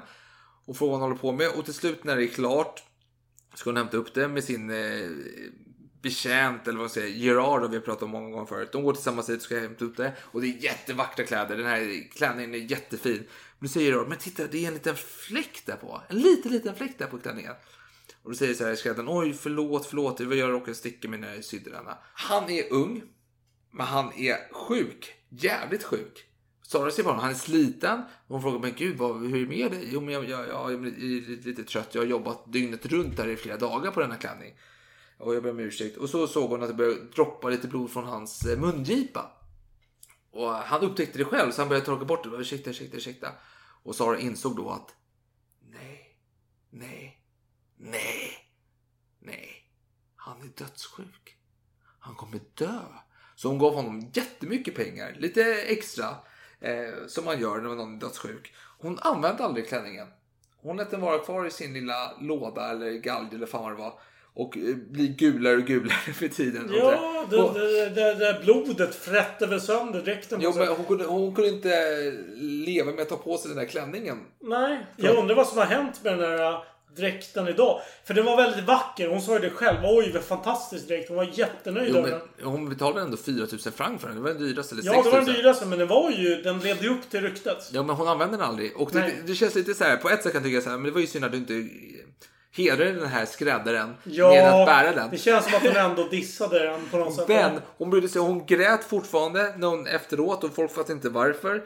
[0.65, 1.47] Och frågar vad hon håller på med.
[1.57, 2.83] Och till slut när det är klart
[3.55, 5.09] ska hon hämta upp det med sin eh,
[6.05, 8.71] betjänt eller vad man säger, Gerard har vi pratat om många gånger förut.
[8.71, 10.13] De går tillsammans dit och ska hämta upp det.
[10.21, 11.57] Och det är jättevackra kläder.
[11.57, 13.23] Den här klänningen är jättefin.
[13.59, 16.01] Men då säger Gerard, men titta det är en liten fläck där på.
[16.09, 17.53] En liten, liten fläck där på klänningen.
[18.23, 21.45] Och då säger så här skräddaren, oj förlåt, förlåt, jag råkade sticka mig när jag
[21.45, 21.97] sydde denna.
[22.13, 23.03] Han är ung,
[23.71, 25.13] men han är sjuk.
[25.29, 26.25] Jävligt sjuk.
[26.61, 28.01] Sara ser på honom, han är sliten.
[28.27, 29.89] Hon frågar, men gud, vad, hur är det med dig?
[29.91, 31.95] Jo, men jag, jag, jag, jag är lite, trött.
[31.95, 34.53] Jag har jobbat dygnet runt här i flera dagar på denna klänning.
[35.17, 35.97] Och jag ber om ursäkt.
[35.97, 39.31] Och så såg hon att det började droppa lite blod från hans eh, mungipa.
[40.31, 42.29] Och han upptäckte det själv, så han började torka bort det.
[42.29, 43.31] Ursäkta, ursäkta, ursäkta.
[43.83, 44.95] Och Sara insåg då att
[45.71, 46.17] nej,
[46.69, 47.21] nej,
[47.77, 48.31] nej,
[49.19, 49.71] nej.
[50.15, 51.37] Han är dödssjuk.
[51.99, 52.81] Han kommer dö.
[53.35, 56.15] Så hon gav honom jättemycket pengar, lite extra,
[56.59, 58.53] eh, som man gör när någon är dödssjuk.
[58.77, 60.07] Hon använde aldrig klänningen.
[60.57, 63.77] Hon lät den vara kvar i sin lilla låda eller galge eller fan vad det
[63.77, 63.99] var.
[64.35, 66.71] Och eh, bli gulare och gulare för tiden.
[66.73, 70.39] Ja, det, det, det, det blodet frätte väl sönder dräkten.
[70.41, 71.69] Jo, men hon kunde, hon kunde inte
[72.65, 74.17] leva med att ta på sig den där klänningen.
[74.43, 76.59] Nej, jag undrar vad som har hänt med den där äh,
[76.97, 77.81] dräkten idag.
[78.05, 79.07] För den var väldigt vacker.
[79.09, 79.77] Hon sa ju det själv.
[79.83, 81.07] Oj, vad fantastisk dräkt.
[81.09, 82.21] Hon var jättenöjd Jo, över den.
[82.51, 84.17] hon betalade ändå 4000 franc för den.
[84.17, 84.75] Det var den dyraste.
[84.75, 85.25] Eller Ja, det var 6000.
[85.25, 86.41] den dyraste, men den var ju...
[86.41, 87.69] Den levde ju upp till ryktet.
[87.73, 88.77] Ja, men hon använde den aldrig.
[88.77, 90.77] Och det, det känns lite så här, på ett sätt kan jag tycka så här,
[90.77, 91.53] men det var ju synd att du inte
[92.55, 95.09] hedrade den här skräddaren Ja, med att bära den.
[95.11, 97.27] det känns som att hon ändå dissade den på något sätt.
[97.27, 101.63] Men hon brydde sig, hon grät fortfarande när hon efteråt och folk fattade inte varför.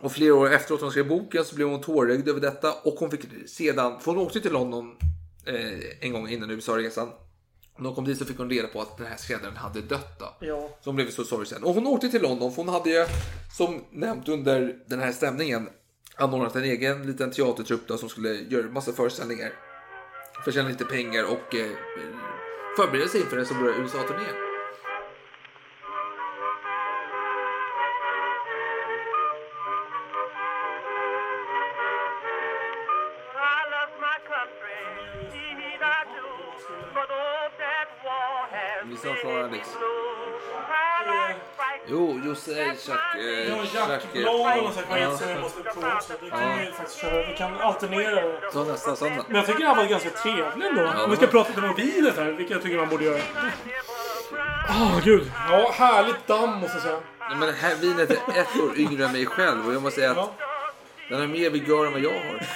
[0.00, 3.10] Och flera år efteråt hon skrev boken så blev hon tårögd över detta och hon
[3.10, 4.96] fick sedan, för hon åkte till London
[5.46, 7.08] eh, en gång innan USA-resan.
[7.78, 10.18] När hon kom dit så fick hon reda på att den här skräddaren hade dött
[10.18, 10.36] då.
[10.40, 10.68] Ja.
[10.80, 11.64] Så hon blev så sorgsen.
[11.64, 13.06] Och hon åkte till London för hon hade ju,
[13.56, 15.68] som nämnt under den här stämningen,
[16.16, 19.52] anordnat en egen liten teatertrupp då, som skulle göra massa föreställningar.
[20.46, 21.70] För att tjäna lite pengar och eh,
[22.76, 24.45] förbereda sig inför en stora USA-turné.
[41.88, 42.22] Like fighting.
[42.24, 43.14] Jo, Jose Jack...
[43.14, 44.80] Eh, Ja, Jack Blad och så
[45.26, 46.12] vi måste prova också.
[46.22, 47.26] Det kan vi faktiskt köra.
[47.26, 48.50] Vi kan alternera det.
[48.52, 49.24] Ta nästa söndag.
[49.28, 51.02] Men jag tycker det här var ganska trevligt ändå.
[51.04, 53.20] Om vi ska prata lite mobilet här, vilket jag tycker man borde göra.
[54.68, 55.32] Åh, gud.
[55.50, 57.00] Ja, härligt damm måste jag säga.
[57.28, 60.00] Nej, Men det här vinet är ett år yngre än mig själv och jag måste
[60.00, 60.30] säga att
[61.10, 62.46] den har mer vigör än vad jag har.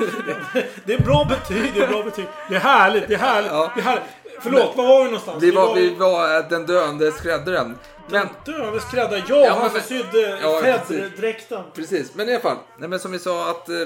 [0.84, 2.26] Det är bra betyg, det är bra betyg.
[2.48, 3.50] Det är härligt, det är härligt.
[3.74, 4.02] Det är härligt.
[4.42, 5.42] Förlåt, var var vi någonstans?
[5.42, 7.78] Vi var, vi var eh, den döende skräddaren.
[8.10, 9.22] Men Döende skräddare.
[9.28, 11.62] Ja, Ja, han som sydde Ja, Fed-dräkten.
[11.74, 12.56] Precis, men i alla fall.
[12.78, 13.76] Nej, men som vi sa att eh,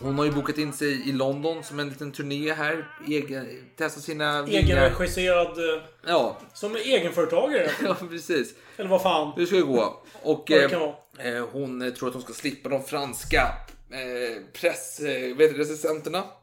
[0.00, 2.88] hon har ju bokat in sig i London som en liten turné här.
[3.08, 3.46] Egen,
[3.78, 4.46] testa sina.
[4.46, 5.46] Egenregisserad.
[5.58, 7.70] eh, Ja, Som egenföretagare.
[7.84, 8.54] ja, precis.
[8.76, 9.32] Eller vad fan.
[9.36, 10.02] Hur ska det gå?
[10.22, 10.72] Och eh,
[11.18, 13.42] eh, hon tror att hon ska slippa de franska
[13.90, 15.36] eh, press, eh.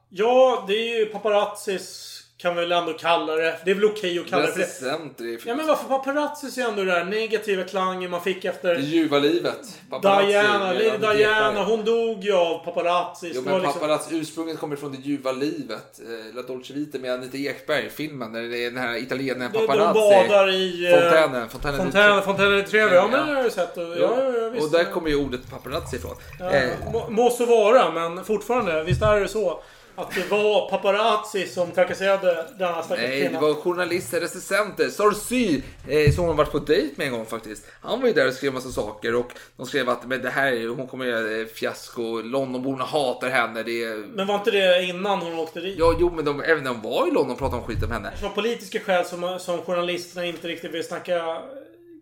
[0.10, 3.58] Ja, det är ju paparazzis kan vi väl ändå kalla det.
[3.66, 4.66] Det är väl okej att kalla det för det.
[4.66, 8.76] Recensenter är Ja men varför paparazzis är ändå det där negativa klangen man fick efter
[8.76, 9.60] Det ljuva livet.
[9.90, 13.32] Paparazzi, Diana, Lady Diana, hon dog ju av paparazzis.
[13.36, 16.00] Jo men liksom- paparazzi, ursprunget kommer från det ljuva livet.
[16.00, 18.34] Eh, La Dolce Vita med Anita Ekberg, filmen.
[18.34, 20.00] Där det är den här italienaren De, de paparazzi.
[20.30, 20.86] badar i...
[20.94, 21.50] eh, Fontänen.
[21.50, 21.78] Fontänen.
[21.82, 22.96] Fontänen, Fontänen di Trevi.
[22.96, 23.26] Ja, men Ja.
[23.26, 23.78] det har jag sett.
[23.78, 23.94] Och, Jo.
[24.00, 24.66] ja, ja, ja, visst.
[24.66, 26.16] Och där kommer ju ordet paparazzi ifrån.
[26.40, 26.70] Ja, Eh,
[27.10, 28.84] må så vara, men fortfarande.
[28.84, 29.64] Visst är det så?
[29.96, 33.42] Att det var paparazzi som trakasserade denna stackars Nej, det kvinna.
[33.42, 34.90] var journalister, recensenter.
[34.90, 37.66] Sarcy, eh, som hon varit på dejt med en gång faktiskt.
[37.82, 40.52] Han var ju där och skrev massa saker och de skrev att men det här,
[40.52, 42.22] är- hon kommer göra eh, fiasko.
[42.22, 43.64] Londonborna hatar henne.
[43.64, 43.96] Det är...
[43.96, 45.80] Men var inte det innan hon åkte dit?
[45.80, 48.12] Ja, jo, men de, även när de var i London pratade de skit om henne.
[48.20, 51.42] Det var politiska skäl som, som journalisterna inte riktigt vill snacka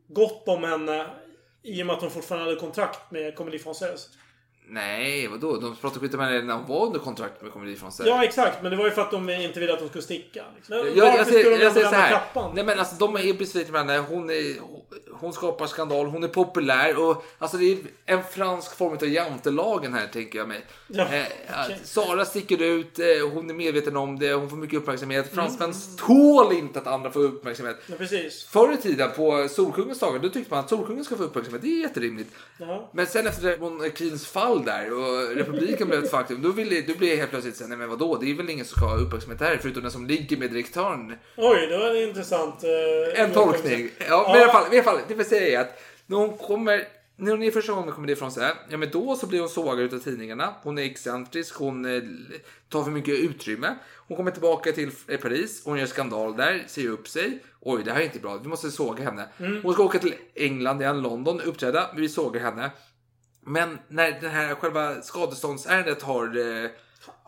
[0.07, 1.05] gott om henne.
[1.63, 4.07] I och med att hon fortfarande hade kontrakt med Comedy Française.
[4.71, 5.57] Nej, vadå?
[5.57, 8.07] De pratade skit om henne när hon var under kontrakt med Comedy Française.
[8.07, 8.61] Ja, exakt.
[8.61, 10.43] Men det var ju för att de inte ville att hon skulle sticka.
[10.55, 10.75] Liksom.
[10.75, 12.09] Jag, varför jag, skulle de jag så här.
[12.09, 12.51] trappan?
[12.55, 14.07] Nej men alltså de är besvikna med henne.
[14.09, 14.55] Hon, är,
[15.11, 19.93] hon skapar skandal, hon är populär och alltså det är en fransk form av jantelagen
[19.93, 20.65] här tänker jag mig.
[20.87, 21.25] Ja, eh,
[21.65, 21.79] okej.
[21.83, 24.83] Sara sticker ut, eh, hon är medveten om det, hon får mycket Mm.
[24.83, 25.33] uppmärksamhet.
[25.33, 27.77] Fransmän tål inte att andra får uppmärksamhet.
[27.87, 28.43] Ja, precis.
[28.43, 31.61] Förr i tiden på Solkungens dagar då tyckte man att Solkungen ska få uppmärksamhet.
[31.61, 32.29] Det är jätterimligt.
[32.57, 32.89] Ja.
[32.93, 36.41] Men sen efter monarkins fall där och republiken blev ett faktum.
[36.41, 38.17] Då, ville, då blev jag helt plötsligt såhär, nej men vadå?
[38.17, 41.13] Det är väl ingen som ska ha uppmärksamhet här förutom den som ligger med direktören.
[41.37, 42.63] Oj, det var en intressant...
[42.63, 43.89] eh, En tolkning.
[44.09, 46.37] Ja, men i alla fall, i alla fall det vill säga är att när hon
[46.37, 46.87] kommer
[47.21, 49.79] när hon är första gången kommer ifrån sig, ja men då så blir hon sågad
[49.79, 50.53] utav tidningarna.
[50.63, 52.01] Hon är excentrisk, hon eh,
[52.69, 53.75] tar för mycket utrymme.
[54.07, 57.39] Hon kommer tillbaka till eh, Paris, hon gör skandal där, säger upp sig.
[57.61, 59.25] Oj, det här är inte bra, vi måste såga henne.
[59.63, 62.71] Hon ska åka till England, igen London, uppträda, vi sågar henne.
[63.49, 66.69] Men när det här själva skadeståndsärendet har eh,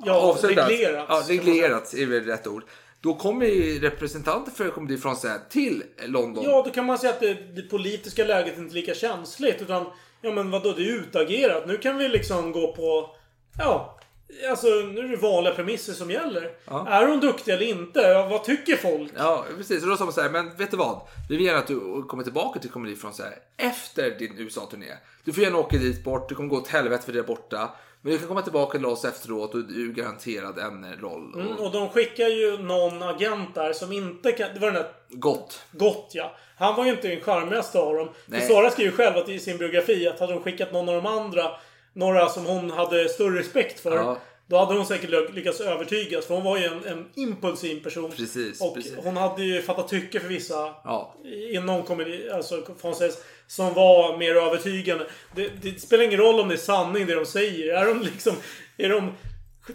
[0.06, 2.64] Ja, avslutats, reglerats, ja, reglerats är väl rätt ord.
[3.02, 6.43] Då kommer ju representanter för Comedy Française till London.
[6.43, 9.61] Ja, då kan man säga att det, det politiska läget är inte lika känsligt.
[9.61, 9.85] Utan,
[10.22, 11.68] ja men vadå, det är utagerat.
[11.68, 13.15] Nu kan vi liksom gå på...
[13.60, 13.99] Ja,
[14.49, 16.51] alltså nu är det vanliga premisser som gäller.
[16.87, 17.99] Är hon duktig eller inte?
[17.99, 19.11] Ja, vad tycker folk?
[19.17, 19.83] Ja, precis.
[19.83, 21.01] Och då sa man så här, men vet du vad?
[21.29, 24.93] Vi vill gärna att du kommer tillbaka till Comedy Française efter din USA-turné.
[25.23, 27.69] Du får gärna åka dit bort, det kommer gå åt helvete för där borta.
[28.03, 31.33] Men du kan komma tillbaka till oss efteråt och du är garanterad en roll.
[31.35, 34.53] Mm, Och och de skickar ju någon agent där som inte kan...
[34.53, 35.61] Det var den där Gott.
[35.71, 36.35] Gott ja.
[36.57, 38.09] Han var ju inte den charmigaste av dem.
[38.25, 38.41] Nej.
[38.41, 41.51] Sara skriver själv att i sin biografi att hade de skickat någon av de andra,
[41.93, 43.95] några som hon hade större respekt för.
[43.95, 44.18] Ja.
[44.47, 46.26] Då hade hon säkert ly- lyckats övertygas.
[46.26, 48.11] För hon var ju en, en impulsiv person.
[48.11, 48.93] Precis, och precis.
[49.03, 50.53] hon hade ju fattat tycke för vissa
[50.84, 51.15] Ja.
[51.51, 55.07] inom komedi, alltså Française, som var mer övertygande.
[55.35, 57.73] Det, det spelar ingen roll om det är sanning det de säger.
[57.76, 58.34] Är de liksom...
[58.77, 59.11] Är de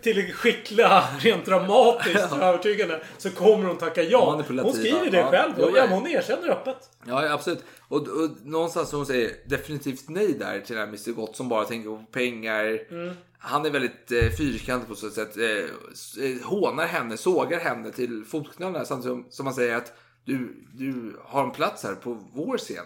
[0.03, 4.43] tillräckligt skickliga rent dramatiskt och övertygande så kommer hon tacka ja.
[4.49, 5.31] Hon skriver det Ja.
[5.31, 5.53] själv.
[5.59, 5.87] Ja, ja.
[5.87, 6.91] hon erkänner öppet.
[7.07, 7.65] Ja, ja, absolut.
[7.89, 11.49] Och, och någonstans som hon säger definitivt nej där till den här Mr Gott som
[11.49, 12.81] bara tänker på pengar.
[13.39, 15.37] Han är väldigt eh, fyrkantig på så sätt.
[15.37, 19.93] Eh, eh, hånar henne, sågar henne till fotknölarna samtidigt som, som man säger att
[20.25, 22.85] du, du har en plats här på vår scen.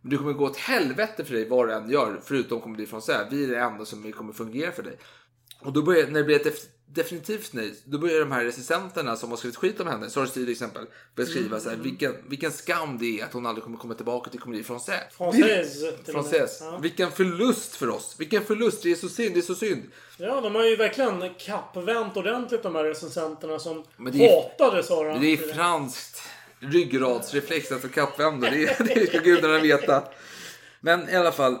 [0.00, 2.86] Men du kommer gå åt helvete för dig vad du än gör förutom kommer bli
[2.86, 3.26] från så här.
[3.30, 4.98] Vi är det enda som kommer fungera för dig.
[5.64, 9.16] Och då börjar, när det blir ett def- definitivt nej, då börjar de här recensenterna
[9.16, 12.98] som har skrivit skit om henne, Sarah till exempel, beskriva så här, vilken, vilken skam
[12.98, 14.98] det är att hon aldrig kommer komma tillbaka till Comedy Française.
[16.06, 16.58] Française.
[16.60, 16.78] Ja.
[16.82, 18.14] Vilken förlust för oss.
[18.18, 18.82] Vilken förlust.
[18.82, 19.34] Det är så synd.
[19.34, 19.82] Det är så synd.
[20.16, 24.82] Ja, de har ju verkligen kappvänt ordentligt de här recensenterna som Men det är- hatade
[24.82, 25.18] Sara.
[25.18, 26.22] Det är franskt
[26.60, 28.50] ryggradsreflex att kappvända.
[28.50, 30.02] Det, är- det ska gudarna veta.
[30.80, 31.58] Men i alla fall.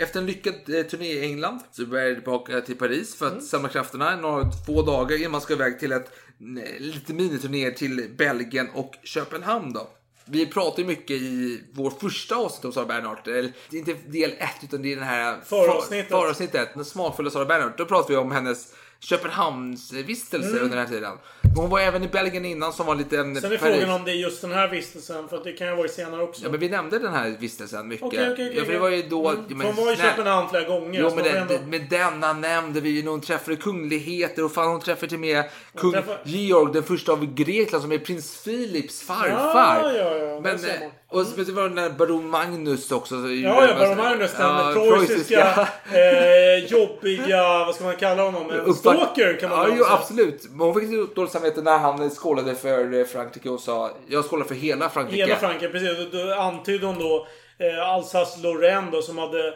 [0.00, 3.44] Efter en lyckad eh, turné i England så börjar jag tillbaka till Paris för att
[3.44, 6.10] samla krafterna några två dagar innan man ska iväg till ett
[6.40, 9.90] eh, lite miniturné till Belgien och Köpenhamn då.
[10.24, 13.28] Vi pratar ju mycket i vår första avsnitt om Sara Bernhardt.
[13.28, 16.08] Eller, det är inte del ett utan det är den här Föravsnittet.
[16.10, 16.68] för- föravsnittet.
[16.74, 17.78] Den smakfulla Sara Bernhardt.
[17.78, 20.62] Då pratar vi om hennes Köpenhamnsvistelse Mm.
[20.62, 21.16] under den här tiden.
[21.54, 24.04] Men hon var även i Belgien innan som var lite en Sen är frågan om
[24.04, 25.28] det är just den här vistelsen.
[25.28, 26.42] För det kan ju ha varit senare också.
[26.44, 28.06] Ja men vi nämnde den här vistelsen mycket.
[28.06, 28.58] Okej, okej, okej.
[28.58, 29.28] ja, för det var ju då...
[29.28, 31.00] Mm, ja, för hon var i Köpenhamn flera gånger.
[31.00, 34.68] Jo men, det, ändå- med denna nämnde vi ju när hon träffade kungligheter och fan
[34.68, 35.44] hon träffade till med
[35.76, 39.82] kung träffar- Georg den första av Grekland som är prins Philips farfar.
[39.84, 40.40] Ja, ja, ja.
[40.40, 43.22] Men, eh, och så det var den där baron Magnus också.
[43.22, 44.30] så- Ja, ja, Baron Magnus.
[44.36, 48.50] Den Ja, preussiska, eh, jobbiga, vad ska man kalla honom?
[48.66, 49.86] En stalker kan man ja, säga.
[49.88, 50.46] absolut.
[50.50, 54.44] Men hon fick dåligt samvete när han skålade för eh, Frankrike och sa jag skålar
[54.44, 55.22] för hela Frankrike.
[55.22, 56.12] Hela Frankrike, precis.
[56.12, 57.26] Då- antydde hon då
[57.58, 59.54] eh, Alsace-Lorraine då som hade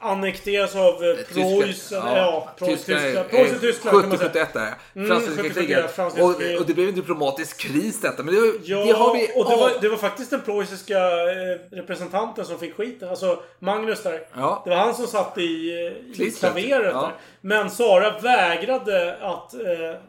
[0.00, 2.02] annekteras av eh, Preussen.
[2.06, 3.30] Ja, ja Preussen, Tyskland.
[3.30, 4.30] Preussen, Tyskland kan man säga.
[4.32, 4.74] 70-71 där.
[4.94, 6.60] Mm, Franska 70-71, kriget.
[6.60, 8.22] Och, det blev en diplomatisk kris detta.
[8.22, 9.28] Men det, Ja, det har vi...
[9.36, 13.08] och det var, det var faktiskt den preussiska eh, representanten som fick skiten.
[13.08, 14.20] Alltså Magnus där.
[14.34, 14.62] Ja.
[14.64, 15.70] Det var han som satt i,
[16.16, 17.00] eh, i klaveret Ja.
[17.00, 17.12] där.
[17.40, 19.60] Men Sara vägrade att eh,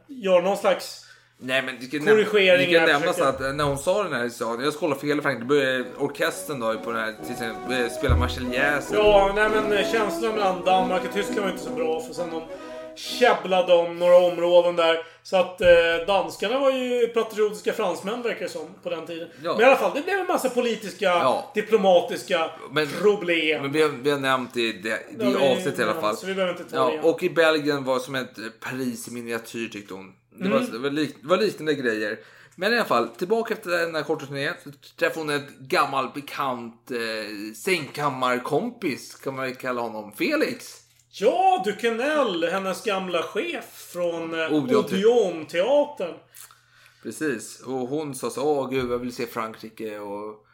[0.07, 1.05] göra någon slags...
[1.41, 4.29] Nej men det kan, Korrigeringar det kan nämnas att eh, när hon sa den här
[4.29, 8.15] saken, jag kolla fel Frank, det började orkestern då på den här, till exempel, spela
[8.17, 8.97] Marseljäsen.
[8.97, 12.01] Ja, nej men eh, känslan mellan Danmark och Tyskland var inte så bra.
[12.01, 12.41] För sen de
[12.95, 14.97] käbblade om några områden där.
[15.23, 15.67] Så att eh,
[16.07, 19.27] danskarna var ju patriotiska fransmän verkar det som på den tiden.
[19.43, 19.51] Ja.
[19.53, 21.51] Men i alla fall, det blev en massa politiska, Ja.
[21.55, 23.61] diplomatiska Men- problem.
[23.61, 26.17] Men vi har, vi har nämnt det i det, det Ja, avsnittet i alla fall.
[26.17, 27.03] så vi behöver inte ta ja, det igen.
[27.03, 30.13] Och i Belgien var som ett Paris i miniatyr tyckte hon.
[30.39, 30.51] Det, Mm.
[30.51, 32.19] var, det, var lik, det var liknande grejer.
[32.55, 36.09] Men i alla fall, tillbaka efter den här korta turnén så träffade hon ett gammal
[36.15, 40.75] bekant eh, sängkammarkompis, kan man kalla honom, Felix.
[41.11, 44.85] Ja, Ducanel, hennes gamla chef från eh, Odeon.
[44.85, 46.13] Odeon-teatern.
[47.03, 50.45] Precis, och hon sa så åh gud jag vill se Frankrike och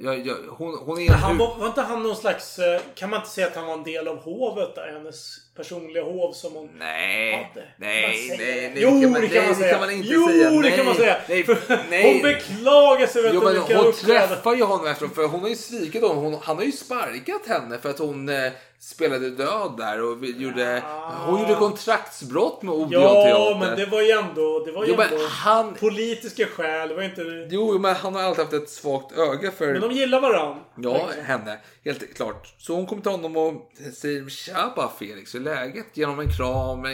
[0.00, 1.20] jag, jag, hon, hon är Mm.
[1.20, 2.58] Han var, var inte han någon slags...
[2.58, 4.92] eh, Kan man inte säga att han var en del av hovet där?
[4.92, 7.66] Hennes personliga hov som hon Nej, hade.
[7.76, 8.72] nej, nej, nej.
[8.76, 9.66] Jo, det kan man, det kan man säga.
[9.66, 10.50] det kan man inte jo, säga.
[10.50, 11.16] det nej, kan man säga.
[11.28, 11.44] Nej,
[11.90, 12.12] nej.
[12.12, 15.48] Hon beklagar sig Jo, du, men vilka hon träffar ju honom efteråt för hon har
[15.48, 16.16] ju svikit honom.
[16.24, 20.82] Hon, han har ju sparkat henne för att hon eh, spelade död där och gjorde,
[21.26, 23.58] hon gjorde kontraktsbrott med Odeon Ja, teater.
[23.58, 24.62] men det var ju ändå...
[24.66, 26.88] Det var ju Jo, ändå han- politiska skäl.
[26.88, 27.22] Det var inte...
[27.50, 30.56] Jo, men han har alltid haft ett svagt öga för Men de gillar varann.
[30.76, 31.58] Ja, henne.
[31.84, 32.54] Helt klart.
[32.58, 35.86] Så hon kommer till honom och säger Tja bara Felix, hur är läget?
[35.92, 36.86] Ger honom en kram.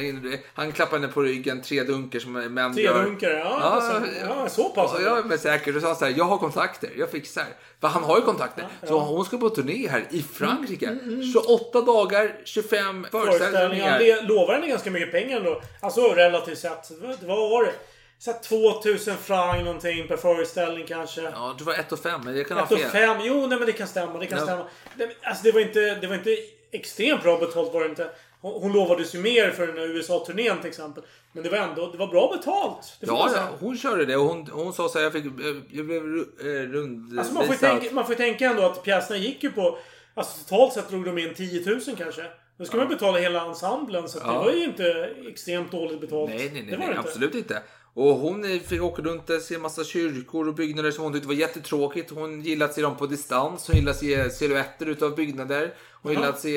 [0.55, 3.05] Han klappar henne på ryggen, tre dunkar som män Tre gör.
[3.05, 3.39] dunkar, ja.
[3.61, 4.95] Ja, alltså, ja, så pass.
[4.95, 5.77] Och jag är säker.
[5.77, 7.45] Och sa så här, jag har kontakter, jag fixar.
[7.81, 8.67] För han har ju kontakter.
[8.89, 10.87] Så hon ska på turné här i Frankrike.
[10.87, 13.39] Mm, 28 dagar, 25 Föreställningar.
[13.39, 13.99] föreställningar.
[13.99, 15.63] Det lovar henne ganska mycket pengar ändå.
[15.81, 16.91] Alltså relativt sett.
[17.23, 17.73] Vad var det?
[18.19, 21.21] Så här 2000 franc någonting per föreställning kanske.
[21.21, 22.91] Ja, det var 1 och 5, men jag kan ha Ett och fel.
[22.91, 23.17] fem.
[23.21, 24.19] Jo, nej men det kan stämma.
[24.19, 24.45] Det kan Ja.
[24.45, 24.65] stämma.
[24.97, 26.37] Det, alltså det var inte, det var inte
[26.73, 28.11] extremt bra betalt var det inte.
[28.41, 31.03] Hon, hon lovades ju mer för den här USA-turnén till exempel.
[31.33, 32.97] Men det var ändå, det var bra betalt.
[33.01, 35.25] Ja, ja, hon körde det och hon, hon sa så här, jag, fick,
[35.71, 36.03] jag blev
[36.41, 37.19] eh, rundvisad.
[37.19, 39.79] Alltså man, får tänka, man får tänka ändå att pjäserna gick ju på...
[40.15, 42.23] Alltså totalt sett drog de in 10 000 kanske.
[42.59, 44.09] Då ska man betala hela ensemblen.
[44.09, 44.43] Så att det Ja.
[44.43, 46.31] var ju inte extremt dåligt betalt.
[46.31, 47.01] Nej, nej, nej, nej inte.
[47.01, 47.63] absolut inte.
[47.97, 51.35] Och hon fick åka runt och se massa kyrkor och byggnader som hon tyckte var
[51.35, 52.11] jättetråkigt.
[52.11, 53.67] Hon gillade att se dem på distans.
[53.67, 55.75] Hon gillade att se silhuetter utav byggnader.
[56.03, 56.57] Hon gillade att se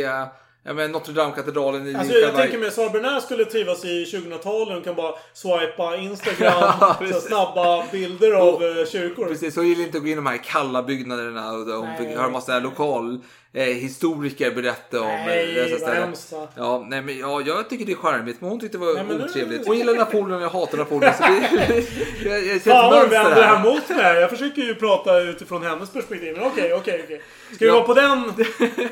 [0.64, 4.06] ja, men Notre Dame-katedralen i Alltså jag tänker mig att Sara Bernard skulle trivas i
[4.06, 4.74] 2000-talet.
[4.74, 6.74] Hon kan bara swipa Instagram.
[7.14, 9.26] Så snabba bilder av eh, kyrkor.
[9.26, 11.52] Precis, hon gillar inte att gå in i de här kalla byggnaderna.
[11.52, 11.98] Och hon Nej.
[11.98, 13.20] fick höra massa lokal
[13.54, 16.48] eh, historiker berätta om Nej, eh, dessa vad ställen.
[16.56, 19.26] Ja, nej, men, ja, jag tycker det är charmigt, men hon tyckte det var Nej,
[19.26, 19.68] otrevligt.
[19.68, 21.14] Hon gillar Napoleon jag hatar Napoleon.
[21.14, 21.86] Så det,
[22.30, 24.16] jag, jag Fan vad vänder det här mot mig här.
[24.16, 26.34] Jag försöker ju prata utifrån hennes perspektiv.
[26.38, 27.22] Men okej, okej, okej.
[27.56, 27.74] Ska vi Ja.
[27.74, 28.34] vara på den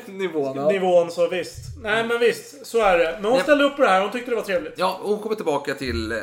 [0.18, 0.68] Nivån, ja.
[0.70, 1.56] nivån så visst.
[1.82, 3.12] Nej men visst, så är det.
[3.12, 3.42] Men hon Nej.
[3.42, 4.00] ställde upp på det här.
[4.00, 4.74] Hon tyckte det var trevligt.
[4.76, 6.18] Ja, hon kommer tillbaka till eh,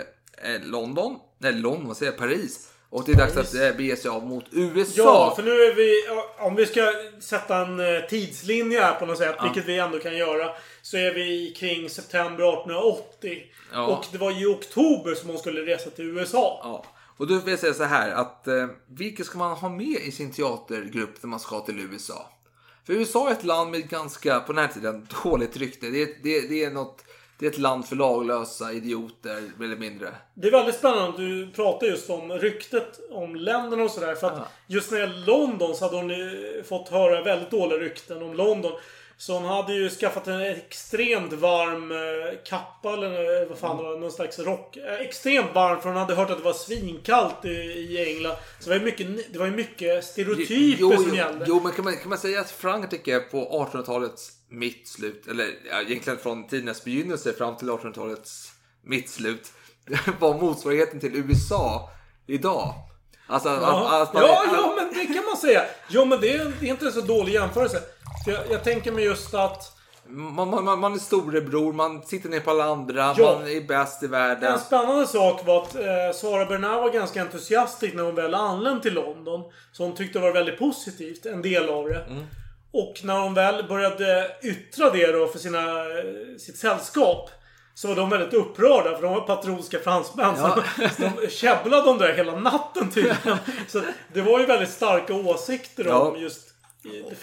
[0.63, 1.17] London.
[1.39, 2.19] Nej, London, vad säger jag?
[2.19, 2.69] Paris.
[2.95, 4.93] Och det är dags att eh, bege sig av mot USA.
[5.03, 5.93] Ja, för nu är vi...
[6.39, 10.17] Om vi ska sätta en eh, tidslinje här på något sätt, vilket vi ändå kan
[10.17, 10.49] göra.
[10.81, 13.43] Så är vi kring september 1880.
[13.73, 13.85] Ja.
[13.85, 16.59] Och det var i oktober som hon skulle resa till USA.
[16.63, 16.85] Ja.
[17.17, 20.11] Och då vill jag säga så här att eh, vilka ska man ha med i
[20.11, 22.29] sin teatergrupp när man ska till USA?
[22.85, 25.89] För USA är ett land med ganska, på den här tiden, dåligt rykte.
[25.89, 27.03] Det det, det är, något,
[27.39, 30.09] det är ett land för laglösa idioter, mer eller mindre.
[30.33, 34.15] Det är väldigt spännande att du pratar just om ryktet om länderna och sådär.
[34.15, 37.79] För att just när det gäller London så hade hon ju fått höra väldigt dåliga
[37.79, 38.71] rykten om London.
[39.17, 43.83] Så hon hade ju skaffat en extremt varm eh, kappa eller eh, vad fan det
[43.83, 44.77] var, någon slags rock.
[44.77, 48.35] Eh, Extremt varm för hon hade hört att det var svinkallt i, i England.
[48.59, 51.45] Så det var ju mycket, det var mycket stereotyper jo, som jo, gällde.
[51.47, 53.37] jo, men kan man, kan man säga att Frankrike på
[54.49, 58.51] 1800-talets mittslut, eller ja, egentligen från tidernas begynnelse fram till 1800-talets
[58.83, 59.51] mittslut,
[60.19, 61.89] var motsvarigheten till USA
[62.27, 62.73] idag.
[63.27, 65.61] Alltså, Ja, att, att man, ja, ja, men det kan man säga.
[65.89, 67.81] Jo, men det är, det är inte en så dålig jämförelse.
[68.25, 69.71] För jag, jag tänker mig just att
[70.07, 73.37] Man, man, man- man är storebror, man sitter ner på alla andra, Ja.
[73.39, 74.53] man är bäst i världen.
[74.53, 75.81] En spännande sak var att eh,
[76.15, 79.41] Sara Bernard var ganska entusiastisk när hon väl anlände till London.
[79.71, 82.01] Så hon tyckte det var väldigt positivt, en del av det.
[82.09, 82.23] Mm.
[82.75, 85.61] Och när hon väl började yttra det då för sina,
[86.39, 87.29] sitt sällskap.
[87.73, 90.33] Så var de väldigt upprörda för de var patriotiska fransmän.
[90.37, 90.63] Ja.
[90.97, 93.37] Så, de käbblade om det där hela natten tydligen.
[93.67, 93.81] Så
[94.13, 96.17] det var ju väldigt starka åsikter om Ja.
[96.17, 96.53] just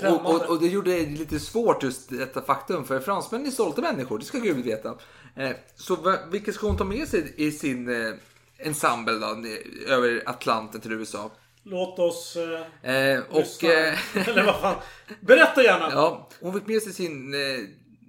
[0.01, 2.85] det Och, och, och det gjorde det lite svårt just detta faktum.
[2.85, 4.95] För fransmän är stolta människor, det ska Gud veta.
[5.37, 8.15] Eh, så vilka ska hon ta med sig i sin eh,
[8.59, 9.37] ensemble då,
[9.89, 11.31] över Atlanten till USA?
[11.65, 12.37] Låt oss...
[12.37, 13.65] Eh, Eh, och...
[13.65, 13.95] Eh,
[14.29, 14.75] Eller vad fan.
[15.21, 15.89] Berätta gärna!
[15.93, 17.41] ja, hon fick med sig sin eh,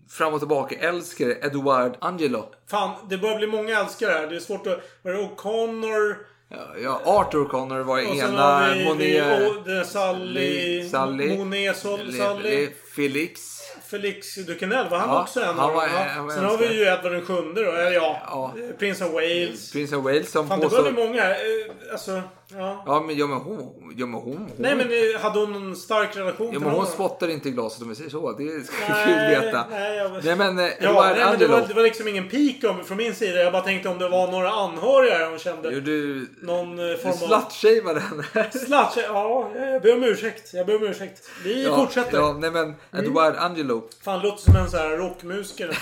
[0.10, 2.46] fram och tillbaka älskare Edouard Angelo.
[2.70, 4.28] Fan, det börjar bli många älskare här.
[4.28, 4.80] Det är svårt att...
[5.02, 5.24] Vad är det?
[5.24, 6.16] O'Connor...
[6.50, 8.76] Ja, ja, Arthur Connor var Och ena.
[8.86, 9.88] Monet...
[9.88, 10.90] Sally...
[10.90, 11.38] Sally.
[11.38, 12.70] Monet, Sally.
[12.96, 13.42] Felix.
[13.90, 16.26] Felix Duquesnel, var han Ja, också en av var- dem?
[16.28, 17.72] var Sen har vi ju Edvard den sjunde då.
[17.72, 18.54] Eller ja, Ja.
[18.64, 19.72] eh, Prins of Wales.
[19.72, 21.32] Prince of Wales som Fan, det börjar bli många här.
[21.32, 22.22] Eh, Alltså,
[22.58, 22.84] ja.
[22.86, 23.74] Ja men, ja, men hon...
[23.98, 24.52] Ja, men hon, hon...
[24.58, 27.52] Nej men eh, hade hon någon stark relation Ja, till men hon spottar inte i
[27.52, 28.32] glaset om vi säger så.
[28.32, 29.66] Det ska Nej, Gud veta.
[29.72, 32.64] nej, jag- Nej men eh, Ja, nej, men det, var, det var liksom ingen pik
[32.64, 33.40] om, från min sida.
[33.44, 35.70] Jag bara tänkte om det var några anhöriga hon kände.
[35.74, 36.28] Jo, du...
[36.42, 37.42] Någon eh, Du form av...
[37.50, 38.24] slutshameade henne.
[38.52, 40.54] Slut, ja, jag ber om ursäkt.
[40.54, 41.30] Jag ber om ursäkt.
[41.44, 42.18] Vi Ja, fortsätter.
[42.18, 43.84] Ja, nej men Edouard Angelo.
[44.04, 45.78] Fan, låter som en sån här rockmusiker.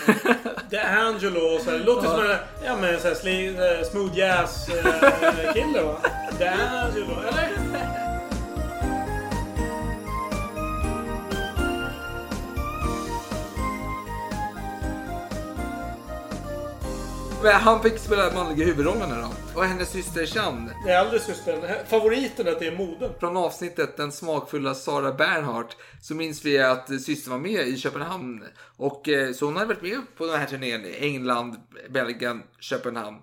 [0.70, 1.80] The Angelo och så här.
[1.86, 2.36] Låter som en
[2.66, 5.96] ja, men, så här, smooth jazz eh, kille va?
[6.38, 7.52] The Angelo, eller?
[17.44, 19.60] Men han fick spela manliga huvudrollerna då.
[19.60, 20.28] Och hennes syster.
[20.86, 21.62] Det är äldre systern.
[21.62, 23.12] Det är moden.
[23.20, 28.44] Från avsnittet Den smakfulla Sara Bernhardt så minns vi att systern var med i Köpenhamn.
[28.78, 31.56] Och eh, så hon hade varit med på den här turnén i England,
[31.90, 33.18] Belgien, Köpenhamn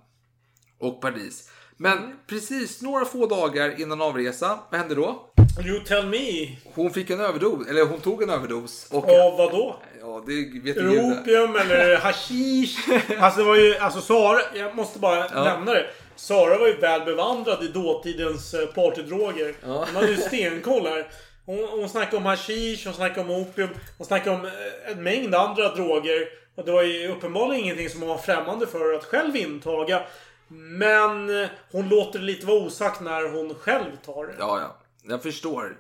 [0.78, 1.51] och Paris.
[1.80, 5.24] Men precis några få dagar innan avresa, vad hände då?
[5.66, 6.56] You tell me.
[6.74, 8.88] Hon fick en överdos, eller hon tog en överdos.
[8.90, 9.76] Och, Av vad då?
[10.00, 11.18] ja, det vet ju Gud.
[11.20, 12.76] Opium eller hashish.
[13.20, 15.44] Alltså det var ju, alltså Sara, jag måste bara Ja.
[15.44, 15.86] nämna det.
[16.16, 19.55] Sara var ju väl bevandrad i dåtidens eh, partydroger.
[19.66, 19.68] Ja.
[19.86, 21.06] Hon hade ju stenkoll här.
[21.46, 23.68] Hon, hon snackade om hashish, hon snackade om opium,
[23.98, 26.28] hon snackade om eh, en mängd andra droger.
[26.56, 30.02] Och det var ju uppenbarligen ingenting som hon var främmande för att själv intaga.
[30.49, 34.35] Men hon låter det lite vara osagt när hon själv tar det.
[34.39, 34.77] Ja, ja.
[35.03, 35.77] Jag förstår.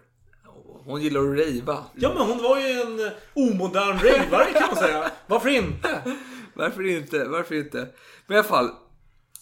[0.84, 1.84] Hon gillar att rejva.
[1.94, 5.10] Ja men hon var ju en omodern ravare kan man säga.
[5.26, 6.02] Varför inte?
[6.54, 7.24] Varför inte?
[7.24, 7.88] Varför inte?
[8.26, 8.70] Men i alla fall.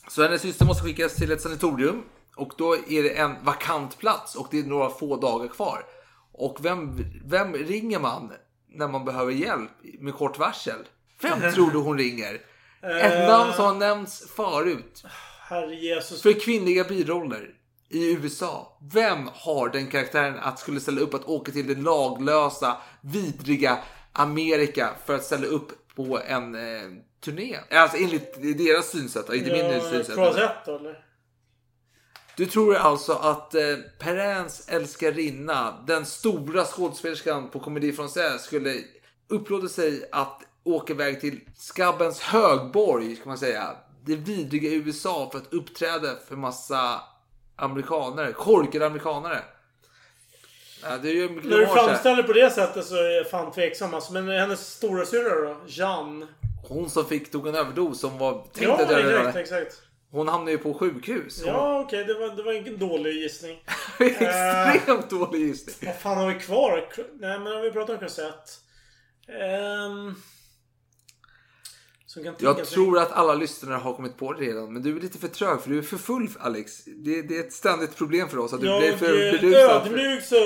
[0.09, 2.03] Så hennes syster måste skickas till ett sanatorium.
[2.37, 5.85] Och då är det en vakant plats och det är några få dagar kvar.
[6.33, 8.33] Och vem, vem ringer man
[8.69, 9.71] när man behöver hjälp
[10.01, 10.89] med kort varsel?
[11.23, 12.41] Vem tror du hon ringer?
[12.87, 15.05] Ett namn som har nämnts förut.
[15.49, 16.23] Herre Jesus.
[16.23, 17.51] För kvinnliga biroller
[17.89, 18.79] i USA.
[18.93, 23.79] Vem har den karaktären att skulle ställa upp att åka till det laglösa, vidriga
[24.13, 26.91] Amerika för att ställa upp på en eh,
[27.25, 27.57] turné?
[27.71, 30.15] Alltså enligt deras synsätt, inte min Ja, synsätt.
[30.15, 31.03] Crozette eller?
[32.37, 33.63] Du tror alltså att eh,
[33.99, 38.75] Perrins älskarinna, den stora skådespelerskan på Comedy Française skulle
[39.29, 43.71] upplåta sig att åka iväg till skabbens högborg, ska man säga.
[44.05, 47.01] Det vidriga USA för att uppträda för massa
[47.57, 49.43] amerikanare, korkade amerikanare.
[50.83, 53.95] Ja, det är ju När du framställer på det sättet så är jag fan tveksam
[53.95, 54.13] alltså.
[54.13, 55.57] Men hennes stora syrra då?
[55.67, 56.27] Jeanne?
[56.69, 59.83] Hon som fick tog en överdos som var tänkt Ja, att döda exakt, exakt.
[60.11, 61.43] Hon hamnade ju på sjukhus.
[61.45, 62.05] Hon- Ja, okej.
[62.05, 63.63] det, var, det var ingen dålig gissning.
[64.01, 65.91] Extremt dålig gissning.
[65.91, 66.89] Vad fan har vi kvar?
[67.21, 68.53] Nej, men har vi pratat om Crozette?
[69.29, 70.15] Ehm...
[72.17, 75.01] som kan Jag tror att alla lyssnare har kommit på det redan, men du är
[75.01, 76.85] lite för trög för du är för full Alex.
[76.85, 79.07] Det, det är ett ständigt problem för oss att du Jag blir för
[79.39, 79.87] berusad.
[79.87, 80.37] ödmjuk så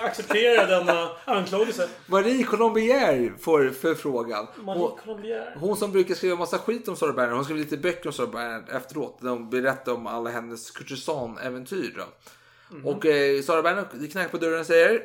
[0.00, 1.88] accepterar jag denna anklagelse.
[2.06, 4.46] Marie Colombier får förfrågan.
[4.64, 5.56] Marie Hon, Colombier.
[5.60, 8.30] hon som brukar skriva massa skit om Sarah Bernhardt, hon skrev lite böcker om Sarah
[8.30, 9.18] Bernhardt efteråt.
[9.20, 12.02] Där hon berättar om alla hennes kurtisan-äventyr.
[12.70, 12.86] Mhm.
[12.86, 15.02] Och eh, Sarah Bernhardt knackar på dörren och säger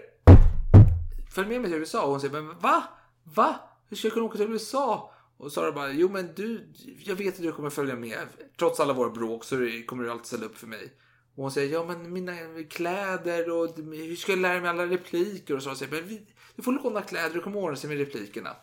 [1.35, 2.01] Följ med mig till USA.
[2.03, 2.83] Och hon säger men va?
[3.23, 3.55] Va?
[3.89, 5.11] Hur ska jag kunna åka till USA?
[5.39, 6.67] Och Sara bara, jo men du,
[6.97, 8.27] jag vet att du kommer följa med.
[8.57, 9.55] Trots alla våra bråk så
[9.87, 10.93] kommer du alltid ställa upp för mig.
[11.35, 12.33] Och hon säger, ja men mina
[12.69, 16.21] kläder och hur ska jag lära mig alla repliker och Sara säger, men vi,
[16.55, 18.55] du får låna kläder du kommer ordna sig med replikerna.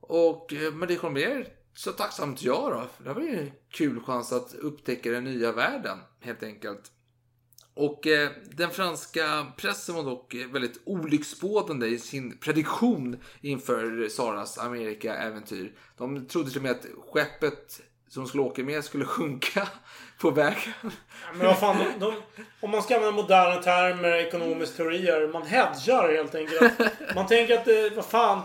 [0.00, 3.04] Och eh, men det kommer mer så tacksamt ja då.
[3.04, 6.92] Det var ju en kul chans att upptäcka den nya världen helt enkelt.
[7.78, 14.58] Och eh, den franska pressen var dock eh, väldigt olycksbådande i sin prediktion inför Saras
[14.58, 15.72] Amerika-äventyr.
[15.96, 19.68] De trodde till och med att skeppet som de skulle åka med skulle sjunka
[20.20, 20.72] på vägen.
[21.34, 22.14] Men vad fan, de, de,
[22.60, 25.32] om man ska använda moderna termer, ekonomisk teorier.
[25.32, 26.72] Man hedgar helt enkelt.
[27.14, 28.42] Man tänker att eh, vad fan.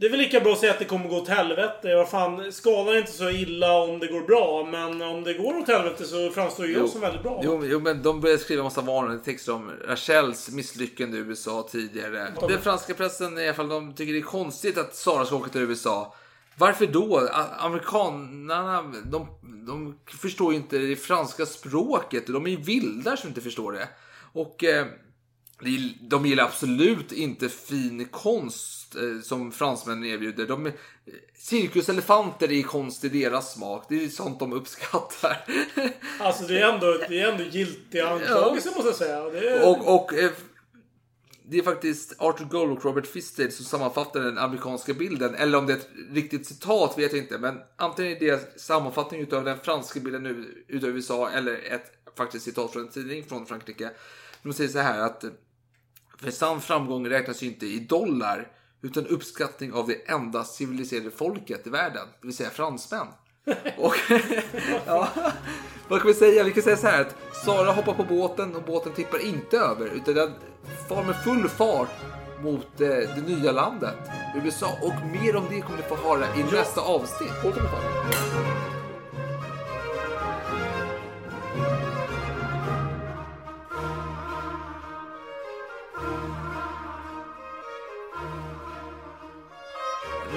[0.00, 1.94] Det är väl lika bra att säga att det kommer gå åt helvete.
[1.94, 4.68] Vad fan, skadar inte så illa om det går bra.
[4.70, 7.40] Men om det går åt helvete så framstår ju jag som väldigt bra.
[7.44, 12.32] Jo, jo, men de började skriva massa varnande texter om Rachels misslyckande i USA tidigare.
[12.48, 15.48] Den franska pressen i alla fall, de tycker det är konstigt att Sara ska åka
[15.50, 16.14] till USA.
[16.56, 17.18] Varför då?
[17.32, 19.26] A- Amerikanerna, de,
[19.66, 22.26] de förstår ju inte det franska språket.
[22.26, 23.88] De är ju vildar som inte förstår det.
[24.32, 24.86] Och eh,
[26.00, 30.46] de gillar absolut inte fin konst eh, som fransmännen erbjuder.
[30.46, 30.72] De, eh,
[31.34, 33.86] cirkuselefanter är konst i deras smak.
[33.88, 35.46] Det är sånt de uppskattar.
[36.18, 39.22] Alltså det är ändå, det är ändå giltiga anklagelser måste jag säga.
[39.22, 39.68] Det är...
[39.68, 40.30] Och, och eh,
[41.50, 45.34] det är faktiskt Arthur Gold och Robert Fisted som sammanfattar den amerikanska bilden.
[45.34, 47.38] Eller om det är ett riktigt citat vet jag inte.
[47.38, 52.44] Men antingen är det sammanfattning utav den franska bilden nu utav USA eller ett faktiskt
[52.44, 53.90] citat från en tidning från Frankrike.
[54.42, 55.24] De säger så här att
[56.18, 58.48] för sann framgång räknas ju inte i dollar
[58.82, 63.06] utan uppskattning av det enda civiliserade folket i världen, det vill säga fransmän.
[63.76, 63.94] Och,
[64.86, 65.08] ja,
[65.88, 66.44] vad kan vi säga?
[66.44, 69.86] Vi kan säga så här att Sara hoppar på båten och båten tippar inte över
[69.86, 70.32] utan den
[70.88, 71.90] far med full fart
[72.42, 73.96] mot eh, det nya landet,
[74.44, 74.78] USA.
[74.82, 77.32] Och mer om det kommer ni få höra i nästa avsnitt.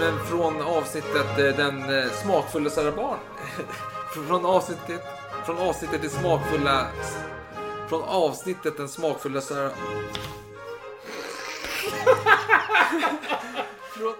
[0.03, 3.17] Men från avsnittet eh, Den eh, smakfulla Sarah Barn.
[4.27, 5.01] från avsnittet
[5.45, 6.87] från avsnittet Det smakfulla
[7.89, 9.71] från avsnittet Den smakfulla Sarah...
[13.97, 14.13] från